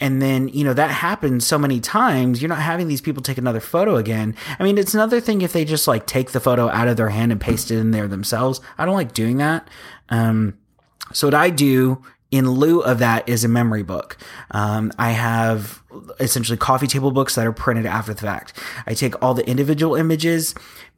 And 0.00 0.20
then, 0.20 0.48
you 0.48 0.64
know, 0.64 0.74
that 0.74 0.90
happens 0.90 1.46
so 1.46 1.56
many 1.56 1.80
times. 1.80 2.42
You're 2.42 2.48
not 2.48 2.58
having 2.58 2.88
these 2.88 3.00
people 3.00 3.22
take 3.22 3.38
another 3.38 3.60
photo 3.60 3.96
again. 3.96 4.34
I 4.58 4.64
mean, 4.64 4.76
it's 4.76 4.92
another 4.92 5.20
thing 5.20 5.42
if 5.42 5.52
they 5.52 5.64
just 5.64 5.86
like 5.86 6.06
take 6.06 6.32
the 6.32 6.40
photo 6.40 6.68
out 6.68 6.88
of 6.88 6.96
their 6.96 7.10
hand 7.10 7.30
and 7.30 7.40
paste 7.40 7.70
it 7.70 7.78
in 7.78 7.92
there 7.92 8.08
themselves. 8.08 8.60
I 8.76 8.86
don't 8.86 8.96
like 8.96 9.12
doing 9.12 9.36
that. 9.36 9.68
Um, 10.08 10.58
so 11.12 11.28
what 11.28 11.34
I 11.34 11.50
do 11.50 12.02
in 12.30 12.50
lieu 12.50 12.80
of 12.80 12.98
that 12.98 13.28
is 13.28 13.44
a 13.44 13.48
memory 13.48 13.84
book. 13.84 14.16
Um, 14.50 14.90
I 14.98 15.10
have 15.12 15.82
essentially 16.18 16.58
coffee 16.58 16.88
table 16.88 17.12
books 17.12 17.36
that 17.36 17.46
are 17.46 17.52
printed 17.52 17.86
after 17.86 18.12
the 18.12 18.20
fact. 18.20 18.58
I 18.86 18.94
take 18.94 19.22
all 19.22 19.34
the 19.34 19.48
individual 19.48 19.94
images, 19.94 20.54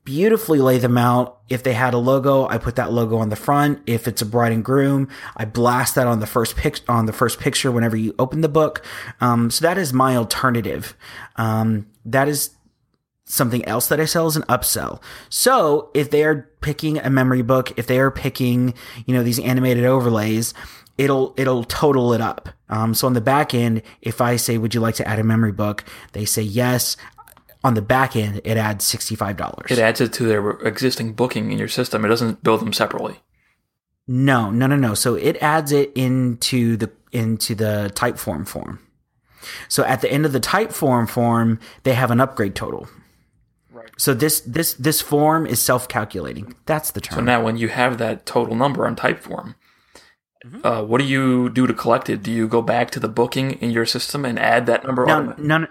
beautifully 0.07 0.61
lay 0.61 0.79
them 0.79 0.97
out. 0.97 1.41
If 1.51 1.63
they 1.63 1.75
had 1.75 1.93
a 1.93 1.99
logo, 1.99 2.47
I 2.49 2.57
put 2.57 2.77
that 2.77 2.93
logo 2.93 3.19
on 3.19 3.29
the 3.29 3.37
front. 3.37 3.83
If 3.87 4.09
it's 4.09 4.23
a 4.23 4.27
bride 4.27 4.53
and 4.53 4.65
groom, 4.65 5.09
I 5.37 5.45
blast 5.45 5.97
that 5.97 6.07
on 6.07 6.21
the 6.21 6.27
first 6.27 6.57
pic 6.57 6.81
on 6.89 7.05
the 7.05 7.13
first 7.13 7.39
picture 7.39 7.71
whenever 7.71 7.97
you 7.97 8.15
open 8.19 8.41
the 8.41 8.49
book. 8.49 8.83
Um, 9.21 9.51
so 9.51 9.63
that 9.67 9.77
is 9.77 9.93
my 9.93 10.17
alternative. 10.17 10.97
Um, 11.37 11.89
that 12.07 12.29
is 12.29 12.51
something 13.27 13.65
else 13.67 13.89
that 13.89 14.01
I 14.01 14.05
sell 14.05 14.29
is 14.29 14.37
an 14.37 14.45
upsell. 14.45 15.03
So 15.29 15.91
if 15.93 16.11
they 16.11 16.25
are 16.25 16.49
picking 16.61 16.99
a 16.99 17.11
memory 17.11 17.43
book, 17.43 17.77
if 17.77 17.87
they 17.89 17.99
are 17.99 18.11
picking, 18.13 18.75
you 19.05 19.13
know, 19.13 19.25
these 19.25 19.41
animated 19.41 19.85
overlays, 19.85 20.55
it'll 20.97 21.35
it'll 21.37 21.65
total 21.65 22.13
it 22.13 22.21
up. 22.21 22.49
Um, 22.69 22.95
so 22.95 23.07
on 23.07 23.13
the 23.13 23.21
back 23.21 23.55
end, 23.55 23.83
if 24.01 24.21
I 24.21 24.37
say, 24.37 24.57
"Would 24.57 24.75
you 24.75 24.81
like 24.81 24.95
to 24.97 25.07
add 25.07 25.19
a 25.19 25.25
memory 25.25 25.53
book?" 25.53 25.85
they 26.13 26.25
say 26.25 26.43
yes. 26.43 26.97
On 27.67 27.75
the 27.75 27.83
back 27.83 28.15
end, 28.15 28.41
it 28.45 28.57
adds 28.57 28.85
sixty 28.85 29.17
five 29.17 29.37
dollars. 29.37 29.73
It 29.73 29.81
adds 29.81 30.01
it 30.01 30.13
to 30.13 30.25
their 30.25 30.51
existing 30.61 31.15
booking 31.15 31.51
in 31.51 31.59
your 31.59 31.67
system. 31.67 32.05
It 32.05 32.09
doesn't 32.09 32.45
build 32.45 32.61
them 32.61 32.73
separately. 32.73 33.17
No, 34.07 34.53
no, 34.53 34.69
no, 34.69 34.77
no. 34.77 34.95
So 34.95 35.17
it 35.17 35.37
adds 35.43 35.73
it 35.73 35.91
into 35.97 36.77
the 36.77 36.93
into 37.11 37.57
the 37.57 37.91
Typeform 37.93 38.47
form. 38.47 38.79
So 39.69 39.83
at 39.83 40.01
the 40.01 40.09
end 40.09 40.25
of 40.25 40.33
the 40.33 40.39
Typeform 40.39 40.71
form, 40.71 41.07
form, 41.09 41.61
they 41.83 41.95
have 41.95 42.13
an 42.13 42.21
upgrade 42.21 42.55
total. 42.55 42.87
Right. 43.73 43.91
So 43.99 44.15
this 44.15 44.39
this 44.43 44.75
this 44.75 45.01
form 45.01 45.45
is 45.45 45.61
self 45.61 45.89
calculating. 45.89 46.55
That's 46.67 46.93
the 46.93 47.01
term. 47.01 47.17
So 47.17 47.21
now, 47.21 47.43
when 47.43 47.57
you 47.57 47.67
have 47.67 47.99
that 47.99 48.27
total 48.27 48.55
number 48.55 48.87
on 48.87 48.95
Typeform, 48.95 49.57
uh, 50.63 50.85
what 50.85 51.01
do 51.01 51.05
you 51.05 51.49
do 51.51 51.67
to 51.67 51.75
collect 51.75 52.09
it? 52.09 52.23
Do 52.23 52.31
you 52.31 52.47
go 52.47 52.63
back 52.63 52.93
to 52.93 53.01
the 53.01 53.09
booking 53.09 53.53
in 53.53 53.71
your 53.71 53.87
system 53.87 54.25
and 54.25 54.39
add 54.39 54.67
that 54.67 54.85
number? 54.85 55.05
no, 55.05 55.21
automa- 55.21 55.39
no, 55.39 55.67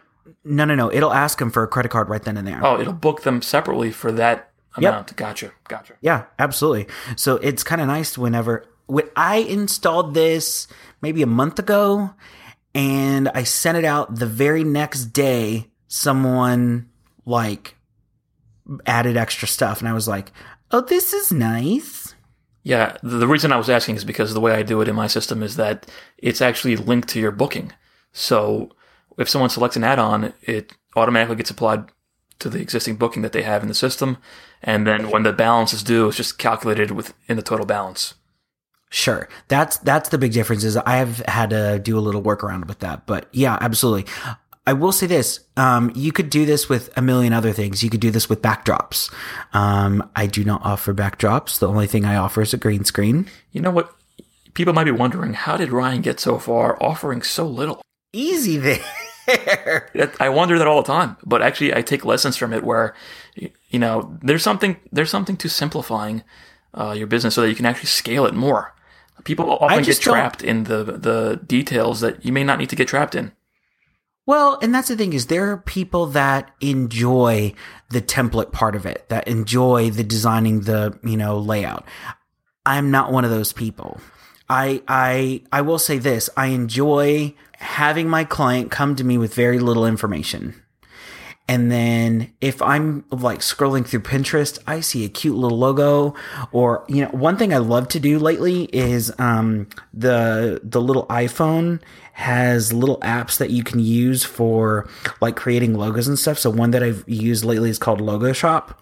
no, 0.46 0.64
no, 0.64 0.76
no. 0.76 0.92
It'll 0.92 1.14
ask 1.14 1.40
them 1.40 1.50
for 1.50 1.64
a 1.64 1.68
credit 1.68 1.90
card 1.90 2.08
right 2.08 2.22
then 2.22 2.38
and 2.38 2.48
there. 2.48 2.64
Oh, 2.64 2.80
it'll 2.80 2.94
book 2.94 3.24
them 3.24 3.42
separately 3.42 3.92
for 3.92 4.12
that 4.14 4.52
amount. 4.76 5.16
Gotcha. 5.16 5.52
Gotcha. 5.68 5.96
Yeah, 6.02 6.26
absolutely. 6.40 6.88
So 7.16 7.38
it's 7.38 7.64
kind 7.64 7.82
of 7.82 7.88
nice 7.88 8.18
whenever 8.18 8.66
when 8.88 9.10
I 9.16 9.38
installed 9.38 10.14
this 10.14 10.68
maybe 11.02 11.22
a 11.22 11.28
month 11.28 11.60
ago 11.60 12.12
and 12.74 13.30
I 13.30 13.44
sent 13.44 13.78
it 13.78 13.86
out 13.86 14.16
the 14.16 14.28
very 14.28 14.64
next 14.64 15.06
day 15.06 15.72
someone 15.88 16.90
like 17.26 17.76
added 18.86 19.18
extra 19.18 19.48
stuff 19.48 19.80
and 19.80 19.88
I 19.88 19.94
was 19.94 20.08
like, 20.08 20.32
"Oh, 20.72 20.82
this 20.82 21.14
is 21.14 21.32
nice." 21.32 22.14
Yeah, 22.64 22.98
the 23.02 23.18
the 23.18 23.28
reason 23.28 23.52
I 23.52 23.58
was 23.58 23.70
asking 23.70 23.96
is 23.96 24.04
because 24.04 24.34
the 24.34 24.42
way 24.42 24.54
I 24.54 24.64
do 24.64 24.82
it 24.82 24.88
in 24.88 24.96
my 24.96 25.08
system 25.08 25.42
is 25.42 25.56
that 25.56 25.90
it's 26.18 26.42
actually 26.42 26.76
linked 26.76 27.10
to 27.10 27.20
your 27.20 27.32
booking. 27.32 27.72
So 28.12 28.72
if 29.18 29.30
someone 29.30 29.50
selects 29.50 29.76
an 29.76 29.84
add-on, 29.84 30.34
it 30.42 30.74
automatically 30.96 31.36
gets 31.36 31.50
applied 31.50 31.86
to 32.40 32.50
the 32.50 32.60
existing 32.60 32.96
booking 32.98 33.22
that 33.22 33.32
they 33.32 33.44
have 33.44 33.62
in 33.62 33.68
the 33.68 33.74
system, 33.74 34.18
and 34.62 34.86
then 34.86 35.10
when 35.10 35.24
the 35.24 35.34
balance 35.34 35.74
is 35.74 35.84
due, 35.84 36.08
it's 36.08 36.18
just 36.18 36.38
calculated 36.38 36.92
within 36.92 37.38
the 37.38 37.44
total 37.44 37.66
balance. 37.66 38.16
Sure. 38.90 39.28
That's 39.48 39.78
that's 39.80 40.10
the 40.10 40.18
big 40.18 40.32
difference 40.32 40.64
is 40.64 40.78
I 40.78 40.98
have 40.98 41.18
had 41.28 41.50
to 41.50 41.80
do 41.80 41.98
a 41.98 42.00
little 42.00 42.22
workaround 42.22 42.68
with 42.68 42.80
that. 42.80 43.06
But 43.06 43.28
yeah, 43.32 43.58
absolutely. 43.60 44.06
I 44.68 44.74
will 44.74 44.92
say 44.92 45.06
this. 45.06 45.42
Um, 45.58 45.92
you 45.96 46.12
could 46.12 46.30
do 46.30 46.46
this 46.46 46.70
with 46.70 46.96
a 46.98 47.02
million 47.02 47.34
other 47.34 47.52
things. 47.52 47.84
You 47.84 47.90
could 47.90 48.00
do 48.00 48.10
this 48.10 48.30
with 48.30 48.42
backdrops. 48.42 49.14
Um, 49.54 50.10
I 50.16 50.28
do 50.28 50.44
not 50.44 50.62
offer 50.64 50.94
backdrops. 50.94 51.60
The 51.60 51.68
only 51.68 51.88
thing 51.88 52.06
I 52.06 52.16
offer 52.16 52.42
is 52.42 52.54
a 52.54 52.58
green 52.58 52.84
screen. 52.84 53.28
You 53.52 53.62
know 53.62 53.72
what? 53.72 53.94
People 54.54 54.74
might 54.74 54.86
be 54.86 54.92
wondering, 54.92 55.34
how 55.34 55.58
did 55.58 55.72
Ryan 55.72 56.02
get 56.02 56.20
so 56.20 56.40
far 56.40 56.82
offering 56.82 57.22
so 57.22 57.46
little? 57.46 57.82
Easy 58.16 58.58
there. 59.28 59.92
I 60.20 60.30
wonder 60.30 60.58
that 60.58 60.68
all 60.68 60.82
the 60.82 60.88
time, 60.92 61.18
but 61.26 61.42
actually, 61.42 61.76
I 61.76 61.82
take 61.82 62.06
lessons 62.06 62.38
from 62.38 62.54
it. 62.54 62.64
Where, 62.64 62.96
you 63.36 63.80
know, 63.80 64.18
there's 64.22 64.44
something 64.44 64.78
there's 64.92 65.10
something 65.10 65.36
to 65.38 65.50
simplifying 65.50 66.24
uh, 66.74 66.92
your 66.98 67.08
business 67.08 67.36
so 67.36 67.42
that 67.42 67.50
you 67.50 67.56
can 67.56 67.66
actually 67.66 67.88
scale 67.88 68.26
it 68.26 68.34
more. 68.34 68.74
People 69.24 69.50
often 69.52 69.84
get 69.84 70.00
don't- 70.02 70.14
trapped 70.14 70.44
in 70.44 70.66
the 70.66 70.84
the 70.84 71.42
details 71.46 72.02
that 72.02 72.24
you 72.26 72.32
may 72.32 72.44
not 72.44 72.60
need 72.60 72.70
to 72.70 72.76
get 72.76 72.88
trapped 72.88 73.16
in. 73.16 73.32
Well, 74.28 74.58
and 74.62 74.74
that's 74.74 74.88
the 74.88 74.96
thing 74.96 75.14
is 75.14 75.28
there 75.28 75.52
are 75.52 75.58
people 75.58 76.08
that 76.08 76.52
enjoy 76.60 77.54
the 77.90 78.02
template 78.02 78.52
part 78.52 78.76
of 78.76 78.86
it, 78.86 79.08
that 79.10 79.28
enjoy 79.28 79.92
the 79.92 80.04
designing 80.04 80.62
the, 80.62 80.98
you 81.04 81.16
know, 81.16 81.38
layout. 81.38 81.86
I'm 82.66 82.90
not 82.90 83.12
one 83.12 83.24
of 83.24 83.30
those 83.30 83.54
people. 83.54 84.00
I 84.50 84.82
I 84.88 85.44
I 85.52 85.62
will 85.62 85.80
say 85.80 85.98
this, 86.00 86.30
I 86.36 86.48
enjoy 86.48 87.36
having 87.58 88.08
my 88.10 88.24
client 88.24 88.72
come 88.72 88.96
to 88.96 89.04
me 89.04 89.18
with 89.18 89.34
very 89.34 89.60
little 89.60 89.86
information. 89.86 90.62
And 91.48 91.72
then 91.72 92.34
if 92.42 92.60
I'm 92.62 93.06
like 93.12 93.40
scrolling 93.40 93.86
through 93.86 94.00
Pinterest, 94.00 94.58
I 94.66 94.80
see 94.80 95.06
a 95.06 95.10
cute 95.10 95.36
little 95.36 95.60
logo 95.60 96.16
or, 96.52 96.84
you 96.88 97.04
know, 97.04 97.10
one 97.10 97.38
thing 97.38 97.54
I 97.54 97.60
love 97.60 97.88
to 97.90 98.00
do 98.00 98.18
lately 98.18 98.64
is, 98.74 99.14
um, 99.20 99.68
the, 99.94 100.60
the 100.64 100.82
little 100.82 101.06
iPhone 101.06 101.82
has 102.14 102.74
little 102.74 102.98
apps 103.02 103.38
that 103.38 103.52
you 103.52 103.64
can 103.64 103.80
use 103.80 104.24
for 104.24 104.90
like 105.22 105.36
creating 105.36 105.76
logos 105.76 106.08
and 106.08 106.18
stuff. 106.18 106.40
So 106.40 106.50
one 106.50 106.72
that 106.72 106.82
I've 106.82 107.04
used 107.08 107.46
lately 107.46 107.70
is 107.70 107.78
called 107.78 108.02
Logo 108.02 108.34
Shop. 108.34 108.82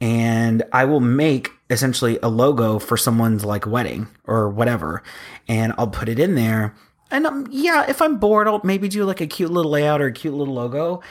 And 0.00 0.62
I 0.72 0.86
will 0.86 1.00
make 1.00 1.50
essentially 1.68 2.18
a 2.22 2.28
logo 2.28 2.78
for 2.78 2.96
someone's 2.96 3.44
like 3.44 3.66
wedding 3.66 4.08
or 4.24 4.48
whatever. 4.48 5.02
And 5.46 5.74
I'll 5.76 5.88
put 5.88 6.08
it 6.08 6.18
in 6.18 6.36
there. 6.36 6.74
And 7.10 7.26
um, 7.26 7.46
yeah, 7.50 7.88
if 7.88 8.02
I'm 8.02 8.18
bored, 8.18 8.48
I'll 8.48 8.60
maybe 8.64 8.88
do 8.88 9.04
like 9.04 9.20
a 9.20 9.26
cute 9.26 9.50
little 9.50 9.70
layout 9.70 10.00
or 10.00 10.06
a 10.06 10.12
cute 10.12 10.34
little 10.34 10.54
logo 10.54 11.02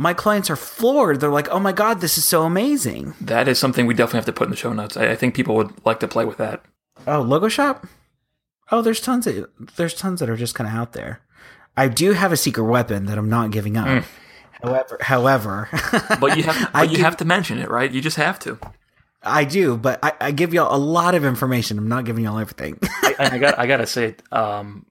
my 0.00 0.14
clients 0.14 0.48
are 0.48 0.56
floored. 0.56 1.20
They're 1.20 1.30
like, 1.30 1.48
"Oh 1.50 1.60
my 1.60 1.72
god, 1.72 2.00
this 2.00 2.16
is 2.16 2.24
so 2.24 2.44
amazing." 2.44 3.12
That 3.20 3.48
is 3.48 3.58
something 3.58 3.84
we 3.84 3.92
definitely 3.92 4.18
have 4.18 4.26
to 4.26 4.32
put 4.32 4.46
in 4.46 4.50
the 4.50 4.56
show 4.56 4.72
notes. 4.72 4.96
I, 4.96 5.10
I 5.10 5.14
think 5.14 5.34
people 5.34 5.54
would 5.56 5.72
like 5.84 6.00
to 6.00 6.08
play 6.08 6.24
with 6.24 6.38
that. 6.38 6.64
Oh, 7.06 7.20
logo 7.20 7.48
shop. 7.48 7.86
Oh, 8.72 8.80
there's 8.80 9.00
tons 9.00 9.26
of 9.26 9.46
there's 9.76 9.94
tons 9.94 10.20
that 10.20 10.30
are 10.30 10.36
just 10.36 10.54
kind 10.54 10.68
of 10.68 10.74
out 10.74 10.94
there. 10.94 11.20
I 11.76 11.88
do 11.88 12.12
have 12.12 12.32
a 12.32 12.36
secret 12.36 12.64
weapon 12.64 13.06
that 13.06 13.18
I'm 13.18 13.28
not 13.28 13.50
giving 13.50 13.76
up. 13.76 13.86
Mm. 13.86 14.04
However, 14.62 14.98
however, 15.00 15.68
but 16.20 16.36
you 16.38 16.44
have 16.44 16.72
but 16.72 16.90
you 16.90 16.96
give, 16.96 17.04
have 17.04 17.18
to 17.18 17.26
mention 17.26 17.58
it, 17.58 17.70
right? 17.70 17.90
You 17.90 18.00
just 18.00 18.16
have 18.16 18.38
to. 18.40 18.58
I 19.22 19.44
do, 19.44 19.76
but 19.76 19.98
I, 20.02 20.12
I, 20.18 20.30
give 20.30 20.54
y'all 20.54 20.74
a 20.74 20.80
lot 20.80 21.14
of 21.14 21.26
information. 21.26 21.76
I'm 21.76 21.88
not 21.88 22.06
giving 22.06 22.24
y'all 22.24 22.38
everything. 22.38 22.78
I, 22.82 23.32
I, 23.32 23.38
got 23.38 23.58
I 23.58 23.66
gotta 23.66 23.86
say, 23.86 24.14
um, 24.32 24.86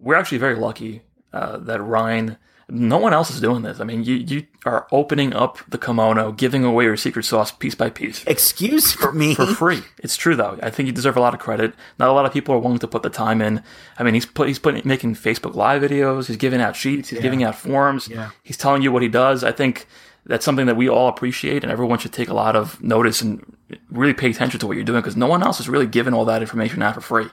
we're 0.00 0.16
actually 0.16 0.38
very 0.38 0.56
lucky 0.56 1.02
uh, 1.32 1.58
that 1.58 1.80
Ryan 1.80 2.38
no 2.68 2.96
one 2.96 3.12
else 3.12 3.30
is 3.30 3.40
doing 3.40 3.62
this. 3.62 3.80
I 3.80 3.84
mean, 3.84 4.02
you 4.02 4.14
you 4.14 4.46
are 4.64 4.86
opening 4.92 5.34
up 5.34 5.58
the 5.68 5.76
kimono, 5.76 6.32
giving 6.32 6.64
away 6.64 6.84
your 6.84 6.96
secret 6.96 7.24
sauce 7.24 7.52
piece 7.52 7.74
by 7.74 7.90
piece. 7.90 8.24
Excuse 8.26 8.92
for, 8.92 9.12
me, 9.12 9.34
for 9.34 9.46
free. 9.46 9.82
It's 9.98 10.16
true 10.16 10.34
though. 10.34 10.58
I 10.62 10.70
think 10.70 10.86
you 10.86 10.92
deserve 10.92 11.16
a 11.16 11.20
lot 11.20 11.34
of 11.34 11.40
credit. 11.40 11.74
Not 11.98 12.08
a 12.08 12.12
lot 12.12 12.24
of 12.24 12.32
people 12.32 12.54
are 12.54 12.58
willing 12.58 12.78
to 12.78 12.88
put 12.88 13.02
the 13.02 13.10
time 13.10 13.42
in. 13.42 13.62
I 13.98 14.02
mean, 14.02 14.14
he's 14.14 14.24
put 14.24 14.48
he's 14.48 14.58
putting 14.58 14.86
making 14.86 15.16
Facebook 15.16 15.54
Live 15.54 15.82
videos. 15.82 16.28
He's 16.28 16.38
giving 16.38 16.62
out 16.62 16.74
sheets. 16.74 17.10
He's 17.10 17.18
yeah. 17.18 17.22
giving 17.22 17.44
out 17.44 17.56
forms. 17.56 18.08
Yeah. 18.08 18.30
He's 18.42 18.56
telling 18.56 18.82
you 18.82 18.90
what 18.90 19.02
he 19.02 19.08
does. 19.08 19.44
I 19.44 19.52
think 19.52 19.86
that's 20.24 20.44
something 20.44 20.66
that 20.66 20.76
we 20.76 20.88
all 20.88 21.08
appreciate, 21.08 21.62
and 21.62 21.70
everyone 21.70 21.98
should 21.98 22.12
take 22.12 22.28
a 22.28 22.34
lot 22.34 22.56
of 22.56 22.82
notice 22.82 23.20
and 23.20 23.44
really 23.90 24.14
pay 24.14 24.30
attention 24.30 24.60
to 24.60 24.66
what 24.66 24.76
you're 24.76 24.84
doing 24.84 25.00
because 25.00 25.16
no 25.16 25.26
one 25.26 25.42
else 25.42 25.60
is 25.60 25.68
really 25.68 25.86
giving 25.86 26.14
all 26.14 26.24
that 26.24 26.40
information 26.40 26.80
out 26.80 26.94
for 26.94 27.00
free. 27.00 27.26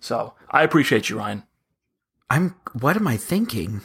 So 0.00 0.34
I 0.50 0.64
appreciate 0.64 1.08
you, 1.08 1.18
Ryan. 1.18 1.44
I'm. 2.32 2.54
What 2.80 2.96
am 2.96 3.06
I 3.06 3.18
thinking? 3.18 3.82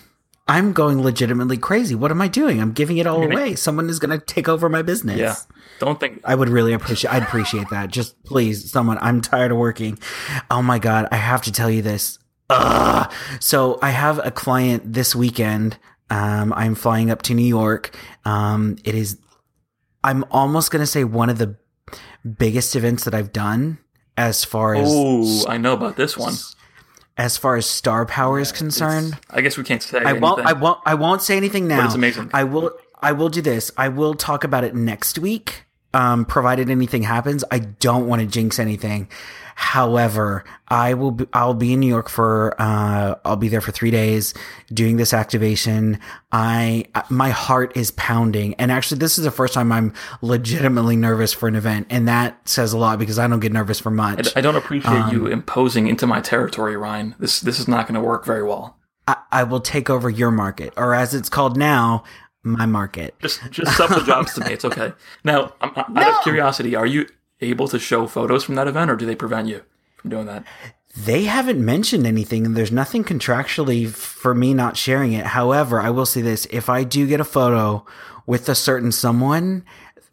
I'm 0.47 0.71
going 0.71 1.01
legitimately 1.01 1.57
crazy. 1.57 1.95
What 1.95 2.11
am 2.11 2.21
I 2.21 2.29
doing? 2.29 2.61
I'm 2.61 2.71
giving 2.71 2.97
it 2.97 3.05
all 3.05 3.21
away. 3.21 3.55
Someone 3.55 3.89
is 3.89 3.99
going 3.99 4.17
to 4.17 4.25
take 4.25 4.47
over 4.47 4.69
my 4.69 4.81
business. 4.81 5.17
Yeah. 5.17 5.35
Don't 5.79 5.99
think. 5.99 6.21
I 6.23 6.33
would 6.33 6.47
really 6.47 6.71
appreciate. 6.71 7.13
I'd 7.13 7.23
appreciate 7.23 7.69
that. 7.71 7.91
Just 7.91 8.23
please, 8.23 8.71
someone. 8.71 8.97
I'm 9.01 9.19
tired 9.19 9.51
of 9.51 9.57
working. 9.57 9.99
Oh 10.49 10.61
my 10.61 10.79
god, 10.79 11.09
I 11.11 11.17
have 11.17 11.41
to 11.41 11.51
tell 11.51 11.69
you 11.69 11.81
this. 11.81 12.19
Ugh. 12.49 13.11
So 13.41 13.79
I 13.81 13.89
have 13.89 14.25
a 14.25 14.31
client 14.31 14.93
this 14.93 15.13
weekend. 15.13 15.77
Um, 16.09 16.53
I'm 16.53 16.75
flying 16.75 17.11
up 17.11 17.23
to 17.23 17.33
New 17.33 17.45
York. 17.45 17.93
Um, 18.23 18.77
it 18.85 18.95
is. 18.95 19.19
I'm 20.05 20.23
almost 20.31 20.71
going 20.71 20.81
to 20.81 20.87
say 20.87 21.03
one 21.03 21.29
of 21.29 21.37
the 21.37 21.57
biggest 22.23 22.77
events 22.77 23.03
that 23.03 23.13
I've 23.13 23.33
done 23.33 23.79
as 24.15 24.45
far 24.45 24.73
as. 24.73 24.87
Oh, 24.89 25.45
I 25.49 25.57
know 25.57 25.73
about 25.73 25.97
this 25.97 26.17
one 26.17 26.35
as 27.17 27.37
far 27.37 27.55
as 27.55 27.65
star 27.65 28.05
power 28.05 28.39
is 28.39 28.51
concerned. 28.51 29.17
I 29.29 29.41
guess 29.41 29.57
we 29.57 29.63
can't 29.63 29.81
say. 29.81 29.97
I 29.97 30.01
anything. 30.01 30.21
won't. 30.21 30.45
I 30.45 30.53
won't. 30.53 30.79
I 30.85 30.93
won't 30.93 31.21
say 31.21 31.37
anything 31.37 31.67
now. 31.67 31.77
But 31.77 31.85
it's 31.85 31.95
amazing. 31.95 32.29
I 32.33 32.43
will. 32.43 32.71
I 33.01 33.11
will 33.11 33.29
do 33.29 33.41
this. 33.41 33.71
I 33.77 33.89
will 33.89 34.13
talk 34.13 34.43
about 34.43 34.63
it 34.63 34.75
next 34.75 35.19
week. 35.19 35.63
Um, 35.93 36.25
provided 36.25 36.69
anything 36.69 37.01
happens, 37.01 37.43
I 37.49 37.59
don't 37.59 38.07
want 38.07 38.21
to 38.21 38.27
jinx 38.27 38.59
anything. 38.59 39.07
However, 39.59 40.43
I 40.67 40.93
will 40.93 41.09
be, 41.09 41.25
I'll 41.33 41.55
be 41.55 41.73
in 41.73 41.79
New 41.79 41.87
York 41.87 42.09
for, 42.09 42.53
uh, 42.61 43.15
I'll 43.25 43.37
be 43.37 43.47
there 43.47 43.59
for 43.59 43.71
three 43.71 43.89
days 43.89 44.35
doing 44.71 44.97
this 44.97 45.15
activation. 45.15 45.99
I, 46.31 46.85
my 47.09 47.31
heart 47.31 47.75
is 47.75 47.89
pounding. 47.89 48.53
And 48.55 48.71
actually, 48.71 48.99
this 48.99 49.17
is 49.17 49.23
the 49.23 49.31
first 49.31 49.55
time 49.55 49.71
I'm 49.71 49.95
legitimately 50.21 50.95
nervous 50.95 51.33
for 51.33 51.47
an 51.47 51.55
event. 51.55 51.87
And 51.89 52.07
that 52.07 52.47
says 52.47 52.71
a 52.71 52.77
lot 52.77 52.99
because 52.99 53.17
I 53.17 53.25
don't 53.25 53.39
get 53.39 53.51
nervous 53.51 53.79
for 53.79 53.89
much. 53.89 54.35
I, 54.35 54.39
I 54.39 54.41
don't 54.41 54.55
appreciate 54.55 54.91
um, 54.91 55.11
you 55.11 55.25
imposing 55.25 55.87
into 55.87 56.05
my 56.05 56.21
territory, 56.21 56.77
Ryan. 56.77 57.15
This, 57.17 57.41
this 57.41 57.59
is 57.59 57.67
not 57.67 57.87
going 57.87 57.99
to 57.99 58.07
work 58.07 58.25
very 58.25 58.43
well. 58.43 58.77
I, 59.07 59.17
I 59.31 59.43
will 59.43 59.59
take 59.59 59.89
over 59.89 60.07
your 60.07 60.29
market, 60.29 60.71
or 60.77 60.93
as 60.93 61.15
it's 61.15 61.29
called 61.29 61.57
now, 61.57 62.03
my 62.43 62.67
market. 62.67 63.15
Just 63.19 63.41
just 63.51 63.75
sub 63.75 63.89
the 63.89 64.03
jobs 64.03 64.33
to 64.35 64.41
me. 64.41 64.53
It's 64.53 64.65
okay. 64.65 64.93
Now, 65.23 65.53
out 65.61 65.91
no. 65.91 66.15
of 66.15 66.23
curiosity, 66.23 66.75
are 66.75 66.85
you 66.85 67.07
able 67.41 67.67
to 67.67 67.79
show 67.79 68.07
photos 68.07 68.43
from 68.43 68.55
that 68.55 68.67
event, 68.67 68.91
or 68.91 68.95
do 68.95 69.05
they 69.05 69.15
prevent 69.15 69.47
you 69.47 69.63
from 69.97 70.09
doing 70.09 70.25
that? 70.25 70.43
They 70.95 71.25
haven't 71.25 71.63
mentioned 71.63 72.07
anything, 72.07 72.45
and 72.45 72.55
there's 72.55 72.71
nothing 72.71 73.03
contractually 73.03 73.87
for 73.87 74.33
me 74.33 74.53
not 74.53 74.77
sharing 74.77 75.13
it. 75.13 75.27
However, 75.27 75.79
I 75.79 75.91
will 75.91 76.07
say 76.07 76.21
this: 76.21 76.47
if 76.49 76.69
I 76.69 76.83
do 76.83 77.07
get 77.07 77.19
a 77.19 77.25
photo 77.25 77.85
with 78.25 78.49
a 78.49 78.55
certain 78.55 78.91
someone, 78.91 79.63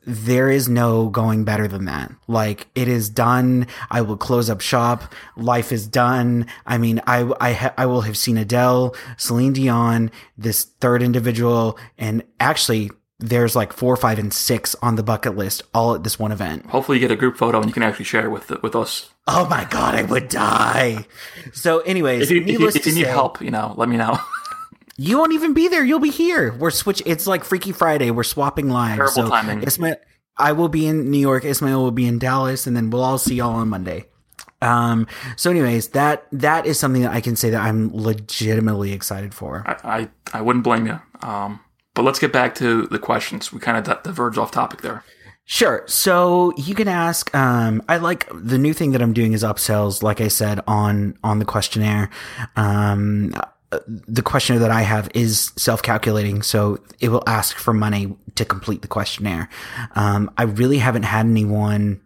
there 0.07 0.51
is 0.51 0.69
no 0.69 1.09
going 1.09 1.45
better 1.45 1.67
than 1.67 1.87
that. 1.87 2.13
Like 2.29 2.67
it 2.75 2.89
is 2.89 3.09
done. 3.09 3.67
I 3.91 4.03
will 4.03 4.19
close 4.19 4.51
up 4.51 4.61
shop. 4.61 5.13
Life 5.37 5.73
is 5.73 5.87
done. 5.87 6.47
I 6.67 6.79
mean, 6.79 7.01
I 7.07 7.31
I 7.41 7.53
ha- 7.53 7.75
I 7.79 7.87
will 7.87 8.03
have 8.03 8.19
seen 8.19 8.37
Adele, 8.37 8.95
Celine 9.17 9.55
Dion, 9.55 10.11
this 10.37 10.65
third 10.65 11.03
individual, 11.03 11.79
and 11.97 12.23
actually 12.41 12.91
there's 13.19 13.55
like 13.55 13.73
four, 13.73 13.97
five, 13.97 14.19
and 14.19 14.33
six 14.33 14.75
on 14.83 14.97
the 14.97 15.03
bucket 15.03 15.37
list 15.37 15.63
all 15.73 15.95
at 15.95 16.05
this 16.05 16.19
one 16.19 16.33
event. 16.33 16.67
Hopefully, 16.67 16.99
you 16.99 17.01
get 17.01 17.11
a 17.11 17.17
group 17.17 17.37
photo 17.37 17.59
and 17.59 17.69
you 17.69 17.73
can 17.73 17.83
actually 17.83 18.05
share 18.05 18.25
it 18.25 18.31
with 18.31 18.51
with 18.63 18.75
us. 18.75 19.11
Oh 19.27 19.47
my 19.49 19.65
god, 19.65 19.95
I 19.95 20.03
would 20.03 20.29
die. 20.29 21.07
So, 21.53 21.81
anyways, 21.81 22.23
if 22.23 22.31
you, 22.31 22.43
if 22.43 22.49
you, 22.49 22.69
if 22.69 22.87
you 22.87 22.93
need 22.93 23.05
say, 23.05 23.11
help, 23.11 23.41
you 23.41 23.51
know, 23.51 23.75
let 23.77 23.89
me 23.89 23.97
know. 23.97 24.19
you 24.97 25.19
won't 25.19 25.33
even 25.33 25.55
be 25.55 25.69
there. 25.69 25.85
You'll 25.85 26.01
be 26.01 26.11
here. 26.11 26.53
We're 26.55 26.71
switch. 26.71 27.03
It's 27.07 27.27
like 27.27 27.45
Freaky 27.45 27.73
Friday. 27.73 28.11
We're 28.11 28.25
swapping 28.25 28.69
lives. 28.69 28.97
Terrible 28.97 29.13
so 29.13 29.29
timing. 29.29 29.63
Ismail, 29.63 29.97
I 30.37 30.53
will 30.53 30.69
be 30.69 30.87
in 30.87 31.11
New 31.11 31.19
York. 31.19 31.45
Ismail 31.45 31.83
will 31.83 31.91
be 31.91 32.07
in 32.07 32.19
Dallas, 32.19 32.67
and 32.67 32.77
then 32.77 32.91
we'll 32.91 33.05
all 33.05 33.19
see 33.19 33.37
y'all 33.37 33.55
on 33.55 33.69
Monday. 33.69 34.07
Um, 34.61 35.07
so 35.37 35.51
anyways, 35.51 35.89
that, 35.89 36.27
that 36.33 36.65
is 36.65 36.79
something 36.79 37.03
that 37.03 37.13
I 37.13 37.21
can 37.21 37.37
say 37.37 37.51
that 37.51 37.61
I'm 37.61 37.95
legitimately 37.95 38.93
excited 38.93 39.35
for. 39.35 39.63
I, 39.67 39.99
I, 40.33 40.39
I 40.39 40.41
wouldn't 40.41 40.65
blame 40.65 40.87
you. 40.87 40.99
Um, 41.23 41.61
but 41.95 42.03
let's 42.03 42.19
get 42.19 42.33
back 42.33 42.55
to 42.57 42.87
the 42.87 42.99
questions. 42.99 43.53
We 43.53 43.61
kind 43.61 43.79
of 43.79 44.03
diverged 44.03 44.39
off 44.39 44.51
topic 44.51 44.83
there. 44.83 45.05
Sure. 45.47 45.85
So 45.87 46.53
you 46.57 46.75
can 46.75 46.89
ask. 46.89 47.35
Um, 47.35 47.83
I 47.89 47.99
like 47.99 48.27
the 48.33 48.59
new 48.59 48.73
thing 48.73 48.93
that 48.93 49.03
I'm 49.03 49.13
doing 49.13 49.35
is 49.35 49.43
upsells. 49.43 50.03
Like 50.03 50.21
I 50.21 50.29
said 50.29 50.61
on 50.67 51.19
on 51.23 51.39
the 51.39 51.45
questionnaire. 51.45 52.11
Um, 52.57 53.35
the 53.87 54.23
questionnaire 54.23 54.61
that 54.61 54.71
I 54.71 54.83
have 54.83 55.11
is 55.15 55.53
self 55.57 55.83
calculating, 55.83 56.43
so 56.43 56.79
it 57.01 57.09
will 57.09 57.25
ask 57.27 57.57
for 57.57 57.75
money 57.75 58.17
to 58.37 58.45
complete 58.45 58.83
the 58.83 58.89
questionnaire. 58.89 59.49
Um, 59.95 60.31
I 60.39 60.45
really 60.45 60.79
haven't 60.79 61.03
had 61.03 61.27
anyone 61.27 62.01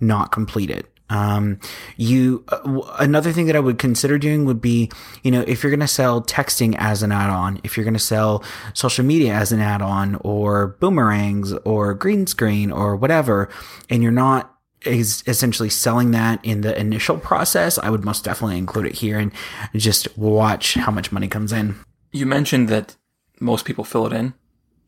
not 0.00 0.32
complete 0.32 0.70
it. 0.70 0.86
Um, 1.10 1.58
you, 1.96 2.44
uh, 2.48 2.80
another 2.98 3.32
thing 3.32 3.46
that 3.46 3.56
I 3.56 3.60
would 3.60 3.78
consider 3.78 4.18
doing 4.18 4.44
would 4.44 4.60
be, 4.60 4.90
you 5.22 5.30
know, 5.30 5.40
if 5.46 5.62
you're 5.62 5.70
going 5.70 5.80
to 5.80 5.88
sell 5.88 6.22
texting 6.22 6.74
as 6.78 7.02
an 7.02 7.12
add-on, 7.12 7.60
if 7.64 7.76
you're 7.76 7.84
going 7.84 7.94
to 7.94 8.00
sell 8.00 8.44
social 8.74 9.04
media 9.04 9.32
as 9.32 9.52
an 9.52 9.60
add-on 9.60 10.16
or 10.16 10.76
boomerangs 10.80 11.52
or 11.64 11.94
green 11.94 12.26
screen 12.26 12.70
or 12.70 12.96
whatever, 12.96 13.48
and 13.88 14.02
you're 14.02 14.12
not 14.12 14.54
is 14.84 15.24
essentially 15.26 15.68
selling 15.68 16.12
that 16.12 16.44
in 16.44 16.60
the 16.60 16.78
initial 16.78 17.18
process, 17.18 17.78
I 17.78 17.90
would 17.90 18.04
most 18.04 18.24
definitely 18.24 18.58
include 18.58 18.86
it 18.86 18.94
here 18.94 19.18
and 19.18 19.32
just 19.74 20.16
watch 20.16 20.74
how 20.74 20.92
much 20.92 21.10
money 21.10 21.26
comes 21.26 21.52
in. 21.52 21.76
You 22.12 22.26
mentioned 22.26 22.68
that 22.68 22.96
most 23.40 23.64
people 23.64 23.84
fill 23.84 24.06
it 24.06 24.12
in. 24.12 24.34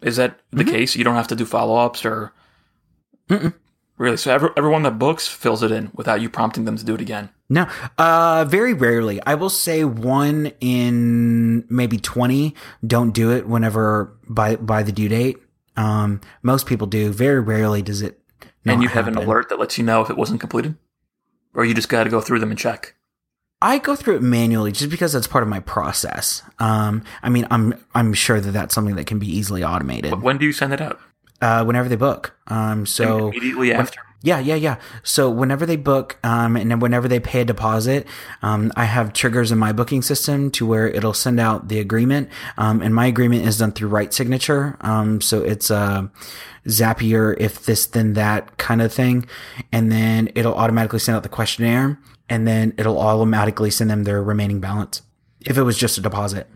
Is 0.01 0.17
that 0.17 0.39
the 0.51 0.65
mm-hmm. 0.65 0.73
case? 0.73 0.97
You 0.97 1.05
don't 1.05 1.17
have 1.17 1.29
to 1.29 1.37
do 1.37 1.45
follow 1.45 1.77
ups 1.77 2.05
or. 2.05 2.33
Mm-mm. 3.29 3.53
Really? 4.01 4.17
So 4.17 4.33
every, 4.33 4.49
everyone 4.57 4.83
that 4.85 4.99
books 4.99 5.29
fills 5.29 5.63
it 5.63 5.71
in 5.71 5.91
without 5.95 6.23
you 6.23 6.31
prompting 6.31 6.65
them 6.65 6.75
to 6.79 6.85
do 6.87 6.95
it 6.95 7.03
again? 7.03 7.29
No, 7.51 7.69
uh, 7.99 8.47
very 8.49 8.73
rarely. 8.73 9.21
I 9.27 9.35
will 9.35 9.51
say 9.51 9.85
one 9.85 10.53
in 10.61 11.67
maybe 11.69 11.99
20 11.99 12.55
don't 12.87 13.11
do 13.11 13.31
it 13.31 13.47
whenever 13.47 14.17
by, 14.27 14.57
by 14.57 14.83
the 14.83 14.91
due 14.91 15.11
date. 15.11 15.37
Um, 15.77 16.23
most 16.43 16.65
people 16.65 16.87
do. 16.87 17.13
Very 17.13 17.41
rarely 17.41 17.83
does 17.83 18.01
it. 18.01 18.19
and 18.65 18.83
you 18.83 18.89
happen. 18.89 19.13
have 19.13 19.23
an 19.23 19.29
alert 19.29 19.51
that 19.51 19.59
lets 19.59 19.77
you 19.77 19.85
know 19.85 20.01
if 20.01 20.09
it 20.09 20.17
wasn't 20.17 20.41
completed? 20.41 20.77
Or 21.53 21.67
you 21.67 21.75
just 21.75 21.91
got 21.91 22.05
to 22.05 22.11
go 22.11 22.23
through 22.23 22.39
them 22.39 22.49
and 22.49 22.59
check? 22.59 22.95
I 23.61 23.77
go 23.77 23.97
through 23.97 24.17
it 24.17 24.23
manually 24.23 24.73
just 24.73 24.91
because 24.91 25.13
that's 25.13 25.27
part 25.27 25.43
of 25.43 25.51
my 25.51 25.61
process. 25.61 26.43
Um, 26.59 27.05
I 27.23 27.29
mean, 27.29 27.47
I'm 27.51 27.75
I'm 27.95 28.15
sure 28.15 28.41
that 28.41 28.53
that's 28.53 28.75
something 28.75 28.97
that 28.97 29.07
can 29.07 29.19
be 29.19 29.27
easily 29.27 29.63
automated. 29.63 30.23
When 30.23 30.39
do 30.39 30.47
you 30.47 30.53
send 30.53 30.73
it 30.73 30.81
out? 30.81 30.99
Uh, 31.41 31.65
whenever 31.65 31.89
they 31.89 31.97
book. 31.97 32.37
Um, 32.49 32.85
so 32.87 33.29
immediately 33.29 33.73
after. 33.73 34.01
Yeah, 34.23 34.39
yeah, 34.39 34.55
yeah. 34.55 34.77
So 35.03 35.31
whenever 35.31 35.65
they 35.65 35.77
book, 35.77 36.19
um, 36.23 36.55
and 36.57 36.71
then 36.71 36.79
whenever 36.79 37.09
they 37.09 37.21
pay 37.21 37.41
a 37.41 37.45
deposit, 37.45 38.07
um, 38.43 38.71
I 38.77 38.85
have 38.85 39.15
triggers 39.15 39.51
in 39.51 39.59
my 39.59 39.73
booking 39.73 40.03
system 40.03 40.51
to 40.53 40.67
where 40.67 40.89
it'll 40.89 41.15
send 41.15 41.41
out 41.41 41.69
the 41.69 41.81
agreement. 41.81 42.29
Um, 42.59 42.83
and 42.83 42.95
my 42.95 43.07
agreement 43.07 43.47
is 43.47 43.57
done 43.57 43.73
through 43.73 43.89
RightSignature. 43.89 44.83
Um, 44.85 45.23
so 45.23 45.43
it's 45.43 45.71
uh, 45.71 46.09
Zapier, 46.67 47.35
if 47.39 47.65
this 47.65 47.87
then 47.87 48.13
that 48.13 48.59
kind 48.59 48.83
of 48.83 48.93
thing, 48.93 49.25
and 49.73 49.91
then 49.91 50.31
it'll 50.35 50.55
automatically 50.55 50.99
send 50.99 51.17
out 51.17 51.23
the 51.23 51.31
questionnaire, 51.31 51.99
and 52.29 52.47
then 52.47 52.75
it'll 52.77 53.01
automatically 53.01 53.71
send 53.71 53.89
them 53.89 54.05
their 54.05 54.23
remaining 54.23 54.61
balance 54.61 55.01
if 55.47 55.57
it 55.57 55.63
was 55.63 55.79
just 55.79 55.97
a 55.97 56.03
deposit 56.03 56.47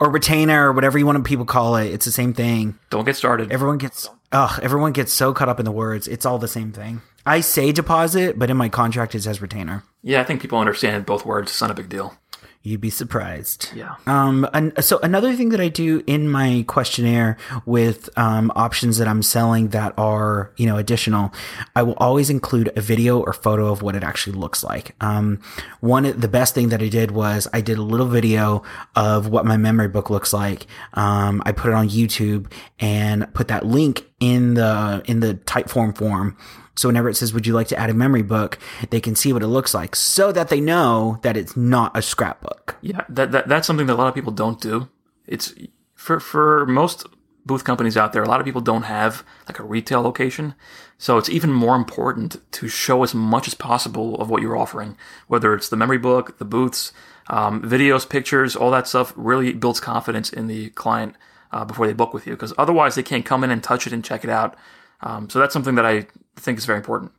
or 0.00 0.10
retainer 0.10 0.68
or 0.68 0.72
whatever 0.72 0.98
you 0.98 1.06
want 1.06 1.24
people 1.24 1.44
call 1.44 1.76
it. 1.76 1.88
It's 1.92 2.04
the 2.06 2.12
same 2.12 2.32
thing. 2.34 2.78
Don't 2.90 3.04
get 3.04 3.16
started. 3.16 3.52
Everyone 3.52 3.78
gets 3.78 4.08
ugh, 4.32 4.60
everyone 4.62 4.92
gets 4.92 5.12
so 5.12 5.32
caught 5.32 5.48
up 5.48 5.58
in 5.58 5.64
the 5.64 5.72
words. 5.72 6.06
It's 6.08 6.26
all 6.26 6.38
the 6.38 6.48
same 6.48 6.72
thing. 6.72 7.02
I 7.26 7.40
say 7.40 7.72
deposit, 7.72 8.38
but 8.38 8.50
in 8.50 8.56
my 8.56 8.68
contract 8.68 9.14
it 9.14 9.22
says 9.22 9.42
retainer. 9.42 9.84
yeah, 10.02 10.20
I 10.20 10.24
think 10.24 10.40
people 10.40 10.58
understand 10.58 11.04
both 11.06 11.26
words. 11.26 11.50
It's 11.50 11.60
not 11.60 11.70
a 11.70 11.74
big 11.74 11.88
deal. 11.88 12.16
You'd 12.62 12.80
be 12.80 12.90
surprised. 12.90 13.70
Yeah. 13.74 13.94
Um, 14.06 14.46
and 14.52 14.72
so 14.84 14.98
another 15.02 15.34
thing 15.34 15.50
that 15.50 15.60
I 15.60 15.68
do 15.68 16.02
in 16.06 16.28
my 16.28 16.64
questionnaire 16.66 17.38
with 17.64 18.10
um, 18.18 18.50
options 18.56 18.98
that 18.98 19.06
I'm 19.06 19.22
selling 19.22 19.68
that 19.68 19.94
are 19.96 20.52
you 20.56 20.66
know 20.66 20.76
additional, 20.76 21.32
I 21.76 21.82
will 21.82 21.94
always 21.98 22.30
include 22.30 22.70
a 22.76 22.80
video 22.80 23.20
or 23.20 23.32
photo 23.32 23.68
of 23.72 23.80
what 23.80 23.94
it 23.94 24.02
actually 24.02 24.36
looks 24.36 24.64
like. 24.64 24.94
Um, 25.00 25.40
one 25.80 26.02
the 26.18 26.28
best 26.28 26.54
thing 26.54 26.68
that 26.70 26.82
I 26.82 26.88
did 26.88 27.12
was 27.12 27.46
I 27.52 27.60
did 27.60 27.78
a 27.78 27.82
little 27.82 28.08
video 28.08 28.64
of 28.96 29.28
what 29.28 29.46
my 29.46 29.56
memory 29.56 29.88
book 29.88 30.10
looks 30.10 30.32
like. 30.32 30.66
Um, 30.94 31.42
I 31.46 31.52
put 31.52 31.70
it 31.70 31.74
on 31.74 31.88
YouTube 31.88 32.50
and 32.80 33.32
put 33.34 33.48
that 33.48 33.64
link 33.64 34.07
in 34.20 34.54
the 34.54 35.02
in 35.06 35.20
the 35.20 35.34
Typeform 35.34 35.96
form. 35.96 36.36
So 36.76 36.88
whenever 36.88 37.08
it 37.08 37.16
says, 37.16 37.34
would 37.34 37.46
you 37.46 37.54
like 37.54 37.66
to 37.68 37.76
add 37.76 37.90
a 37.90 37.94
memory 37.94 38.22
book? 38.22 38.58
They 38.90 39.00
can 39.00 39.16
see 39.16 39.32
what 39.32 39.42
it 39.42 39.48
looks 39.48 39.74
like 39.74 39.96
so 39.96 40.30
that 40.30 40.48
they 40.48 40.60
know 40.60 41.18
that 41.22 41.36
it's 41.36 41.56
not 41.56 41.96
a 41.96 42.02
scrapbook. 42.02 42.76
Yeah, 42.80 43.04
that, 43.08 43.32
that 43.32 43.48
that's 43.48 43.66
something 43.66 43.86
that 43.88 43.94
a 43.94 43.96
lot 43.96 44.06
of 44.08 44.14
people 44.14 44.32
don't 44.32 44.60
do. 44.60 44.88
It's 45.26 45.54
for 45.94 46.20
for 46.20 46.66
most 46.66 47.06
booth 47.48 47.64
companies 47.64 47.96
out 47.96 48.12
there, 48.12 48.22
a 48.22 48.28
lot 48.28 48.38
of 48.38 48.46
people 48.46 48.60
don't 48.60 48.84
have 48.84 49.24
like 49.48 49.58
a 49.58 49.64
retail 49.64 50.02
location. 50.02 50.54
So 50.98 51.18
it's 51.18 51.28
even 51.28 51.52
more 51.52 51.74
important 51.74 52.36
to 52.52 52.68
show 52.68 53.02
as 53.02 53.14
much 53.14 53.48
as 53.48 53.54
possible 53.54 54.14
of 54.20 54.30
what 54.30 54.42
you're 54.42 54.56
offering, 54.56 54.96
whether 55.26 55.54
it's 55.54 55.68
the 55.68 55.76
memory 55.76 55.98
book, 55.98 56.38
the 56.38 56.44
booths, 56.44 56.92
um, 57.28 57.62
videos, 57.62 58.08
pictures, 58.08 58.54
all 58.54 58.70
that 58.70 58.86
stuff 58.86 59.12
really 59.16 59.52
builds 59.52 59.80
confidence 59.80 60.30
in 60.30 60.46
the 60.46 60.70
client 60.70 61.16
uh, 61.52 61.64
before 61.64 61.86
they 61.86 61.92
book 61.92 62.12
with 62.12 62.26
you. 62.26 62.32
Because 62.32 62.52
otherwise, 62.58 62.94
they 62.94 63.02
can't 63.02 63.24
come 63.24 63.44
in 63.44 63.50
and 63.50 63.62
touch 63.62 63.86
it 63.86 63.92
and 63.92 64.04
check 64.04 64.24
it 64.24 64.30
out. 64.30 64.56
Um, 65.00 65.30
so 65.30 65.38
that's 65.38 65.52
something 65.52 65.76
that 65.76 65.86
I 65.86 66.06
think 66.36 66.58
is 66.58 66.66
very 66.66 66.78
important. 66.78 67.12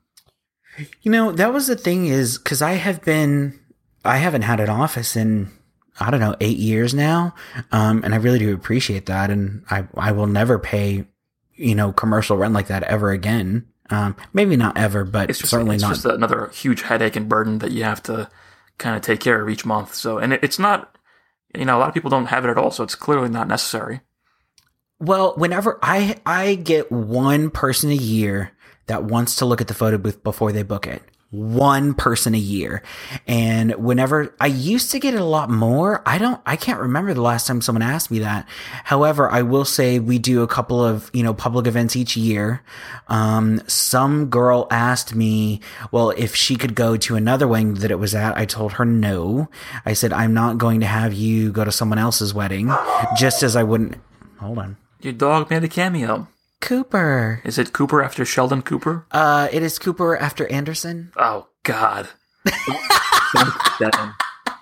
You 1.02 1.12
know, 1.12 1.32
that 1.32 1.54
was 1.54 1.68
the 1.68 1.76
thing 1.76 2.08
is 2.08 2.38
because 2.38 2.62
I 2.62 2.74
have 2.74 3.04
been, 3.04 3.60
I 4.06 4.18
haven't 4.18 4.44
had 4.44 4.60
an 4.60 4.70
office 4.70 5.16
in, 5.16 5.50
I 6.00 6.10
don't 6.12 6.20
know, 6.20 6.36
eight 6.40 6.58
years 6.58 6.94
now. 6.94 7.36
Um, 7.72 8.02
and 8.04 8.14
I 8.14 8.18
really 8.18 8.40
do 8.40 8.54
appreciate 8.54 9.08
that. 9.08 9.30
And 9.30 9.64
I, 9.70 9.88
I 9.96 10.12
will 10.12 10.28
never 10.28 10.58
pay, 10.58 11.06
you 11.56 11.76
know, 11.76 11.92
commercial 11.92 12.38
rent 12.38 12.54
like 12.54 12.68
that 12.68 12.84
ever 12.84 13.12
again. 13.12 13.66
Um, 13.90 14.16
maybe 14.34 14.56
not 14.56 14.78
ever, 14.78 15.04
but 15.04 15.30
It's 15.30 15.40
just, 15.40 15.52
certainly 15.52 15.76
it's 15.76 15.84
not. 15.84 15.96
just 15.96 16.06
another 16.06 16.52
huge 16.54 16.84
headache 16.84 17.16
and 17.16 17.28
burden 17.28 17.58
that 17.60 17.72
you 17.72 17.84
have 17.84 18.04
to 18.04 18.30
kind 18.78 18.96
of 18.96 19.02
take 19.02 19.20
care 19.20 19.42
of 19.42 19.50
each 19.50 19.66
month. 19.66 19.94
So, 19.96 20.20
and 20.20 20.32
it, 20.32 20.44
it's 20.44 20.60
not, 20.60 20.96
you 21.58 21.66
know, 21.66 21.78
a 21.78 21.80
lot 21.80 21.88
of 21.90 21.94
people 21.94 22.12
don't 22.12 22.28
have 22.28 22.46
it 22.46 22.50
at 22.50 22.58
all. 22.58 22.72
So 22.72 22.84
it's 22.84 22.96
clearly 22.96 23.30
not 23.30 23.48
necessary. 23.48 24.02
Well, 25.00 25.34
whenever 25.38 25.80
I 25.82 26.18
I 26.26 26.56
get 26.56 26.92
one 26.92 27.50
person 27.52 27.90
a 27.90 27.96
year 27.96 28.52
that 28.88 29.04
wants 29.04 29.38
to 29.38 29.46
look 29.46 29.62
at 29.62 29.68
the 29.68 29.74
photo 29.74 29.98
booth 29.98 30.24
before 30.24 30.52
they 30.52 30.64
book 30.64 30.88
it. 30.88 31.02
One 31.32 31.94
person 31.94 32.34
a 32.34 32.40
year. 32.40 32.82
And 33.28 33.76
whenever 33.76 34.36
I 34.42 34.48
used 34.48 34.92
to 34.92 35.00
get 35.00 35.14
it 35.14 35.22
a 35.22 35.26
lot 35.26 35.50
more, 35.50 36.02
I 36.06 36.18
don't 36.18 36.42
I 36.46 36.56
can't 36.58 36.82
remember 36.82 37.14
the 37.14 37.22
last 37.22 37.48
time 37.48 37.62
someone 37.62 37.84
asked 37.84 38.12
me 38.12 38.20
that. 38.20 38.50
However, 38.84 39.30
I 39.30 39.44
will 39.44 39.64
say 39.64 40.00
we 40.00 40.18
do 40.18 40.42
a 40.42 40.48
couple 40.48 40.84
of, 40.84 41.10
you 41.14 41.24
know, 41.24 41.34
public 41.34 41.68
events 41.68 41.96
each 41.96 42.18
year. 42.18 42.62
Um 43.08 43.62
some 43.68 44.26
girl 44.30 44.68
asked 44.72 45.16
me, 45.16 45.62
well, 45.92 46.10
if 46.10 46.36
she 46.36 46.56
could 46.56 46.76
go 46.76 46.98
to 46.98 47.16
another 47.16 47.48
wedding 47.48 47.76
that 47.76 47.92
it 47.92 48.00
was 48.00 48.16
at, 48.16 48.36
I 48.36 48.46
told 48.46 48.74
her 48.74 48.86
no. 48.86 49.50
I 49.86 49.94
said 49.94 50.12
I'm 50.12 50.34
not 50.34 50.58
going 50.58 50.82
to 50.82 50.88
have 50.88 51.14
you 51.14 51.52
go 51.52 51.64
to 51.64 51.72
someone 51.72 52.00
else's 52.00 52.34
wedding 52.34 52.74
just 53.16 53.44
as 53.44 53.56
I 53.56 53.64
wouldn't 53.64 53.96
Hold 54.40 54.58
on. 54.58 54.78
Your 55.02 55.14
dog 55.14 55.50
made 55.50 55.64
a 55.64 55.68
cameo. 55.70 56.28
Cooper. 56.60 57.42
Is 57.46 57.58
it 57.58 57.72
Cooper 57.72 58.04
after 58.04 58.26
Sheldon 58.26 58.62
Cooper? 58.62 59.06
Uh, 59.12 59.48
it 59.52 59.64
is 59.64 59.80
Cooper 59.80 60.18
after 60.18 60.46
Anderson. 60.52 61.14
Oh 61.16 61.48
God! 61.64 62.10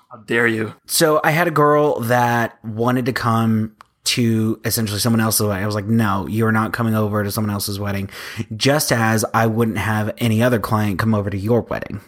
How 0.09 0.17
dare 0.25 0.45
you? 0.45 0.75
So 0.85 1.19
I 1.23 1.31
had 1.31 1.47
a 1.47 1.51
girl 1.51 2.01
that 2.01 2.63
wanted 2.63 3.07
to 3.07 3.13
come 3.13 3.75
to 4.05 4.61
essentially 4.63 4.99
someone 4.99 5.19
else's 5.21 5.47
wedding. 5.47 5.63
I 5.63 5.65
was 5.65 5.75
like, 5.75 5.85
no, 5.85 6.27
you're 6.27 6.51
not 6.51 6.71
coming 6.71 6.95
over 6.95 7.23
to 7.23 7.31
someone 7.31 7.51
else's 7.51 7.79
wedding. 7.79 8.09
Just 8.55 8.91
as 8.91 9.25
I 9.33 9.47
wouldn't 9.47 9.77
have 9.79 10.13
any 10.19 10.43
other 10.43 10.59
client 10.59 10.99
come 10.99 11.13
over 11.15 11.29
to 11.29 11.37
your 11.37 11.61
wedding. 11.61 11.99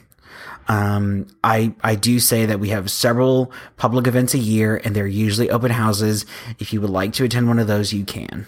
Um, 0.69 1.27
I, 1.43 1.73
I 1.83 1.95
do 1.95 2.19
say 2.19 2.45
that 2.45 2.59
we 2.59 2.69
have 2.69 2.91
several 2.91 3.51
public 3.75 4.05
events 4.05 4.35
a 4.35 4.37
year 4.37 4.79
and 4.83 4.95
they're 4.95 5.07
usually 5.07 5.49
open 5.49 5.71
houses. 5.71 6.25
If 6.59 6.71
you 6.71 6.79
would 6.79 6.91
like 6.91 7.13
to 7.13 7.23
attend 7.23 7.47
one 7.47 7.59
of 7.59 7.67
those, 7.67 7.91
you 7.91 8.05
can. 8.05 8.45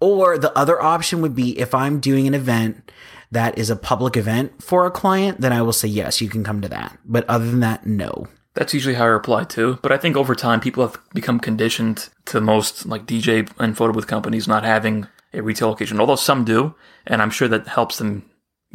Or 0.00 0.38
the 0.38 0.56
other 0.56 0.80
option 0.80 1.20
would 1.20 1.34
be 1.34 1.58
if 1.58 1.74
I'm 1.74 1.98
doing 1.98 2.26
an 2.26 2.34
event 2.34 2.92
that 3.32 3.58
is 3.58 3.70
a 3.70 3.76
public 3.76 4.16
event 4.16 4.62
for 4.62 4.86
a 4.86 4.90
client, 4.90 5.40
then 5.40 5.52
I 5.52 5.62
will 5.62 5.72
say, 5.72 5.88
yes, 5.88 6.20
you 6.20 6.28
can 6.28 6.44
come 6.44 6.60
to 6.62 6.68
that. 6.68 6.96
But 7.04 7.28
other 7.28 7.50
than 7.50 7.60
that, 7.60 7.84
no. 7.84 8.28
That's 8.54 8.72
usually 8.72 8.94
how 8.94 9.04
I 9.04 9.08
reply 9.08 9.42
too. 9.42 9.80
But 9.82 9.90
I 9.90 9.96
think 9.96 10.16
over 10.16 10.36
time, 10.36 10.60
people 10.60 10.86
have 10.86 11.00
become 11.12 11.40
conditioned 11.40 12.08
to 12.26 12.40
most 12.40 12.86
like 12.86 13.06
DJ 13.06 13.50
and 13.58 13.76
photo 13.76 13.92
booth 13.92 14.06
companies 14.06 14.46
not 14.46 14.62
having 14.62 15.08
a 15.32 15.42
retail 15.42 15.68
location. 15.68 15.98
Although 15.98 16.14
some 16.14 16.44
do, 16.44 16.74
and 17.04 17.20
I'm 17.20 17.30
sure 17.30 17.48
that 17.48 17.66
helps 17.66 17.98
them 17.98 18.24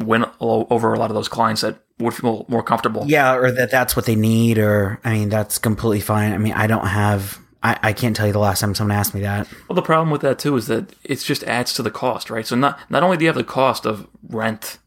win 0.00 0.24
over 0.40 0.92
a 0.92 0.98
lot 0.98 1.10
of 1.10 1.14
those 1.14 1.28
clients 1.28 1.60
that 1.62 1.78
would 1.98 2.14
feel 2.14 2.46
more 2.48 2.62
comfortable. 2.62 3.04
Yeah, 3.06 3.34
or 3.34 3.52
that 3.52 3.70
that's 3.70 3.94
what 3.94 4.06
they 4.06 4.16
need, 4.16 4.58
or 4.58 4.98
I 5.04 5.12
mean, 5.12 5.28
that's 5.28 5.58
completely 5.58 6.00
fine. 6.00 6.32
I 6.32 6.38
mean, 6.38 6.54
I 6.54 6.66
don't 6.66 6.86
have, 6.86 7.38
I, 7.62 7.78
I 7.82 7.92
can't 7.92 8.16
tell 8.16 8.26
you 8.26 8.32
the 8.32 8.38
last 8.38 8.60
time 8.60 8.74
someone 8.74 8.96
asked 8.96 9.14
me 9.14 9.20
that. 9.20 9.46
Well, 9.68 9.76
the 9.76 9.82
problem 9.82 10.10
with 10.10 10.22
that 10.22 10.38
too 10.38 10.56
is 10.56 10.66
that 10.68 10.94
it 11.04 11.16
just 11.16 11.44
adds 11.44 11.74
to 11.74 11.82
the 11.82 11.90
cost, 11.90 12.30
right? 12.30 12.46
So 12.46 12.56
not 12.56 12.78
not 12.88 13.02
only 13.02 13.16
do 13.16 13.24
you 13.24 13.28
have 13.28 13.36
the 13.36 13.44
cost 13.44 13.86
of 13.86 14.06
rent, 14.28 14.78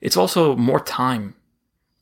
it's 0.00 0.16
also 0.16 0.54
more 0.56 0.80
time 0.80 1.34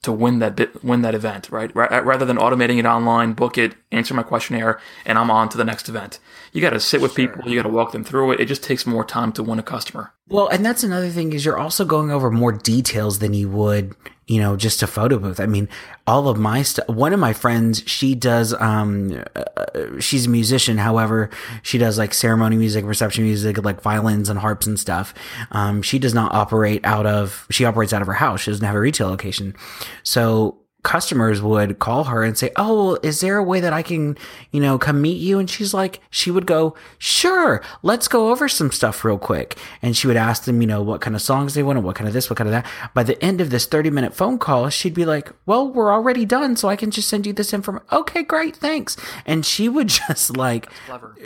to 0.02 0.12
win 0.12 0.40
that 0.40 0.56
bit, 0.56 0.84
win 0.84 1.02
that 1.02 1.14
event, 1.14 1.48
right? 1.50 1.74
Ra- 1.74 2.00
Rather 2.04 2.24
than 2.24 2.36
automating 2.36 2.78
it 2.78 2.86
online, 2.86 3.32
book 3.34 3.56
it, 3.56 3.74
answer 3.92 4.14
my 4.14 4.24
questionnaire, 4.24 4.80
and 5.06 5.16
I'm 5.16 5.30
on 5.30 5.48
to 5.50 5.56
the 5.56 5.64
next 5.64 5.88
event. 5.88 6.18
You 6.52 6.60
got 6.60 6.70
to 6.70 6.80
sit 6.80 7.00
with 7.00 7.14
people, 7.14 7.48
you 7.48 7.56
got 7.56 7.66
to 7.68 7.74
walk 7.74 7.92
them 7.92 8.04
through 8.04 8.32
it. 8.32 8.40
It 8.40 8.44
just 8.46 8.62
takes 8.62 8.86
more 8.86 9.04
time 9.04 9.32
to 9.32 9.42
win 9.42 9.58
a 9.58 9.62
customer. 9.62 10.12
Well, 10.28 10.48
and 10.48 10.64
that's 10.64 10.82
another 10.84 11.08
thing 11.08 11.32
is 11.32 11.44
you're 11.44 11.58
also 11.58 11.84
going 11.84 12.10
over 12.10 12.30
more 12.30 12.52
details 12.52 13.18
than 13.20 13.32
you 13.32 13.48
would, 13.48 13.94
you 14.26 14.38
know, 14.40 14.56
just 14.56 14.82
a 14.82 14.86
photo 14.86 15.18
booth. 15.18 15.40
I 15.40 15.46
mean, 15.46 15.68
all 16.06 16.28
of 16.28 16.38
my 16.38 16.62
stuff. 16.62 16.86
One 16.88 17.12
of 17.14 17.20
my 17.20 17.32
friends, 17.32 17.82
she 17.86 18.14
does. 18.14 18.52
um 18.54 19.24
uh, 19.34 19.98
She's 19.98 20.26
a 20.26 20.30
musician. 20.30 20.76
However, 20.78 21.30
she 21.62 21.78
does 21.78 21.96
like 21.98 22.12
ceremony 22.14 22.56
music, 22.56 22.84
reception 22.84 23.24
music, 23.24 23.62
like 23.64 23.80
violins 23.80 24.28
and 24.28 24.38
harps 24.38 24.66
and 24.66 24.78
stuff. 24.78 25.14
Um, 25.50 25.80
she 25.82 25.98
does 25.98 26.14
not 26.14 26.32
operate 26.34 26.84
out 26.84 27.06
of. 27.06 27.46
She 27.50 27.64
operates 27.64 27.92
out 27.92 28.02
of 28.02 28.06
her 28.08 28.14
house. 28.14 28.42
She 28.42 28.50
doesn't 28.50 28.64
have 28.66 28.76
a 28.76 28.80
retail 28.80 29.08
location. 29.08 29.54
So 30.02 30.58
customers 30.82 31.40
would 31.40 31.78
call 31.78 32.04
her 32.04 32.22
and 32.24 32.36
say, 32.36 32.50
Oh, 32.56 32.98
is 33.02 33.20
there 33.20 33.36
a 33.36 33.42
way 33.42 33.60
that 33.60 33.72
I 33.72 33.82
can, 33.82 34.16
you 34.50 34.60
know, 34.60 34.78
come 34.78 35.00
meet 35.00 35.20
you? 35.20 35.38
And 35.38 35.48
she's 35.48 35.72
like, 35.72 36.00
she 36.10 36.30
would 36.30 36.46
go, 36.46 36.74
Sure, 36.98 37.62
let's 37.82 38.08
go 38.08 38.30
over 38.30 38.48
some 38.48 38.72
stuff 38.72 39.04
real 39.04 39.18
quick. 39.18 39.56
And 39.80 39.96
she 39.96 40.06
would 40.06 40.16
ask 40.16 40.44
them, 40.44 40.60
you 40.60 40.66
know, 40.66 40.82
what 40.82 41.00
kind 41.00 41.14
of 41.14 41.22
songs 41.22 41.54
they 41.54 41.62
wanted, 41.62 41.84
what 41.84 41.96
kind 41.96 42.08
of 42.08 42.14
this, 42.14 42.28
what 42.28 42.36
kind 42.36 42.48
of 42.48 42.52
that. 42.52 42.66
By 42.94 43.02
the 43.04 43.22
end 43.22 43.40
of 43.40 43.50
this 43.50 43.66
30 43.66 43.90
minute 43.90 44.14
phone 44.14 44.38
call, 44.38 44.68
she'd 44.70 44.94
be 44.94 45.04
like, 45.04 45.32
Well, 45.46 45.68
we're 45.72 45.92
already 45.92 46.24
done, 46.24 46.56
so 46.56 46.68
I 46.68 46.76
can 46.76 46.90
just 46.90 47.08
send 47.08 47.26
you 47.26 47.32
this 47.32 47.52
information. 47.54 47.86
Okay, 47.92 48.22
great, 48.22 48.56
thanks. 48.56 48.96
And 49.24 49.46
she 49.46 49.68
would 49.68 49.88
just 50.08 50.36
like, 50.36 50.68
Clever. 50.86 51.16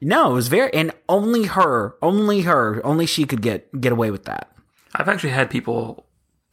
no, 0.00 0.32
it 0.32 0.34
was 0.34 0.48
very, 0.48 0.72
and 0.74 0.92
only 1.08 1.44
her, 1.44 1.96
only 2.02 2.42
her, 2.42 2.84
only 2.84 3.06
she 3.06 3.24
could 3.24 3.40
get, 3.42 3.80
get 3.80 3.92
away 3.92 4.10
with 4.10 4.24
that. 4.24 4.50
I've 4.94 5.08
actually 5.08 5.30
had 5.30 5.48
people 5.48 6.06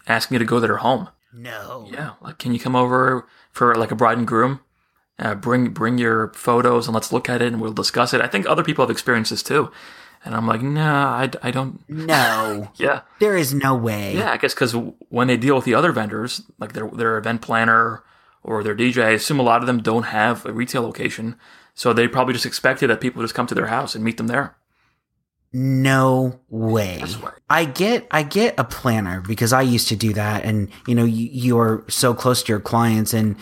ask 0.08 0.32
me 0.32 0.38
to 0.38 0.46
go 0.46 0.56
to 0.62 0.62
their 0.68 0.78
home. 0.78 1.10
No. 1.34 1.88
Yeah, 1.92 2.12
like 2.22 2.38
can 2.40 2.54
you 2.54 2.60
come 2.60 2.76
over 2.76 3.28
for 3.52 3.76
like 3.76 3.92
a 3.92 3.96
bride 3.96 4.18
and 4.18 4.28
groom? 4.28 4.62
Uh, 5.18 5.36
bring 5.36 5.70
bring 5.72 5.98
your 5.98 6.32
photos 6.34 6.88
and 6.88 6.94
let's 6.96 7.12
look 7.12 7.28
at 7.30 7.42
it 7.42 7.48
and 7.52 7.62
we'll 7.62 7.74
discuss 7.74 8.14
it. 8.14 8.22
I 8.22 8.28
think 8.28 8.46
other 8.48 8.64
people 8.64 8.84
have 8.86 8.90
experienced 8.90 9.32
this 9.32 9.44
too, 9.44 9.70
and 10.24 10.34
I'm 10.34 10.48
like, 10.48 10.62
nah, 10.62 11.14
I, 11.18 11.30
I 11.44 11.52
don't. 11.52 11.82
No. 11.90 12.72
Yeah, 12.78 13.02
There 13.20 13.36
is 13.36 13.54
no 13.54 13.76
way. 13.76 14.16
yeah, 14.16 14.32
I 14.32 14.38
guess 14.38 14.54
because 14.54 14.74
when 15.10 15.28
they 15.28 15.36
deal 15.38 15.56
with 15.56 15.66
the 15.66 15.74
other 15.76 15.92
vendors, 15.92 16.42
like 16.58 16.72
their 16.74 16.88
their 16.90 17.18
event 17.18 17.42
planner 17.42 18.02
or 18.44 18.64
their 18.64 18.76
DJ, 18.76 19.04
I 19.04 19.10
assume 19.10 19.40
a 19.40 19.44
lot 19.44 19.60
of 19.60 19.68
them 19.68 19.82
don't 19.82 20.04
have 20.04 20.46
a 20.46 20.54
retail 20.54 20.84
location, 20.84 21.36
so 21.76 21.92
they 21.92 22.08
probably 22.08 22.34
just 22.34 22.46
expected 22.46 22.90
that 22.90 23.02
people 23.02 23.22
just 23.22 23.36
come 23.36 23.48
to 23.48 23.56
their 23.56 23.68
house 23.68 23.96
and 23.96 24.04
meet 24.06 24.16
them 24.16 24.28
there. 24.28 24.56
No 25.52 26.40
way. 26.50 27.04
I 27.50 27.66
get 27.66 28.08
I 28.12 28.22
get 28.24 28.54
a 28.60 28.64
planner 28.64 29.22
because 29.22 29.52
I 29.52 29.62
used 29.64 29.88
to 29.88 29.96
do 29.96 30.14
that 30.14 30.46
and 30.46 30.70
you 30.86 30.94
know 30.94 31.06
you, 31.06 31.28
you're 31.32 31.86
so 31.88 32.14
close 32.14 32.44
to 32.44 32.52
your 32.52 32.60
clients 32.60 33.14
and 33.14 33.36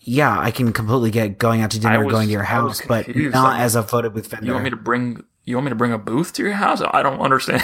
yeah, 0.00 0.38
I 0.38 0.50
can 0.50 0.74
completely 0.74 1.10
get 1.10 1.38
going 1.38 1.62
out 1.62 1.70
to 1.70 1.80
dinner, 1.80 2.04
was- 2.04 2.12
going 2.12 2.26
to 2.26 2.32
your 2.32 2.42
house, 2.42 2.82
but 2.86 3.08
not 3.16 3.52
I'm- 3.54 3.60
as 3.62 3.74
a 3.76 3.82
photo 3.82 4.10
booth 4.10 4.26
vendor. 4.26 4.44
You 4.46 4.52
want 4.52 4.64
me 4.64 4.70
to 4.70 4.76
bring? 4.76 5.24
You 5.44 5.56
want 5.56 5.64
me 5.64 5.70
to 5.70 5.76
bring 5.76 5.92
a 5.92 5.98
booth 5.98 6.34
to 6.34 6.42
your 6.42 6.52
house? 6.52 6.82
I 6.82 7.02
don't 7.02 7.20
understand. 7.20 7.62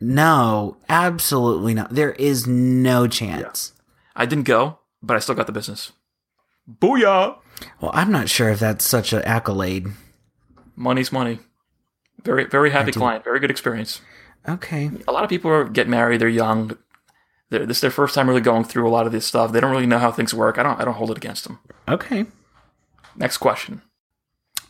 no, 0.00 0.76
absolutely 0.88 1.74
not. 1.74 1.90
There 1.94 2.12
is 2.12 2.46
no 2.48 3.06
chance. 3.06 3.72
I 4.16 4.26
didn't 4.26 4.44
go, 4.44 4.78
but 5.02 5.16
I 5.16 5.20
still 5.20 5.34
got 5.36 5.46
the 5.46 5.52
business. 5.52 5.92
Booyah! 6.68 7.36
Well, 7.80 7.90
I'm 7.94 8.10
not 8.10 8.28
sure 8.28 8.48
if 8.50 8.58
that's 8.60 8.84
such 8.84 9.12
an 9.12 9.22
accolade. 9.22 9.86
Money's 10.74 11.12
money. 11.12 11.38
Very, 12.24 12.44
very 12.44 12.70
happy 12.70 12.92
client. 12.92 13.24
Very 13.24 13.40
good 13.40 13.50
experience. 13.50 14.00
Okay. 14.48 14.90
A 15.08 15.12
lot 15.12 15.24
of 15.24 15.30
people 15.30 15.50
are, 15.50 15.64
get 15.64 15.88
married. 15.88 16.20
They're 16.20 16.28
young. 16.28 16.76
They're, 17.50 17.66
this 17.66 17.78
is 17.78 17.80
their 17.80 17.90
first 17.90 18.14
time 18.14 18.28
really 18.28 18.40
going 18.40 18.64
through 18.64 18.88
a 18.88 18.90
lot 18.90 19.06
of 19.06 19.12
this 19.12 19.26
stuff. 19.26 19.52
They 19.52 19.60
don't 19.60 19.70
really 19.70 19.86
know 19.86 19.98
how 19.98 20.12
things 20.12 20.32
work. 20.32 20.58
I 20.58 20.62
don't. 20.62 20.80
I 20.80 20.84
don't 20.84 20.94
hold 20.94 21.10
it 21.10 21.16
against 21.16 21.44
them. 21.44 21.58
Okay. 21.88 22.26
Next 23.16 23.38
question. 23.38 23.82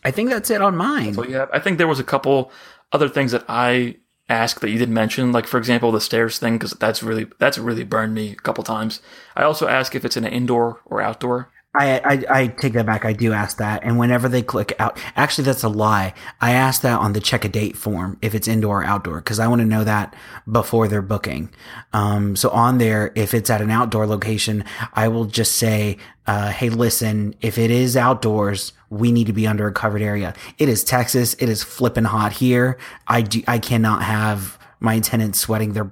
I 0.05 0.11
think 0.11 0.31
that's 0.31 0.51
it 0.51 0.61
on 0.61 0.77
mine. 0.77 1.15
So 1.15 1.25
yeah, 1.25 1.47
I 1.53 1.61
think 1.61 1.79
there 1.79 1.87
was 1.87 2.01
a 2.01 2.05
couple 2.05 2.51
other 2.91 3.09
things 3.09 3.33
that 3.33 3.45
I 3.49 3.97
asked 4.29 4.61
that 4.63 4.71
you 4.71 4.79
didn't 4.79 4.95
mention, 4.95 5.31
like 5.31 5.47
for 5.47 5.59
example 5.59 5.93
the 5.93 6.01
stairs 6.01 6.39
thing, 6.39 6.55
because 6.55 6.73
that's 6.73 7.03
really 7.03 7.27
that's 7.39 7.59
really 7.59 7.85
burned 7.85 8.15
me 8.15 8.33
a 8.33 8.37
couple 8.37 8.65
times. 8.65 9.01
I 9.37 9.43
also 9.45 9.69
ask 9.69 9.95
if 9.95 10.05
it's 10.05 10.17
an 10.17 10.25
indoor 10.25 10.81
or 10.87 11.01
outdoor. 11.01 11.52
I, 11.75 12.01
I 12.05 12.41
I 12.41 12.47
take 12.49 12.75
that 12.75 12.85
back. 12.85 13.07
I 13.07 13.15
do 13.15 13.33
ask 13.33 13.57
that, 13.57 13.83
and 13.83 13.99
whenever 13.99 14.29
they 14.29 14.43
click 14.43 14.75
out, 14.79 14.99
actually 15.17 15.45
that's 15.45 15.63
a 15.63 15.71
lie. 15.71 16.13
I 16.39 16.53
ask 16.53 16.83
that 16.83 16.99
on 17.01 17.15
the 17.15 17.21
check 17.21 17.47
a 17.47 17.49
date 17.49 17.79
form 17.79 18.19
if 18.21 18.35
it's 18.35 18.47
indoor 18.47 18.83
or 18.83 18.85
outdoor 18.85 19.17
because 19.17 19.39
I 19.39 19.49
want 19.49 19.61
to 19.63 19.67
know 19.67 19.83
that 19.83 20.15
before 20.51 20.87
they're 20.87 21.01
booking. 21.01 21.49
Um, 21.95 22.37
so 22.37 22.51
on 22.51 22.77
there, 22.77 23.11
if 23.15 23.33
it's 23.33 23.49
at 23.49 23.63
an 23.63 23.71
outdoor 23.71 24.07
location, 24.07 24.65
I 24.93 25.09
will 25.09 25.25
just 25.25 25.53
say, 25.53 25.97
uh, 26.27 26.51
"Hey, 26.51 26.69
listen, 26.69 27.35
if 27.41 27.57
it 27.57 27.71
is 27.71 27.97
outdoors, 27.97 28.75
we 28.91 29.11
need 29.11 29.27
to 29.29 29.33
be 29.33 29.47
under 29.47 29.67
a 29.67 29.73
covered 29.73 30.03
area. 30.03 30.35
It 30.59 30.69
is 30.69 30.85
Texas. 30.85 31.33
It 31.39 31.49
is 31.49 31.63
flipping 31.63 32.05
hot 32.05 32.35
here. 32.35 32.77
I 33.09 33.23
do. 33.23 33.43
I 33.49 33.59
cannot 33.59 34.03
have 34.03 34.59
my 34.79 35.01
tenants 35.01 35.39
sweating 35.39 35.73
their. 35.73 35.91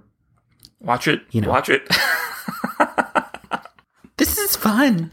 Watch 0.80 1.08
it. 1.08 1.22
You 1.30 1.40
know. 1.40 1.48
Watch 1.48 1.70
it. 1.70 1.88
Fun. 4.60 5.10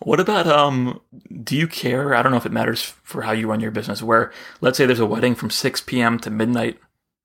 What 0.00 0.20
about 0.20 0.46
um? 0.46 1.00
Do 1.42 1.56
you 1.56 1.66
care? 1.66 2.14
I 2.14 2.22
don't 2.22 2.30
know 2.30 2.36
if 2.36 2.44
it 2.44 2.52
matters 2.52 2.82
for 2.82 3.22
how 3.22 3.32
you 3.32 3.48
run 3.48 3.60
your 3.60 3.70
business. 3.70 4.02
Where 4.02 4.30
let's 4.60 4.76
say 4.76 4.84
there's 4.84 5.00
a 5.00 5.06
wedding 5.06 5.34
from 5.34 5.48
6 5.48 5.80
p.m. 5.82 6.18
to 6.18 6.28
midnight, 6.28 6.78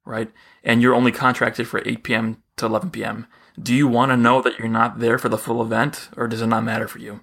right? 0.06 0.32
And 0.64 0.82
you're 0.82 0.96
only 0.96 1.12
contracted 1.12 1.68
for 1.68 1.82
8 1.86 2.04
p.m. 2.04 2.42
to 2.56 2.68
11 2.68 2.92
p.m. 2.92 3.28
Do 3.62 3.76
you 3.76 3.86
want 3.86 4.12
to 4.14 4.18
know 4.18 4.42
that 4.42 4.58
you're 4.58 4.70
not 4.70 5.00
there 5.00 5.18
for 5.18 5.28
the 5.28 5.38
full 5.38 5.62
event, 5.62 6.08
or 6.16 6.30
does 6.30 6.42
it 6.42 6.48
not 6.48 6.64
matter 6.64 6.88
for 6.88 7.00
you? 7.00 7.20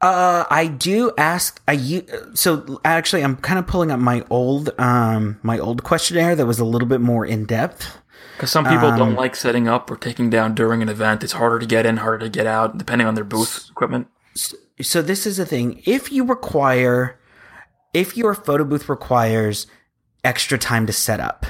Uh, 0.00 0.44
I 0.50 0.66
do 0.66 1.12
ask. 1.16 1.62
I 1.68 2.02
so 2.34 2.80
actually, 2.84 3.22
I'm 3.22 3.36
kind 3.36 3.60
of 3.60 3.68
pulling 3.68 3.92
up 3.92 4.00
my 4.00 4.24
old 4.30 4.70
um 4.80 5.38
my 5.44 5.60
old 5.60 5.84
questionnaire 5.84 6.34
that 6.34 6.46
was 6.46 6.58
a 6.58 6.64
little 6.64 6.88
bit 6.88 7.00
more 7.00 7.24
in 7.24 7.46
depth. 7.46 7.98
Because 8.36 8.50
some 8.50 8.66
people 8.66 8.88
Um, 8.88 8.98
don't 8.98 9.14
like 9.14 9.34
setting 9.34 9.66
up 9.66 9.90
or 9.90 9.96
taking 9.96 10.28
down 10.28 10.54
during 10.54 10.82
an 10.82 10.90
event. 10.90 11.24
It's 11.24 11.32
harder 11.32 11.58
to 11.58 11.66
get 11.66 11.86
in, 11.86 11.96
harder 11.96 12.18
to 12.18 12.28
get 12.28 12.46
out, 12.46 12.76
depending 12.76 13.06
on 13.06 13.14
their 13.14 13.24
booth 13.24 13.68
equipment. 13.70 14.08
So 14.82 15.00
this 15.00 15.26
is 15.26 15.38
the 15.38 15.46
thing: 15.46 15.82
if 15.86 16.12
you 16.12 16.22
require, 16.24 17.18
if 17.94 18.16
your 18.16 18.34
photo 18.34 18.64
booth 18.64 18.88
requires 18.90 19.66
extra 20.22 20.58
time 20.58 20.86
to 20.86 20.92
set 20.92 21.18
up, 21.18 21.46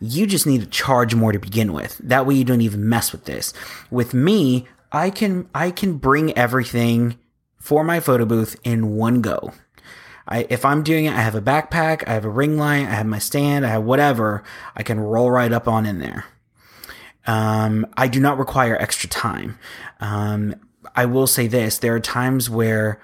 you 0.00 0.26
just 0.26 0.46
need 0.46 0.60
to 0.60 0.66
charge 0.66 1.14
more 1.14 1.30
to 1.30 1.38
begin 1.38 1.72
with. 1.72 1.98
That 2.02 2.26
way, 2.26 2.34
you 2.34 2.44
don't 2.44 2.62
even 2.62 2.88
mess 2.88 3.12
with 3.12 3.26
this. 3.26 3.52
With 3.90 4.12
me, 4.12 4.66
I 4.90 5.10
can 5.10 5.48
I 5.54 5.70
can 5.70 5.98
bring 5.98 6.36
everything 6.36 7.16
for 7.58 7.84
my 7.84 8.00
photo 8.00 8.24
booth 8.24 8.56
in 8.64 8.96
one 8.96 9.20
go. 9.20 9.52
I, 10.26 10.46
if 10.48 10.64
I'm 10.64 10.82
doing 10.82 11.04
it, 11.04 11.12
I 11.12 11.20
have 11.20 11.34
a 11.34 11.42
backpack, 11.42 12.04
I 12.06 12.14
have 12.14 12.24
a 12.24 12.30
ring 12.30 12.56
light, 12.56 12.86
I 12.86 12.94
have 12.94 13.06
my 13.06 13.18
stand, 13.18 13.66
I 13.66 13.68
have 13.68 13.84
whatever. 13.84 14.42
I 14.74 14.82
can 14.82 14.98
roll 14.98 15.30
right 15.30 15.52
up 15.52 15.68
on 15.68 15.86
in 15.86 15.98
there. 15.98 16.24
Um, 17.26 17.86
I 17.96 18.08
do 18.08 18.20
not 18.20 18.38
require 18.38 18.76
extra 18.76 19.08
time. 19.08 19.58
Um, 20.00 20.54
I 20.94 21.06
will 21.06 21.26
say 21.26 21.46
this: 21.46 21.78
there 21.78 21.94
are 21.94 22.00
times 22.00 22.50
where 22.50 23.00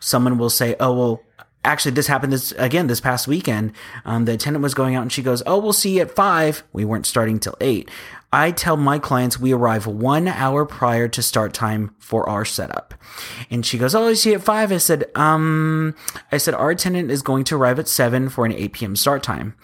someone 0.00 0.38
will 0.38 0.50
say, 0.50 0.76
"Oh, 0.80 0.92
well." 0.92 1.22
Actually, 1.64 1.90
this 1.90 2.06
happened 2.06 2.32
this 2.32 2.52
again 2.52 2.86
this 2.86 3.00
past 3.00 3.26
weekend. 3.26 3.72
Um, 4.04 4.24
the 4.24 4.32
attendant 4.32 4.62
was 4.62 4.74
going 4.74 4.94
out 4.94 5.02
and 5.02 5.12
she 5.12 5.22
goes, 5.22 5.42
"Oh, 5.44 5.58
we'll 5.58 5.72
see 5.72 5.96
you 5.96 6.02
at 6.02 6.14
five. 6.14 6.62
We 6.72 6.84
weren't 6.84 7.04
starting 7.04 7.40
till 7.40 7.56
eight. 7.60 7.90
I 8.32 8.50
tell 8.50 8.76
my 8.76 8.98
clients 8.98 9.40
we 9.40 9.54
arrive 9.54 9.86
one 9.86 10.28
hour 10.28 10.66
prior 10.66 11.08
to 11.08 11.22
start 11.22 11.54
time 11.54 11.94
for 11.98 12.28
our 12.28 12.44
setup. 12.44 12.92
And 13.50 13.64
she 13.64 13.78
goes, 13.78 13.94
Oh, 13.94 14.08
I 14.08 14.14
see 14.14 14.34
at 14.34 14.42
five. 14.42 14.70
I 14.70 14.76
said, 14.76 15.04
um, 15.14 15.94
I 16.30 16.36
said, 16.36 16.52
our 16.52 16.70
attendant 16.70 17.10
is 17.10 17.22
going 17.22 17.44
to 17.44 17.56
arrive 17.56 17.78
at 17.78 17.88
seven 17.88 18.28
for 18.28 18.44
an 18.44 18.52
8 18.52 18.72
p.m. 18.74 18.96
start 18.96 19.22
time. 19.22 19.54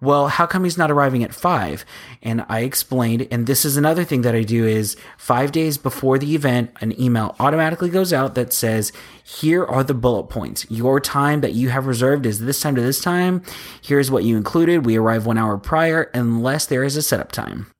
Well, 0.00 0.28
how 0.28 0.46
come 0.46 0.64
he's 0.64 0.78
not 0.78 0.90
arriving 0.90 1.22
at 1.22 1.34
five? 1.34 1.84
And 2.22 2.46
I 2.48 2.60
explained, 2.60 3.28
and 3.30 3.46
this 3.46 3.66
is 3.66 3.76
another 3.76 4.04
thing 4.04 4.22
that 4.22 4.34
I 4.34 4.42
do 4.42 4.66
is 4.66 4.96
five 5.18 5.52
days 5.52 5.76
before 5.76 6.18
the 6.18 6.34
event, 6.34 6.70
an 6.80 6.98
email 6.98 7.36
automatically 7.38 7.90
goes 7.90 8.12
out 8.12 8.34
that 8.36 8.54
says, 8.54 8.90
here 9.22 9.64
are 9.64 9.84
the 9.84 9.94
bullet 9.94 10.24
points. 10.24 10.66
Your 10.70 10.98
time 10.98 11.42
that 11.42 11.52
you 11.52 11.68
have 11.68 11.86
reserved 11.86 12.24
is 12.24 12.40
this 12.40 12.60
time 12.60 12.74
to 12.74 12.82
this 12.82 13.02
time. 13.02 13.42
Here's 13.82 14.10
what 14.10 14.24
you 14.24 14.38
included. 14.38 14.86
We 14.86 14.96
arrive 14.96 15.26
one 15.26 15.38
hour 15.38 15.58
prior 15.58 16.10
unless 16.14 16.64
there 16.64 16.84
is 16.84 16.96
a 16.96 17.02
setup 17.02 17.30
time. 17.32 17.70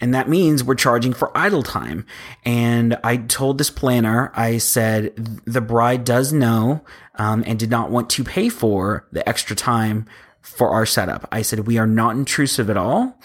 And 0.00 0.14
that 0.14 0.28
means 0.28 0.64
we're 0.64 0.74
charging 0.74 1.12
for 1.12 1.36
idle 1.36 1.62
time. 1.62 2.06
And 2.44 2.98
I 3.04 3.18
told 3.18 3.58
this 3.58 3.70
planner, 3.70 4.32
I 4.34 4.58
said, 4.58 5.14
the 5.44 5.60
bride 5.60 6.04
does 6.04 6.32
know 6.32 6.84
um, 7.16 7.44
and 7.46 7.58
did 7.58 7.70
not 7.70 7.90
want 7.90 8.10
to 8.10 8.24
pay 8.24 8.48
for 8.48 9.06
the 9.12 9.26
extra 9.28 9.54
time 9.54 10.06
for 10.40 10.70
our 10.70 10.84
setup. 10.84 11.28
I 11.30 11.42
said, 11.42 11.68
we 11.68 11.78
are 11.78 11.86
not 11.86 12.16
intrusive 12.16 12.68
at 12.68 12.76
all. 12.76 13.16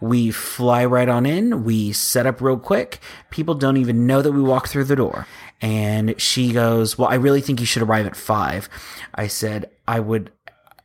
We 0.00 0.30
fly 0.30 0.84
right 0.84 1.08
on 1.08 1.24
in. 1.24 1.64
We 1.64 1.92
set 1.92 2.26
up 2.26 2.42
real 2.42 2.58
quick. 2.58 3.00
People 3.30 3.54
don't 3.54 3.78
even 3.78 4.06
know 4.06 4.20
that 4.20 4.32
we 4.32 4.42
walk 4.42 4.68
through 4.68 4.84
the 4.84 4.96
door. 4.96 5.26
And 5.62 6.20
she 6.20 6.52
goes, 6.52 6.98
well, 6.98 7.08
I 7.08 7.14
really 7.14 7.40
think 7.40 7.60
you 7.60 7.66
should 7.66 7.82
arrive 7.82 8.06
at 8.06 8.14
five. 8.14 8.68
I 9.14 9.26
said, 9.26 9.70
I 9.88 10.00
would 10.00 10.30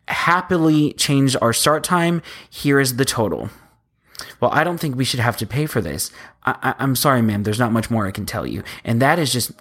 happily 0.07 0.93
change 0.93 1.35
our 1.41 1.51
start 1.51 1.83
time. 1.83 2.21
Here 2.49 2.79
is 2.79 2.95
the 2.95 3.05
total. 3.05 3.49
Well, 4.39 4.51
I 4.51 4.63
don't 4.63 4.79
think 4.79 4.95
we 4.95 5.05
should 5.05 5.19
have 5.19 5.37
to 5.37 5.45
pay 5.45 5.65
for 5.65 5.81
this. 5.81 6.11
I, 6.43 6.55
I, 6.61 6.75
I'm 6.79 6.95
sorry, 6.95 7.21
ma'am. 7.21 7.43
There's 7.43 7.59
not 7.59 7.71
much 7.71 7.89
more 7.89 8.07
I 8.07 8.11
can 8.11 8.25
tell 8.25 8.45
you. 8.45 8.63
And 8.83 9.01
that 9.01 9.19
is 9.19 9.31
just 9.31 9.51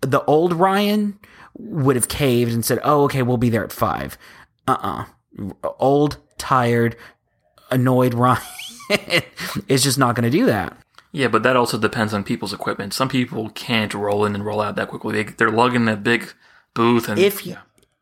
the 0.00 0.24
old 0.24 0.52
Ryan 0.52 1.18
would 1.58 1.96
have 1.96 2.08
caved 2.08 2.52
and 2.52 2.64
said, 2.64 2.78
"Oh, 2.84 3.04
okay, 3.04 3.22
we'll 3.22 3.36
be 3.36 3.50
there 3.50 3.64
at 3.64 3.72
five. 3.72 4.18
Uh, 4.68 4.76
uh 4.80 5.04
Old, 5.78 6.16
tired, 6.38 6.96
annoyed 7.70 8.14
Ryan 8.14 8.42
is 9.68 9.82
just 9.82 9.98
not 9.98 10.14
going 10.14 10.30
to 10.30 10.36
do 10.36 10.46
that. 10.46 10.76
Yeah, 11.12 11.28
but 11.28 11.42
that 11.44 11.56
also 11.56 11.78
depends 11.78 12.12
on 12.12 12.24
people's 12.24 12.52
equipment. 12.52 12.92
Some 12.92 13.08
people 13.08 13.50
can't 13.50 13.94
roll 13.94 14.24
in 14.24 14.34
and 14.34 14.44
roll 14.44 14.60
out 14.60 14.76
that 14.76 14.88
quickly. 14.88 15.22
They, 15.22 15.32
they're 15.32 15.50
lugging 15.50 15.86
that 15.86 16.02
big 16.02 16.32
booth, 16.74 17.08
and 17.08 17.18
If 17.18 17.46
you, 17.46 17.56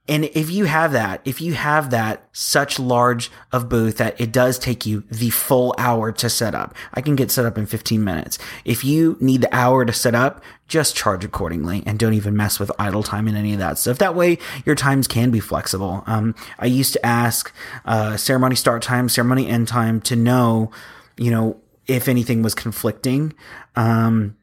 and 0.07 0.25
if 0.27 0.51
you 0.51 0.67
have 0.67 0.93
that, 0.93 1.23
if 1.25 1.41
you 1.41 1.55
have 1.55 1.89
that 1.89 2.29
such 2.33 2.79
large 2.79 3.31
of 3.53 3.71
booth 3.71 3.97
that 3.97 4.21
it 4.21 4.33
does 4.33 4.59
take 4.59 4.85
you 4.85 5.03
the 5.11 5.31
full 5.31 5.75
hour 5.79 6.13
to 6.13 6.29
set 6.29 6.55
up, 6.55 6.75
I 6.93 7.01
can 7.01 7.17
get 7.17 7.31
set 7.31 7.47
up 7.47 7.57
in 7.57 7.65
15 7.65 8.05
minutes. 8.05 8.39
If 8.67 8.85
you 8.85 9.17
need 9.19 9.41
the 9.41 9.55
hour 9.55 9.83
to 9.87 9.93
set 9.95 10.15
up, 10.15 10.45
just 10.69 10.95
charge 10.95 11.25
accordingly 11.25 11.83
and 11.87 11.99
don't 11.99 12.13
even 12.13 12.37
mess 12.37 12.61
with 12.61 12.71
idle 12.79 13.03
time 13.03 13.27
and 13.29 13.37
any 13.37 13.55
of 13.55 13.59
that 13.61 13.79
stuff. 13.79 13.97
That 13.97 14.15
way 14.15 14.39
your 14.67 14.75
times 14.75 15.09
can 15.09 15.31
be 15.31 15.41
flexible. 15.41 16.05
Um, 16.07 16.35
I 16.59 16.67
used 16.67 16.93
to 16.93 17.07
ask, 17.07 17.51
uh, 17.87 18.19
ceremony 18.19 18.57
start 18.57 18.83
time, 18.83 19.09
ceremony 19.09 19.49
end 19.49 19.69
time 19.69 20.03
to 20.03 20.17
know, 20.17 20.71
you 21.17 21.31
know, 21.31 21.59
if 21.87 22.09
anything 22.09 22.43
was 22.43 22.55
conflicting. 22.55 23.33
Um, 23.75 24.37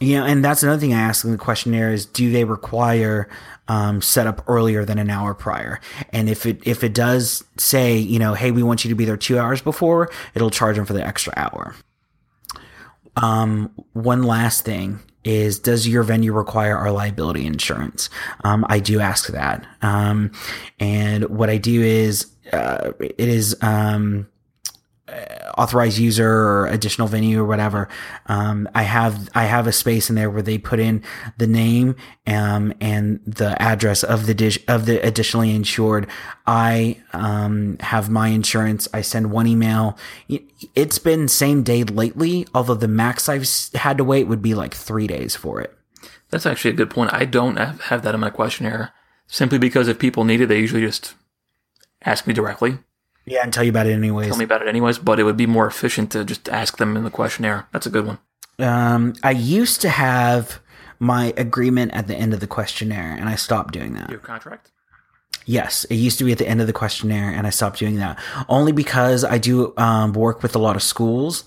you 0.00 0.18
know, 0.18 0.26
and 0.26 0.44
that's 0.44 0.62
another 0.62 0.80
thing 0.80 0.92
I 0.92 1.00
ask 1.00 1.24
in 1.24 1.32
the 1.32 1.38
questionnaire 1.38 1.92
is 1.92 2.06
do 2.06 2.30
they 2.30 2.44
require 2.44 3.28
um, 3.68 4.02
set 4.02 4.26
up 4.26 4.44
earlier 4.46 4.84
than 4.84 4.98
an 4.98 5.10
hour 5.10 5.34
prior? 5.34 5.80
And 6.10 6.28
if 6.28 6.46
it 6.46 6.60
if 6.66 6.84
it 6.84 6.94
does 6.94 7.44
say, 7.56 7.96
you 7.96 8.18
know, 8.18 8.34
hey, 8.34 8.50
we 8.50 8.62
want 8.62 8.84
you 8.84 8.90
to 8.90 8.94
be 8.94 9.04
there 9.04 9.16
two 9.16 9.38
hours 9.38 9.60
before, 9.60 10.10
it'll 10.34 10.50
charge 10.50 10.76
them 10.76 10.84
for 10.84 10.92
the 10.92 11.06
extra 11.06 11.32
hour. 11.36 11.74
Um, 13.16 13.72
one 13.94 14.22
last 14.22 14.64
thing 14.64 15.00
is 15.24 15.58
does 15.58 15.88
your 15.88 16.02
venue 16.02 16.32
require 16.32 16.76
our 16.76 16.92
liability 16.92 17.46
insurance? 17.46 18.10
Um, 18.44 18.64
I 18.68 18.78
do 18.78 19.00
ask 19.00 19.28
that. 19.28 19.66
Um, 19.82 20.30
and 20.78 21.24
what 21.28 21.50
I 21.50 21.56
do 21.56 21.82
is, 21.82 22.26
uh, 22.52 22.92
it 23.00 23.18
is, 23.18 23.56
um, 23.62 24.28
authorized 25.56 25.98
user 25.98 26.28
or 26.28 26.66
additional 26.66 27.08
venue 27.08 27.40
or 27.40 27.44
whatever, 27.44 27.88
um, 28.26 28.68
I 28.74 28.82
have 28.82 29.28
I 29.34 29.44
have 29.44 29.66
a 29.66 29.72
space 29.72 30.10
in 30.10 30.16
there 30.16 30.30
where 30.30 30.42
they 30.42 30.58
put 30.58 30.80
in 30.80 31.02
the 31.38 31.46
name 31.46 31.96
um, 32.26 32.72
and 32.80 33.20
the 33.26 33.60
address 33.60 34.02
of 34.02 34.26
the 34.26 34.34
dish 34.34 34.58
of 34.68 34.86
the 34.86 35.04
additionally 35.06 35.54
insured. 35.54 36.08
I 36.46 37.02
um, 37.12 37.78
have 37.80 38.10
my 38.10 38.28
insurance. 38.28 38.88
I 38.92 39.00
send 39.00 39.30
one 39.30 39.46
email. 39.46 39.96
It's 40.74 40.98
been 40.98 41.28
same 41.28 41.62
day 41.62 41.84
lately, 41.84 42.46
although 42.54 42.74
the 42.74 42.88
max 42.88 43.28
I've 43.28 43.48
had 43.74 43.98
to 43.98 44.04
wait 44.04 44.24
would 44.24 44.42
be 44.42 44.54
like 44.54 44.74
three 44.74 45.06
days 45.06 45.36
for 45.36 45.60
it. 45.60 45.76
That's 46.30 46.46
actually 46.46 46.72
a 46.72 46.74
good 46.76 46.90
point. 46.90 47.12
I 47.12 47.24
don't 47.24 47.56
have 47.56 48.02
that 48.02 48.14
in 48.14 48.20
my 48.20 48.30
questionnaire 48.30 48.92
simply 49.26 49.58
because 49.58 49.88
if 49.88 49.98
people 49.98 50.24
need 50.24 50.40
it, 50.40 50.46
they 50.46 50.58
usually 50.58 50.82
just 50.82 51.14
ask 52.04 52.26
me 52.26 52.34
directly. 52.34 52.78
Yeah, 53.26 53.42
and 53.42 53.52
tell 53.52 53.64
you 53.64 53.70
about 53.70 53.86
it 53.86 53.92
anyways. 53.92 54.28
Tell 54.28 54.36
me 54.36 54.44
about 54.44 54.62
it 54.62 54.68
anyways, 54.68 54.98
but 54.98 55.18
it 55.18 55.24
would 55.24 55.36
be 55.36 55.46
more 55.46 55.66
efficient 55.66 56.12
to 56.12 56.24
just 56.24 56.48
ask 56.48 56.78
them 56.78 56.96
in 56.96 57.04
the 57.04 57.10
questionnaire. 57.10 57.66
That's 57.72 57.86
a 57.86 57.90
good 57.90 58.06
one. 58.06 58.18
Um, 58.58 59.14
I 59.22 59.32
used 59.32 59.80
to 59.82 59.88
have 59.88 60.60
my 60.98 61.34
agreement 61.36 61.92
at 61.92 62.06
the 62.06 62.14
end 62.14 62.32
of 62.32 62.40
the 62.40 62.46
questionnaire, 62.46 63.12
and 63.12 63.28
I 63.28 63.34
stopped 63.34 63.74
doing 63.74 63.94
that. 63.94 64.10
Your 64.10 64.20
contract? 64.20 64.70
Yes, 65.48 65.84
it 65.84 65.94
used 65.94 66.18
to 66.18 66.24
be 66.24 66.32
at 66.32 66.38
the 66.38 66.48
end 66.48 66.60
of 66.60 66.66
the 66.66 66.72
questionnaire, 66.72 67.30
and 67.30 67.46
I 67.46 67.50
stopped 67.50 67.78
doing 67.78 67.96
that 67.96 68.18
only 68.48 68.72
because 68.72 69.24
I 69.24 69.38
do 69.38 69.72
um, 69.76 70.12
work 70.12 70.42
with 70.42 70.56
a 70.56 70.58
lot 70.58 70.74
of 70.74 70.82
schools, 70.82 71.44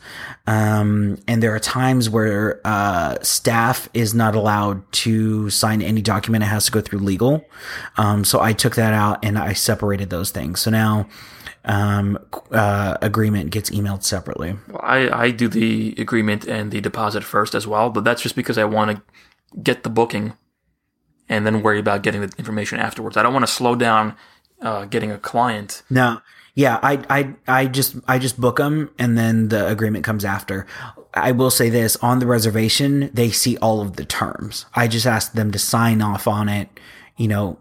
um, 0.48 1.18
and 1.28 1.44
there 1.44 1.54
are 1.54 1.60
times 1.60 2.10
where 2.10 2.62
uh, 2.64 3.18
staff 3.22 3.90
is 3.94 4.14
not 4.14 4.36
allowed 4.36 4.90
to 4.94 5.50
sign 5.50 5.82
any 5.82 6.02
document; 6.02 6.46
it 6.46 6.48
has 6.48 6.66
to 6.68 6.72
go 6.72 6.80
through 6.80 7.00
legal. 7.00 7.44
Um, 7.98 8.24
so 8.24 8.40
I 8.40 8.54
took 8.54 8.76
that 8.76 8.94
out 8.94 9.24
and 9.26 9.38
I 9.38 9.52
separated 9.52 10.10
those 10.10 10.32
things. 10.32 10.62
So 10.62 10.72
now 10.72 11.10
um, 11.66 12.18
uh, 12.52 12.98
agreement 13.02 13.50
gets 13.52 13.70
emailed 13.70 14.04
separately. 14.04 14.56
Well, 14.70 14.80
I, 14.82 15.10
I 15.26 15.32
do 15.32 15.50
the 15.50 15.94
agreement 15.98 16.48
and 16.48 16.72
the 16.72 16.80
deposit 16.80 17.26
first 17.26 17.54
as 17.54 17.68
well, 17.68 17.90
but 17.90 18.06
that's 18.06 18.22
just 18.22 18.38
because 18.38 18.58
I 18.58 18.64
want 18.64 18.96
to 18.96 19.60
get 19.62 19.84
the 19.84 19.90
booking 19.90 20.38
and 21.30 21.46
then 21.46 21.62
worry 21.62 21.80
about 21.80 22.04
getting 22.04 22.22
the 22.22 22.34
information 22.38 22.80
afterwards. 22.80 23.16
I 23.16 23.24
don't 23.24 23.34
want 23.34 23.46
to 23.46 23.52
slow 23.52 23.76
down 23.76 24.16
uh, 24.62 24.86
getting 24.86 25.12
a 25.12 25.18
client. 25.18 25.84
No. 25.90 26.22
Yeah, 26.56 26.80
I, 26.84 27.04
I, 27.10 27.36
I 27.48 27.66
just, 27.68 27.96
I 28.08 28.20
just 28.20 28.42
book 28.42 28.58
them 28.58 28.90
and 29.00 29.18
then 29.18 29.48
the 29.48 29.68
agreement 29.68 30.04
comes 30.04 30.26
after. 30.26 30.66
I 31.14 31.32
will 31.32 31.52
say 31.52 31.70
this 31.70 31.96
on 31.98 32.20
the 32.20 32.28
reservation, 32.28 33.10
they 33.14 33.30
see 33.30 33.56
all 33.58 33.80
of 33.82 33.96
the 33.96 34.04
terms. 34.04 34.66
I 34.76 34.88
just 34.88 35.06
ask 35.06 35.32
them 35.34 35.52
to 35.52 35.60
sign 35.60 36.02
off 36.02 36.28
on 36.28 36.50
it, 36.50 36.68
you 37.16 37.28
know, 37.28 37.60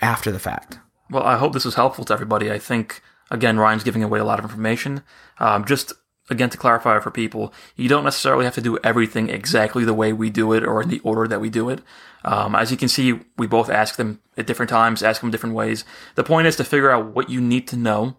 after 0.00 0.32
the 0.32 0.38
fact. 0.38 0.78
Well, 1.10 1.24
I 1.24 1.36
hope 1.36 1.52
this 1.52 1.64
was 1.64 1.74
helpful 1.74 2.04
to 2.06 2.12
everybody. 2.12 2.50
I 2.50 2.58
think, 2.58 3.02
again, 3.30 3.58
Ryan's 3.58 3.84
giving 3.84 4.02
away 4.02 4.18
a 4.18 4.24
lot 4.24 4.38
of 4.38 4.44
information. 4.44 5.02
Um, 5.38 5.64
just 5.64 5.92
again, 6.28 6.50
to 6.50 6.58
clarify 6.58 6.98
for 7.00 7.10
people, 7.10 7.52
you 7.76 7.88
don't 7.88 8.04
necessarily 8.04 8.44
have 8.44 8.54
to 8.54 8.60
do 8.60 8.78
everything 8.82 9.28
exactly 9.28 9.84
the 9.84 9.94
way 9.94 10.12
we 10.12 10.30
do 10.30 10.52
it 10.52 10.64
or 10.64 10.82
in 10.82 10.88
the 10.88 11.00
order 11.00 11.28
that 11.28 11.40
we 11.40 11.50
do 11.50 11.68
it. 11.68 11.80
Um, 12.24 12.54
as 12.54 12.70
you 12.70 12.76
can 12.76 12.88
see, 12.88 13.20
we 13.38 13.46
both 13.46 13.70
ask 13.70 13.96
them 13.96 14.20
at 14.36 14.46
different 14.46 14.70
times, 14.70 15.02
ask 15.02 15.20
them 15.20 15.30
different 15.30 15.54
ways. 15.54 15.84
The 16.16 16.24
point 16.24 16.46
is 16.46 16.56
to 16.56 16.64
figure 16.64 16.90
out 16.90 17.14
what 17.14 17.30
you 17.30 17.40
need 17.40 17.68
to 17.68 17.76
know 17.76 18.16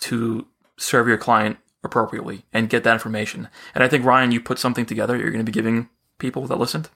to 0.00 0.46
serve 0.76 1.08
your 1.08 1.18
client 1.18 1.58
appropriately 1.82 2.44
and 2.52 2.68
get 2.68 2.84
that 2.84 2.92
information. 2.92 3.48
And 3.74 3.82
I 3.82 3.88
think, 3.88 4.04
Ryan, 4.04 4.32
you 4.32 4.40
put 4.40 4.58
something 4.58 4.86
together 4.86 5.16
you're 5.16 5.30
going 5.30 5.44
to 5.44 5.50
be 5.50 5.52
giving 5.52 5.88
people 6.18 6.46
that 6.46 6.58
listened. 6.58 6.90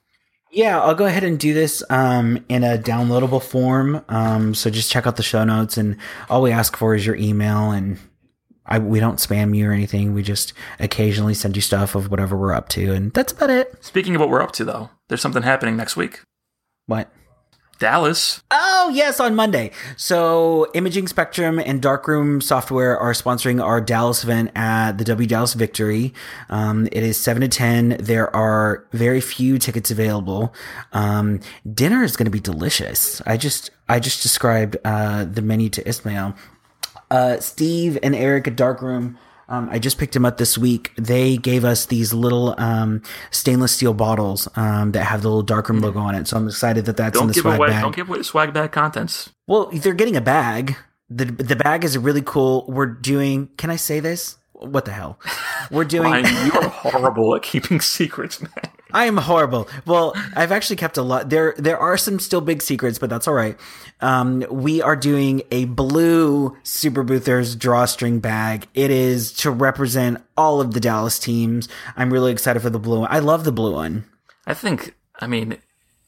Yeah, 0.51 0.81
I'll 0.81 0.95
go 0.95 1.07
ahead 1.07 1.25
and 1.25 1.41
do 1.41 1.55
this 1.55 1.83
um, 1.89 2.45
in 2.51 2.63
a 2.63 2.77
downloadable 2.77 3.43
form. 3.43 4.05
Um, 4.11 4.55
so 4.55 4.69
just 4.69 4.91
check 4.91 5.07
out 5.07 5.17
the 5.17 5.23
show 5.23 5.45
notes, 5.45 5.79
and 5.79 5.97
all 6.29 6.43
we 6.43 6.53
ask 6.53 6.77
for 6.77 6.95
is 6.95 7.07
your 7.07 7.17
email. 7.17 7.71
And 7.71 7.99
I, 8.67 8.79
we 8.79 9.01
don't 9.01 9.17
spam 9.17 9.57
you 9.57 9.69
or 9.69 9.73
anything. 9.73 10.15
We 10.15 10.23
just 10.23 10.53
occasionally 10.79 11.35
send 11.35 11.57
you 11.57 11.63
stuff 11.63 11.95
of 11.95 12.11
whatever 12.11 12.37
we're 12.37 12.53
up 12.55 12.69
to, 12.71 12.93
and 12.93 13.13
that's 13.13 13.33
about 13.33 13.51
it. 13.51 13.75
Speaking 13.85 14.15
of 14.15 14.21
what 14.21 14.31
we're 14.31 14.43
up 14.43 14.53
to, 14.53 14.65
though, 14.65 14.91
there's 15.09 15.21
something 15.21 15.43
happening 15.43 15.77
next 15.77 15.97
week. 15.97 16.23
What? 16.87 17.11
Dallas. 17.83 18.45
Oh, 18.53 18.93
yes, 18.95 19.19
on 19.19 19.35
Monday. 19.35 19.73
So, 19.97 20.71
Imaging 20.73 21.09
Spectrum 21.09 21.59
and 21.59 21.83
Darkroom 21.83 22.41
Software 22.41 22.97
are 22.97 23.13
sponsoring 23.13 23.61
our 23.61 23.81
Dallas 23.81 24.23
event 24.23 24.53
at 24.55 24.99
the 24.99 25.05
W 25.05 25.27
Dallas 25.27 25.55
Victory. 25.55 26.15
Um, 26.49 26.87
it 26.93 27.03
is 27.03 27.19
7 27.19 27.41
to 27.41 27.49
10. 27.49 27.97
There 27.99 28.35
are 28.37 28.87
very 28.93 29.21
few 29.21 29.59
tickets 29.59 29.91
available. 29.91 30.55
Um, 30.93 31.41
dinner 31.75 32.05
is 32.05 32.17
going 32.17 32.27
to 32.27 32.31
be 32.31 32.39
delicious. 32.39 33.21
I 33.27 33.37
just, 33.37 33.73
I 33.89 33.99
just 33.99 34.23
described, 34.23 34.77
uh, 34.85 35.25
the 35.25 35.43
menu 35.43 35.69
to 35.71 35.89
Ismail. 35.89 36.37
Uh, 37.13 37.39
Steve 37.41 37.99
and 38.03 38.15
Eric 38.15 38.49
at 38.49 38.57
Darkroom 38.57 39.19
um, 39.53 39.69
I 39.71 39.79
just 39.79 39.99
picked 39.99 40.15
them 40.15 40.25
up 40.25 40.39
this 40.39 40.57
week. 40.57 40.93
They 40.97 41.37
gave 41.37 41.63
us 41.63 41.85
these 41.85 42.15
little 42.15 42.55
um, 42.59 43.03
stainless 43.31 43.73
steel 43.73 43.93
bottles 43.93 44.49
um, 44.57 44.93
that 44.93 45.05
have 45.05 45.21
the 45.21 45.29
little 45.29 45.43
darkroom 45.43 45.81
logo 45.81 45.99
on 45.99 46.15
it. 46.15 46.27
So 46.27 46.39
I'm 46.39 46.49
excited 46.49 46.87
that 46.87 46.97
that's 46.97 47.13
don't 47.13 47.25
in 47.25 47.29
the 47.29 47.35
give 47.35 47.43
swag 47.43 47.59
away, 47.59 47.69
bag. 47.69 47.83
Don't 47.83 47.95
give 47.95 48.09
away 48.09 48.19
the 48.19 48.25
swag 48.25 48.55
bag 48.55 48.73
contents. 48.73 49.29
Well, 49.47 49.67
they're 49.67 49.93
getting 49.93 50.17
a 50.17 50.23
bag. 50.23 50.77
the 51.11 51.27
The 51.27 51.57
bag 51.57 51.85
is 51.85 51.95
a 51.95 52.01
really 52.01 52.23
cool. 52.23 52.65
We're 52.67 52.87
doing. 52.87 53.49
Can 53.59 53.69
I 53.69 53.77
say 53.77 54.01
this? 54.01 54.39
What 54.53 54.87
the 54.87 54.93
hell? 54.93 55.19
We're 55.71 55.85
doing. 55.97 56.13
Ryan, 56.13 56.47
you 56.47 56.53
are 56.53 56.69
horrible 56.69 57.35
at 57.37 57.43
keeping 57.43 57.81
secrets, 57.83 58.41
man. 58.41 58.51
I 58.93 59.07
am 59.07 59.17
horrible. 59.17 59.69
Well, 59.87 60.15
I've 60.35 60.53
actually 60.53 60.77
kept 60.77 60.97
a 60.97 61.03
lot. 61.03 61.31
There, 61.31 61.55
there 61.59 61.79
are 61.79 61.97
some 61.97 62.19
still 62.19 62.41
big 62.41 62.63
secrets, 62.63 62.99
but 62.99 63.11
that's 63.11 63.27
all 63.27 63.35
right. 63.35 63.59
Um, 64.01 64.45
we 64.51 64.83
are 64.83 64.97
doing 64.97 65.43
a 65.51 65.65
blue 65.65 66.57
Super 66.63 67.05
Boothers 67.05 67.57
drawstring 67.57 68.21
bag. 68.21 68.69
It 68.75 68.91
is 68.91 69.33
to 69.35 69.51
represent 69.51 70.23
all 70.37 70.61
of 70.61 70.75
the 70.75 70.81
Dallas 70.81 71.19
teams. 71.19 71.69
I'm 71.97 72.13
really 72.13 72.33
excited 72.33 72.61
for 72.61 72.71
the 72.71 72.79
blue 72.79 73.01
one. 73.01 73.09
I 73.11 73.21
love 73.21 73.45
the 73.45 73.53
blue 73.53 73.73
one. 73.73 74.05
I 74.47 74.55
think, 74.55 74.95
I 75.21 75.27
mean, 75.27 75.59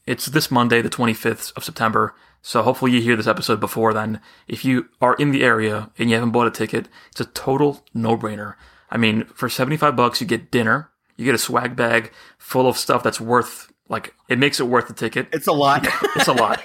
it's 0.06 0.26
this 0.26 0.50
Monday, 0.50 0.82
the 0.82 0.90
25th 0.90 1.56
of 1.56 1.64
September. 1.64 2.14
So 2.42 2.62
hopefully 2.62 2.92
you 2.92 3.00
hear 3.00 3.16
this 3.16 3.26
episode 3.26 3.58
before 3.58 3.94
then. 3.94 4.20
If 4.46 4.64
you 4.64 4.90
are 5.00 5.14
in 5.14 5.30
the 5.30 5.42
area 5.42 5.90
and 5.98 6.10
you 6.10 6.16
haven't 6.16 6.32
bought 6.32 6.46
a 6.46 6.50
ticket, 6.50 6.88
it's 7.10 7.20
a 7.20 7.26
total 7.26 7.84
no-brainer. 7.94 8.54
I 8.90 8.98
mean, 8.98 9.24
for 9.24 9.48
75 9.48 9.96
bucks, 9.96 10.20
you 10.20 10.26
get 10.26 10.50
dinner, 10.50 10.90
you 11.16 11.24
get 11.24 11.34
a 11.34 11.38
swag 11.38 11.76
bag 11.76 12.12
full 12.38 12.68
of 12.68 12.76
stuff 12.76 13.02
that's 13.02 13.20
worth 13.20 13.72
like 13.88 14.14
it 14.28 14.38
makes 14.38 14.60
it 14.60 14.64
worth 14.64 14.88
the 14.88 14.94
ticket. 14.94 15.28
It's 15.32 15.46
a 15.46 15.52
lot. 15.52 15.86
it's 16.16 16.28
a 16.28 16.32
lot. 16.32 16.60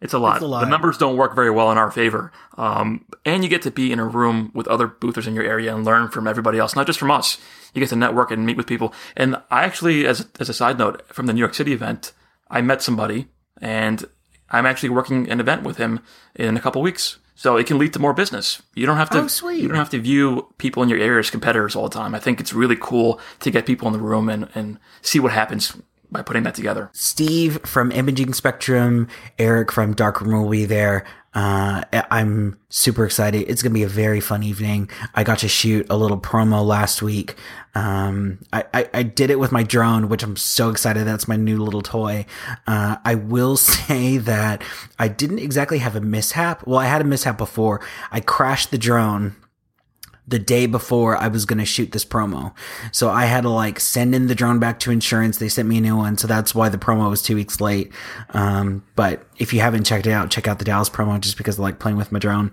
It's 0.00 0.12
a 0.12 0.18
lot. 0.18 0.36
It's 0.36 0.44
a 0.44 0.48
lot. 0.48 0.60
The 0.60 0.68
numbers 0.68 0.98
don't 0.98 1.16
work 1.16 1.34
very 1.34 1.50
well 1.50 1.70
in 1.72 1.78
our 1.78 1.90
favor. 1.90 2.32
Um, 2.58 3.04
and 3.24 3.42
you 3.42 3.48
get 3.48 3.62
to 3.62 3.70
be 3.70 3.92
in 3.92 3.98
a 3.98 4.04
room 4.04 4.50
with 4.54 4.68
other 4.68 4.86
boothers 4.86 5.26
in 5.26 5.34
your 5.34 5.44
area 5.44 5.74
and 5.74 5.84
learn 5.84 6.08
from 6.08 6.26
everybody 6.26 6.58
else, 6.58 6.76
not 6.76 6.86
just 6.86 6.98
from 6.98 7.10
us. 7.10 7.38
You 7.72 7.80
get 7.80 7.88
to 7.90 7.96
network 7.96 8.30
and 8.30 8.44
meet 8.44 8.56
with 8.56 8.66
people. 8.66 8.92
And 9.16 9.36
I 9.50 9.64
actually, 9.64 10.06
as 10.06 10.26
as 10.40 10.48
a 10.48 10.54
side 10.54 10.78
note, 10.78 11.06
from 11.08 11.26
the 11.26 11.32
New 11.32 11.40
York 11.40 11.54
City 11.54 11.72
event, 11.72 12.12
I 12.50 12.60
met 12.60 12.82
somebody, 12.82 13.28
and 13.60 14.04
I'm 14.50 14.66
actually 14.66 14.90
working 14.90 15.30
an 15.30 15.40
event 15.40 15.62
with 15.62 15.78
him 15.78 16.00
in 16.34 16.56
a 16.56 16.60
couple 16.60 16.82
weeks. 16.82 17.18
So 17.34 17.56
it 17.56 17.66
can 17.66 17.78
lead 17.78 17.92
to 17.94 17.98
more 17.98 18.14
business. 18.14 18.62
You 18.74 18.86
don't 18.86 18.96
have 18.96 19.10
to. 19.10 19.22
Oh, 19.22 19.26
sweet. 19.26 19.60
You 19.60 19.68
don't 19.68 19.76
have 19.76 19.90
to 19.90 19.98
view 19.98 20.46
people 20.58 20.82
in 20.82 20.88
your 20.88 20.98
area 20.98 21.18
as 21.18 21.30
competitors 21.30 21.74
all 21.74 21.88
the 21.88 21.94
time. 21.94 22.14
I 22.14 22.20
think 22.20 22.40
it's 22.40 22.52
really 22.52 22.76
cool 22.80 23.20
to 23.40 23.50
get 23.50 23.66
people 23.66 23.88
in 23.88 23.92
the 23.92 23.98
room 23.98 24.28
and 24.28 24.48
and 24.54 24.78
see 25.02 25.18
what 25.18 25.32
happens 25.32 25.76
by 26.10 26.22
putting 26.22 26.44
that 26.44 26.54
together. 26.54 26.90
Steve 26.92 27.58
from 27.66 27.90
Imaging 27.90 28.34
Spectrum, 28.34 29.08
Eric 29.38 29.72
from 29.72 29.94
Darkroom 29.94 30.42
will 30.42 30.48
be 30.48 30.64
there. 30.64 31.04
Uh, 31.34 31.82
I'm 32.10 32.56
super 32.68 33.04
excited. 33.04 33.46
It's 33.48 33.62
going 33.62 33.72
to 33.72 33.74
be 33.74 33.82
a 33.82 33.88
very 33.88 34.20
fun 34.20 34.42
evening. 34.42 34.88
I 35.14 35.24
got 35.24 35.40
to 35.40 35.48
shoot 35.48 35.86
a 35.90 35.96
little 35.96 36.20
promo 36.20 36.64
last 36.64 37.02
week. 37.02 37.34
Um, 37.74 38.38
I, 38.52 38.64
I, 38.72 38.90
I 38.94 39.02
did 39.02 39.30
it 39.30 39.40
with 39.40 39.50
my 39.50 39.64
drone, 39.64 40.08
which 40.08 40.22
I'm 40.22 40.36
so 40.36 40.70
excited. 40.70 41.04
That's 41.06 41.26
my 41.26 41.36
new 41.36 41.58
little 41.58 41.82
toy. 41.82 42.24
Uh, 42.66 42.96
I 43.04 43.16
will 43.16 43.56
say 43.58 44.16
that 44.18 44.62
I 44.98 45.08
didn't 45.08 45.40
exactly 45.40 45.78
have 45.78 45.96
a 45.96 46.00
mishap. 46.00 46.66
Well, 46.66 46.78
I 46.78 46.86
had 46.86 47.00
a 47.00 47.04
mishap 47.04 47.36
before. 47.36 47.80
I 48.12 48.20
crashed 48.20 48.70
the 48.70 48.78
drone 48.78 49.34
the 50.26 50.38
day 50.38 50.66
before 50.66 51.16
I 51.16 51.28
was 51.28 51.44
going 51.44 51.58
to 51.58 51.64
shoot 51.64 51.92
this 51.92 52.04
promo. 52.04 52.54
So 52.92 53.10
I 53.10 53.26
had 53.26 53.42
to 53.42 53.50
like 53.50 53.78
send 53.78 54.14
in 54.14 54.26
the 54.26 54.34
drone 54.34 54.58
back 54.58 54.80
to 54.80 54.90
insurance. 54.90 55.38
They 55.38 55.48
sent 55.48 55.68
me 55.68 55.78
a 55.78 55.80
new 55.80 55.96
one. 55.96 56.16
So 56.16 56.26
that's 56.26 56.54
why 56.54 56.68
the 56.68 56.78
promo 56.78 57.10
was 57.10 57.22
two 57.22 57.34
weeks 57.34 57.60
late. 57.60 57.92
Um, 58.30 58.82
but 58.96 59.26
if 59.38 59.52
you 59.52 59.60
haven't 59.60 59.84
checked 59.84 60.06
it 60.06 60.12
out, 60.12 60.30
check 60.30 60.48
out 60.48 60.58
the 60.58 60.64
Dallas 60.64 60.88
promo 60.88 61.20
just 61.20 61.36
because 61.36 61.58
I 61.58 61.62
like 61.62 61.78
playing 61.78 61.98
with 61.98 62.10
my 62.10 62.18
drone. 62.18 62.52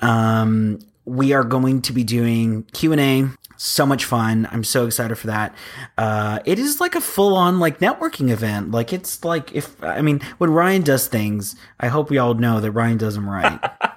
Um, 0.00 0.78
we 1.04 1.32
are 1.32 1.44
going 1.44 1.82
to 1.82 1.92
be 1.92 2.04
doing 2.04 2.64
Q 2.72 2.92
and 2.92 3.00
A. 3.00 3.28
So 3.56 3.84
much 3.84 4.04
fun. 4.04 4.46
I'm 4.52 4.62
so 4.62 4.86
excited 4.86 5.16
for 5.16 5.26
that. 5.26 5.52
Uh, 5.96 6.38
it 6.44 6.60
is 6.60 6.80
like 6.80 6.94
a 6.94 7.00
full 7.00 7.34
on 7.34 7.58
like 7.58 7.80
networking 7.80 8.30
event. 8.30 8.70
Like 8.70 8.92
it's 8.92 9.24
like 9.24 9.52
if, 9.52 9.82
I 9.82 10.00
mean, 10.00 10.20
when 10.38 10.50
Ryan 10.50 10.82
does 10.82 11.08
things, 11.08 11.56
I 11.80 11.88
hope 11.88 12.08
we 12.08 12.18
all 12.18 12.34
know 12.34 12.60
that 12.60 12.70
Ryan 12.70 12.98
does 12.98 13.16
them 13.16 13.28
right. 13.28 13.58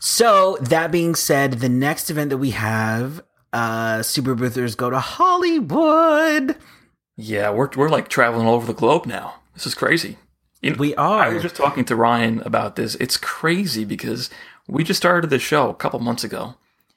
So 0.00 0.56
that 0.60 0.90
being 0.92 1.14
said, 1.14 1.54
the 1.54 1.68
next 1.68 2.10
event 2.10 2.30
that 2.30 2.38
we 2.38 2.50
have, 2.50 3.22
uh, 3.52 4.02
Super 4.02 4.34
Boothers 4.34 4.76
go 4.76 4.90
to 4.90 4.98
Hollywood. 5.00 6.56
Yeah, 7.16 7.50
we're 7.50 7.70
we're 7.76 7.88
like 7.88 8.08
traveling 8.08 8.46
all 8.46 8.54
over 8.54 8.66
the 8.66 8.72
globe 8.74 9.06
now. 9.06 9.34
This 9.54 9.66
is 9.66 9.74
crazy. 9.74 10.18
You 10.62 10.70
know, 10.70 10.76
We 10.78 10.94
are. 10.94 11.24
I 11.24 11.28
was 11.30 11.42
just 11.42 11.56
talking 11.56 11.84
to 11.86 11.96
Ryan 11.96 12.40
about 12.42 12.76
this. 12.76 12.94
It's 12.96 13.16
crazy 13.16 13.84
because 13.84 14.30
we 14.68 14.84
just 14.84 14.98
started 14.98 15.30
the 15.30 15.38
show 15.38 15.68
a 15.70 15.74
couple 15.74 15.98
months 16.00 16.24
ago, 16.24 16.54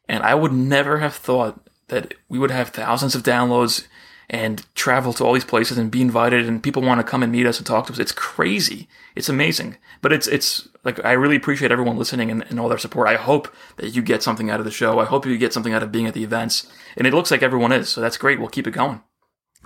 And 0.08 0.24
I 0.24 0.36
would 0.36 0.52
never 0.52 1.00
have 1.00 1.16
thought 1.16 1.60
that 1.88 2.14
we 2.30 2.38
would 2.38 2.52
have 2.52 2.70
thousands 2.70 3.16
of 3.16 3.24
downloads 3.24 3.88
and 4.32 4.66
travel 4.76 5.12
to 5.12 5.26
all 5.26 5.34
these 5.34 5.44
places 5.44 5.78
and 5.78 5.92
be 5.92 6.02
invited 6.02 6.48
and 6.48 6.64
people 6.64 6.82
want 6.82 7.00
to 7.00 7.04
come 7.04 7.22
and 7.22 7.34
meet 7.34 7.46
us 7.46 7.58
and 7.58 7.68
talk 7.68 7.86
to 7.86 7.94
us. 7.94 8.00
It's 8.00 8.14
crazy. 8.14 8.88
It's 9.14 9.28
amazing. 9.28 9.76
But 10.02 10.14
it's, 10.14 10.26
it's 10.26 10.70
like, 10.86 11.04
I 11.04 11.12
really 11.12 11.36
appreciate 11.36 11.70
everyone 11.70 11.98
listening 11.98 12.32
and, 12.32 12.46
and 12.50 12.58
all 12.58 12.70
their 12.70 12.78
support. 12.78 13.10
I 13.10 13.18
hope 13.18 13.54
that 13.76 13.90
you 13.90 14.02
get 14.02 14.24
something 14.24 14.50
out 14.50 14.60
of 14.60 14.66
the 14.66 14.72
show. 14.72 15.00
I 15.00 15.06
hope 15.06 15.26
you 15.26 15.38
get 15.38 15.52
something 15.52 15.74
out 15.74 15.84
of 15.84 15.92
being 15.92 16.08
at 16.08 16.14
the 16.14 16.24
events. 16.24 16.72
And 16.96 17.06
it 17.06 17.14
looks 17.14 17.30
like 17.30 17.44
everyone 17.44 17.74
is. 17.74 17.90
So 17.90 18.00
that's 18.00 18.18
great. 18.18 18.40
We'll 18.40 18.48
keep 18.48 18.68
it 18.68 18.72
going. 18.72 19.02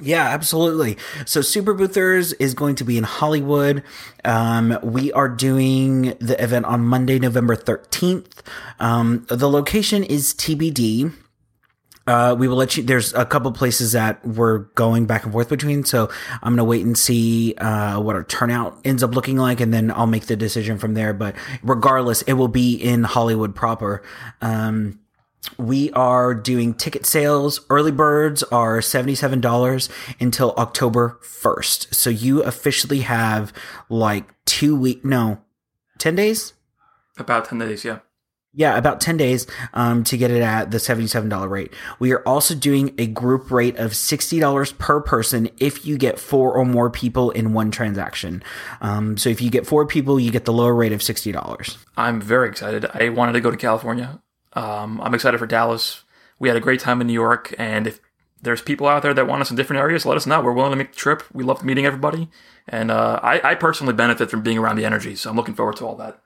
Yeah, 0.01 0.27
absolutely. 0.27 0.97
So 1.25 1.41
Super 1.41 1.75
Boothers 1.75 2.33
is 2.33 2.55
going 2.55 2.75
to 2.75 2.83
be 2.83 2.97
in 2.97 3.03
Hollywood. 3.03 3.83
Um, 4.25 4.79
we 4.81 5.11
are 5.13 5.29
doing 5.29 6.15
the 6.19 6.35
event 6.43 6.65
on 6.65 6.81
Monday, 6.81 7.19
November 7.19 7.55
13th. 7.55 8.41
Um, 8.79 9.27
the 9.29 9.47
location 9.47 10.03
is 10.03 10.33
TBD. 10.33 11.13
Uh, 12.07 12.35
we 12.37 12.47
will 12.47 12.57
let 12.57 12.77
you, 12.77 12.83
there's 12.83 13.13
a 13.13 13.25
couple 13.25 13.51
places 13.51 13.93
that 13.93 14.25
we're 14.25 14.59
going 14.75 15.05
back 15.05 15.23
and 15.23 15.33
forth 15.33 15.49
between. 15.49 15.83
So 15.83 16.09
I'm 16.43 16.55
to 16.57 16.63
wait 16.63 16.85
and 16.85 16.97
see, 16.97 17.55
uh, 17.55 17.99
what 17.99 18.15
our 18.15 18.23
turnout 18.23 18.77
ends 18.85 19.01
up 19.01 19.15
looking 19.15 19.37
like. 19.37 19.59
And 19.59 19.73
then 19.73 19.91
I'll 19.91 20.05
make 20.07 20.27
the 20.27 20.35
decision 20.35 20.77
from 20.77 20.93
there. 20.93 21.13
But 21.13 21.35
regardless, 21.63 22.21
it 22.23 22.33
will 22.33 22.47
be 22.47 22.75
in 22.75 23.03
Hollywood 23.03 23.55
proper. 23.55 24.03
Um, 24.41 24.99
we 25.57 25.91
are 25.91 26.33
doing 26.33 26.73
ticket 26.73 27.05
sales. 27.05 27.61
Early 27.69 27.91
birds 27.91 28.43
are 28.43 28.79
$77 28.79 29.89
until 30.19 30.53
October 30.57 31.19
1st. 31.21 31.93
So 31.93 32.09
you 32.09 32.43
officially 32.43 33.01
have 33.01 33.53
like 33.89 34.25
two 34.45 34.75
week, 34.75 35.05
no, 35.05 35.41
10 35.99 36.15
days? 36.15 36.53
About 37.17 37.45
10 37.45 37.59
days, 37.59 37.85
yeah. 37.85 37.99
Yeah, 38.57 38.77
about 38.77 39.01
10 39.01 39.17
days 39.17 39.47
um, 39.73 40.05
to 40.05 40.17
get 40.17 40.31
it 40.31 40.41
at 40.41 40.71
the 40.71 40.77
$77 40.77 41.49
rate. 41.49 41.73
We 41.99 42.13
are 42.13 42.25
also 42.25 42.55
doing 42.55 42.95
a 42.97 43.05
group 43.05 43.51
rate 43.51 43.75
of 43.77 43.91
$60 43.91 44.77
per 44.77 45.01
person 45.01 45.49
if 45.59 45.85
you 45.85 45.97
get 45.97 46.17
four 46.17 46.53
or 46.53 46.63
more 46.63 46.89
people 46.89 47.31
in 47.31 47.51
one 47.51 47.69
transaction. 47.69 48.41
Um, 48.79 49.17
so 49.17 49.29
if 49.29 49.41
you 49.41 49.49
get 49.49 49.67
four 49.67 49.85
people, 49.85 50.21
you 50.21 50.31
get 50.31 50.45
the 50.45 50.53
lower 50.53 50.73
rate 50.73 50.93
of 50.93 51.01
$60. 51.01 51.77
I'm 51.97 52.21
very 52.21 52.47
excited. 52.47 52.85
I 52.93 53.09
wanted 53.09 53.33
to 53.33 53.41
go 53.41 53.51
to 53.51 53.57
California. 53.57 54.21
Um, 54.53 55.01
I'm 55.01 55.13
excited 55.13 55.37
for 55.37 55.47
Dallas. 55.47 56.03
We 56.39 56.47
had 56.47 56.57
a 56.57 56.61
great 56.61 56.79
time 56.79 57.01
in 57.01 57.07
New 57.07 57.13
York, 57.13 57.53
and 57.57 57.87
if 57.87 57.99
there's 58.41 58.61
people 58.61 58.87
out 58.87 59.01
there 59.01 59.13
that 59.13 59.27
want 59.27 59.41
us 59.41 59.49
in 59.49 59.57
different 59.57 59.81
areas, 59.81 60.05
let 60.05 60.17
us 60.17 60.25
know. 60.25 60.41
We're 60.41 60.53
willing 60.53 60.71
to 60.71 60.77
make 60.77 60.91
the 60.93 60.97
trip. 60.97 61.23
We 61.33 61.43
love 61.43 61.63
meeting 61.63 61.85
everybody, 61.85 62.29
and 62.67 62.91
uh, 62.91 63.19
I, 63.21 63.51
I 63.51 63.55
personally 63.55 63.93
benefit 63.93 64.29
from 64.29 64.43
being 64.43 64.57
around 64.57 64.77
the 64.77 64.85
energy, 64.85 65.15
so 65.15 65.29
I'm 65.29 65.35
looking 65.35 65.55
forward 65.55 65.75
to 65.77 65.85
all 65.85 65.95
that. 65.97 66.21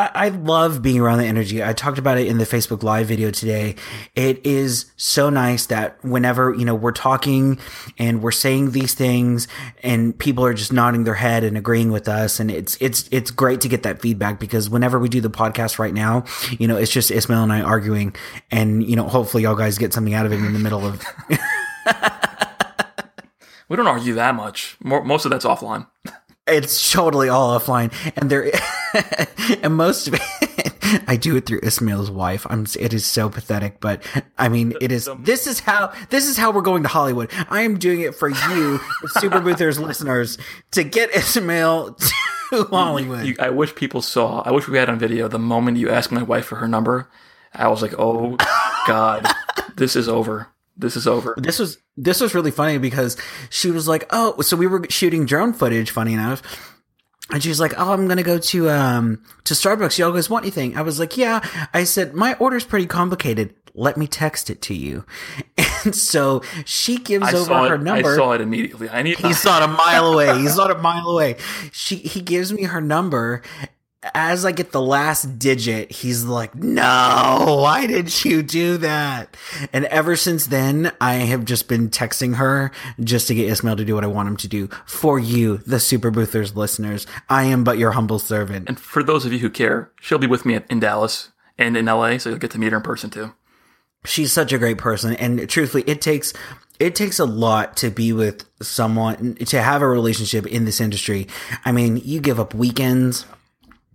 I, 0.00 0.10
I 0.14 0.28
love 0.30 0.80
being 0.80 0.98
around 0.98 1.18
the 1.18 1.26
energy. 1.26 1.62
I 1.62 1.74
talked 1.74 1.98
about 1.98 2.16
it 2.16 2.26
in 2.26 2.38
the 2.38 2.44
Facebook 2.44 2.82
Live 2.82 3.06
video 3.08 3.30
today. 3.30 3.74
It 4.14 4.40
is 4.46 4.86
so 4.96 5.28
nice 5.28 5.66
that 5.66 6.02
whenever, 6.02 6.54
you 6.54 6.64
know, 6.64 6.74
we're 6.74 6.92
talking 6.92 7.58
and 7.98 8.22
we're 8.22 8.30
saying 8.30 8.70
these 8.70 8.94
things 8.94 9.46
and 9.82 10.18
people 10.18 10.42
are 10.46 10.54
just 10.54 10.72
nodding 10.72 11.04
their 11.04 11.16
head 11.16 11.44
and 11.44 11.58
agreeing 11.58 11.90
with 11.92 12.08
us. 12.08 12.40
And 12.40 12.50
it's, 12.50 12.78
it's, 12.80 13.10
it's 13.12 13.30
great 13.30 13.60
to 13.60 13.68
get 13.68 13.82
that 13.82 14.00
feedback 14.00 14.40
because 14.40 14.70
whenever 14.70 14.98
we 14.98 15.10
do 15.10 15.20
the 15.20 15.28
podcast 15.28 15.78
right 15.78 15.92
now, 15.92 16.24
you 16.58 16.66
know, 16.66 16.78
it's 16.78 16.90
just 16.90 17.10
Ismail 17.10 17.42
and 17.42 17.52
I 17.52 17.60
arguing 17.60 18.16
and, 18.50 18.82
you 18.88 18.96
know, 18.96 19.06
hopefully 19.06 19.42
y'all 19.42 19.54
guys 19.54 19.76
get 19.76 19.92
something 19.92 20.14
out 20.14 20.24
of 20.24 20.32
it 20.32 20.36
in 20.36 20.54
the 20.54 20.58
middle 20.58 20.86
of. 20.86 21.04
we 23.68 23.76
don't 23.76 23.86
argue 23.86 24.14
that 24.14 24.34
much. 24.34 24.78
More, 24.82 25.04
most 25.04 25.26
of 25.26 25.30
that's 25.30 25.44
offline. 25.44 25.86
It's 26.46 26.92
totally 26.92 27.28
all 27.28 27.58
offline, 27.58 27.92
and 28.16 28.30
there, 28.30 28.50
and 29.62 29.76
most 29.76 30.08
of 30.08 30.14
it, 30.14 31.02
I 31.06 31.16
do 31.16 31.36
it 31.36 31.46
through 31.46 31.60
Ismail's 31.62 32.10
wife. 32.10 32.46
I'm. 32.50 32.66
It 32.78 32.92
is 32.92 33.06
so 33.06 33.28
pathetic, 33.28 33.80
but 33.80 34.02
I 34.36 34.48
mean, 34.48 34.74
it 34.80 34.90
is. 34.90 35.08
This 35.20 35.46
is 35.46 35.60
how. 35.60 35.92
This 36.08 36.26
is 36.26 36.36
how 36.36 36.50
we're 36.50 36.62
going 36.62 36.82
to 36.82 36.88
Hollywood. 36.88 37.30
I 37.50 37.62
am 37.62 37.78
doing 37.78 38.00
it 38.00 38.14
for 38.14 38.28
you, 38.28 38.80
Super 39.18 39.40
Boothers 39.40 39.78
listeners, 39.78 40.38
to 40.72 40.82
get 40.82 41.14
Ismail 41.14 41.94
to 41.94 42.64
Hollywood. 42.64 43.26
You, 43.26 43.36
I 43.38 43.50
wish 43.50 43.74
people 43.74 44.02
saw. 44.02 44.40
I 44.40 44.50
wish 44.50 44.66
we 44.66 44.78
had 44.78 44.88
on 44.88 44.98
video 44.98 45.28
the 45.28 45.38
moment 45.38 45.76
you 45.76 45.90
asked 45.90 46.10
my 46.10 46.22
wife 46.22 46.46
for 46.46 46.56
her 46.56 46.68
number. 46.68 47.08
I 47.52 47.68
was 47.68 47.82
like, 47.82 47.94
oh 47.98 48.36
god, 48.86 49.26
this 49.76 49.94
is 49.94 50.08
over 50.08 50.48
this 50.80 50.96
is 50.96 51.06
over. 51.06 51.34
This 51.36 51.58
was 51.58 51.78
this 51.96 52.20
was 52.20 52.34
really 52.34 52.50
funny 52.50 52.78
because 52.78 53.16
she 53.50 53.70
was 53.70 53.86
like, 53.86 54.06
"Oh, 54.10 54.40
so 54.40 54.56
we 54.56 54.66
were 54.66 54.84
shooting 54.88 55.26
drone 55.26 55.52
footage." 55.52 55.90
Funny 55.90 56.14
enough, 56.14 56.42
and 57.30 57.42
she's 57.42 57.60
like, 57.60 57.74
"Oh, 57.76 57.92
I'm 57.92 58.08
gonna 58.08 58.22
go 58.22 58.38
to 58.38 58.70
um 58.70 59.22
to 59.44 59.54
Starbucks. 59.54 59.98
Y'all 59.98 60.12
guys 60.12 60.30
want 60.30 60.44
anything?" 60.44 60.76
I 60.76 60.82
was 60.82 60.98
like, 60.98 61.16
"Yeah." 61.16 61.46
I 61.72 61.84
said, 61.84 62.14
"My 62.14 62.34
order's 62.34 62.64
pretty 62.64 62.86
complicated. 62.86 63.54
Let 63.74 63.96
me 63.96 64.06
text 64.06 64.50
it 64.50 64.62
to 64.62 64.74
you." 64.74 65.04
And 65.82 65.96
so 65.96 66.42
she 66.66 66.98
gives 66.98 67.32
I 67.32 67.32
over 67.38 67.54
her 67.68 67.74
it, 67.76 67.80
number. 67.80 68.12
I 68.12 68.16
saw 68.16 68.32
it 68.32 68.42
immediately. 68.42 68.90
I 68.90 69.00
need. 69.00 69.16
He 69.18 69.32
saw 69.32 69.62
it 69.62 69.64
a 69.64 69.68
mile 69.68 70.12
away. 70.12 70.38
He 70.38 70.46
saw 70.48 70.66
it 70.68 70.76
a 70.76 70.78
mile 70.78 71.06
away. 71.06 71.36
She 71.72 71.96
he 71.96 72.20
gives 72.20 72.52
me 72.52 72.64
her 72.64 72.82
number. 72.82 73.40
As 74.14 74.46
I 74.46 74.52
get 74.52 74.72
the 74.72 74.80
last 74.80 75.38
digit, 75.38 75.92
he's 75.92 76.24
like, 76.24 76.54
"No, 76.54 77.58
why 77.60 77.86
did 77.86 78.24
you 78.24 78.42
do 78.42 78.78
that?" 78.78 79.36
And 79.74 79.84
ever 79.86 80.16
since 80.16 80.46
then, 80.46 80.92
I 81.02 81.14
have 81.16 81.44
just 81.44 81.68
been 81.68 81.90
texting 81.90 82.36
her 82.36 82.70
just 82.98 83.28
to 83.28 83.34
get 83.34 83.50
Ismail 83.50 83.76
to 83.76 83.84
do 83.84 83.94
what 83.94 84.04
I 84.04 84.06
want 84.06 84.28
him 84.28 84.36
to 84.38 84.48
do 84.48 84.70
for 84.86 85.18
you, 85.18 85.58
the 85.66 85.78
Super 85.78 86.10
Boothers 86.10 86.56
listeners. 86.56 87.06
I 87.28 87.44
am 87.44 87.62
but 87.62 87.76
your 87.76 87.90
humble 87.90 88.18
servant. 88.18 88.68
And 88.68 88.80
for 88.80 89.02
those 89.02 89.26
of 89.26 89.34
you 89.34 89.40
who 89.40 89.50
care, 89.50 89.90
she'll 90.00 90.18
be 90.18 90.26
with 90.26 90.46
me 90.46 90.58
in 90.70 90.80
Dallas 90.80 91.28
and 91.58 91.76
in 91.76 91.84
LA, 91.84 92.16
so 92.16 92.30
you'll 92.30 92.38
get 92.38 92.52
to 92.52 92.58
meet 92.58 92.72
her 92.72 92.78
in 92.78 92.82
person 92.82 93.10
too. 93.10 93.34
She's 94.06 94.32
such 94.32 94.50
a 94.50 94.58
great 94.58 94.78
person, 94.78 95.14
and 95.16 95.46
truthfully, 95.46 95.84
it 95.86 96.00
takes 96.00 96.32
it 96.78 96.94
takes 96.94 97.18
a 97.18 97.26
lot 97.26 97.76
to 97.76 97.90
be 97.90 98.14
with 98.14 98.46
someone 98.62 99.34
to 99.34 99.60
have 99.60 99.82
a 99.82 99.88
relationship 99.88 100.46
in 100.46 100.64
this 100.64 100.80
industry. 100.80 101.28
I 101.66 101.72
mean, 101.72 101.98
you 102.02 102.20
give 102.20 102.40
up 102.40 102.54
weekends 102.54 103.26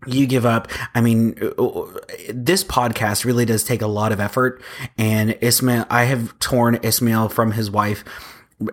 you 0.06 0.28
give 0.28 0.46
up. 0.46 0.68
I 0.94 1.02
mean, 1.02 1.38
uh, 1.42 1.64
uh, 1.64 2.00
this 2.34 2.64
podcast 2.64 3.26
really 3.26 3.46
does 3.46 3.64
take 3.64 3.82
a 3.82 3.88
lot 3.88 4.12
of 4.12 4.20
effort. 4.20 4.62
And 4.98 5.38
Ismail, 5.42 5.86
I 5.90 6.06
have 6.06 6.38
torn 6.40 6.80
Ismail 6.84 7.30
from 7.30 7.52
his 7.52 7.70
wife 7.70 8.04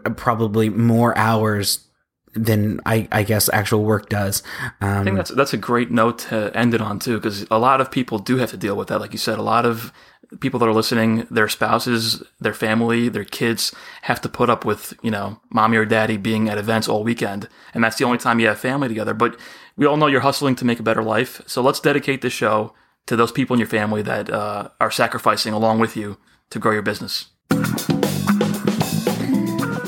uh, 0.05 0.11
probably 0.11 0.69
more 0.69 1.17
hours 1.17 1.87
than 2.35 2.81
I, 2.87 3.09
I 3.13 3.25
guess 3.25 3.51
actual 3.53 3.85
work 3.85 4.09
does. 4.09 4.43
Um, 4.81 4.91
I 4.91 5.05
think 5.05 5.09
um, 5.11 5.17
that's 5.17 5.31
that's 5.31 5.53
a 5.53 5.59
great 5.59 5.91
note 5.91 6.21
to 6.21 6.51
end 6.57 6.73
it 6.73 6.81
on 6.81 6.99
too, 6.99 7.19
because 7.19 7.47
a 7.51 7.59
lot 7.59 7.81
of 7.81 7.91
people 7.91 8.19
do 8.19 8.39
have 8.39 8.51
to 8.51 8.57
deal 8.57 8.75
with 8.75 8.89
that. 8.89 9.01
Like 9.01 9.13
you 9.13 9.19
said, 9.19 9.39
a 9.39 9.43
lot 9.43 9.67
of 9.67 9.93
people 10.41 10.59
that 10.59 10.67
are 10.67 10.73
listening, 10.73 11.27
their 11.31 11.49
spouses, 11.49 12.23
their 12.41 12.55
family, 12.55 13.11
their 13.11 13.25
kids 13.25 13.75
have 14.03 14.19
to 14.23 14.31
put 14.31 14.49
up 14.49 14.65
with, 14.65 14.95
you 15.03 15.11
know, 15.11 15.41
mommy 15.51 15.77
or 15.77 15.85
daddy 15.85 16.17
being 16.17 16.49
at 16.49 16.57
events 16.57 16.89
all 16.89 17.05
weekend. 17.05 17.49
And 17.75 17.85
that's 17.85 17.97
the 17.99 18.05
only 18.05 18.17
time 18.17 18.41
you 18.41 18.47
have 18.47 18.59
family 18.59 18.89
together. 18.89 19.13
But 19.13 19.39
we 19.77 19.87
all 19.87 19.97
know 19.97 20.07
you're 20.07 20.21
hustling 20.21 20.55
to 20.57 20.65
make 20.65 20.81
a 20.81 20.83
better 20.83 21.03
life. 21.03 21.41
So 21.47 21.63
let's 21.63 21.81
dedicate 21.81 22.23
this 22.23 22.33
show 22.33 22.75
to 23.07 23.17
those 23.17 23.33
people 23.33 23.55
in 23.55 23.61
your 23.61 23.69
family 23.69 24.03
that 24.03 24.31
uh, 24.31 24.69
are 24.81 24.91
sacrificing 24.91 25.53
along 25.53 25.81
with 25.81 25.97
you 25.97 26.19
to 26.51 26.59
grow 26.59 26.73
your 26.73 26.83
business. 26.83 27.27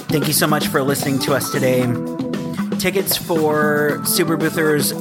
Thank 0.09 0.27
you 0.29 0.33
so 0.33 0.47
much 0.47 0.69
for 0.69 0.83
listening 0.83 1.19
to 1.21 1.35
us 1.35 1.51
today. 1.51 1.83
Tickets 2.79 3.17
for 3.17 4.01
Super 4.05 4.37
Boothers 4.37 4.93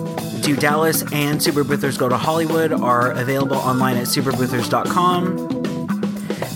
to 0.44 0.56
Dallas 0.56 1.04
and 1.12 1.42
Super 1.42 1.64
Boothers 1.64 1.98
Go 1.98 2.10
to 2.10 2.18
Hollywood 2.18 2.74
are 2.74 3.12
available 3.12 3.58
online 3.58 3.98
at 3.98 4.08
superboothers.com. 4.08 5.64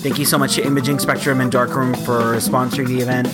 Thank 0.01 0.19
you 0.19 0.25
so 0.25 0.37
much 0.37 0.55
to 0.55 0.65
Imaging 0.65 0.99
Spectrum 0.99 1.41
and 1.41 1.51
Darkroom 1.51 1.93
for 1.93 2.35
sponsoring 2.37 2.87
the 2.87 3.01
event. 3.01 3.27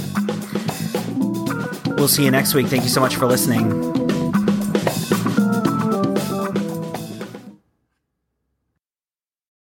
We'll 1.97 2.07
see 2.07 2.25
you 2.25 2.31
next 2.31 2.53
week. 2.53 2.67
Thank 2.67 2.83
you 2.83 2.89
so 2.89 2.99
much 2.99 3.15
for 3.15 3.25
listening. 3.25 4.02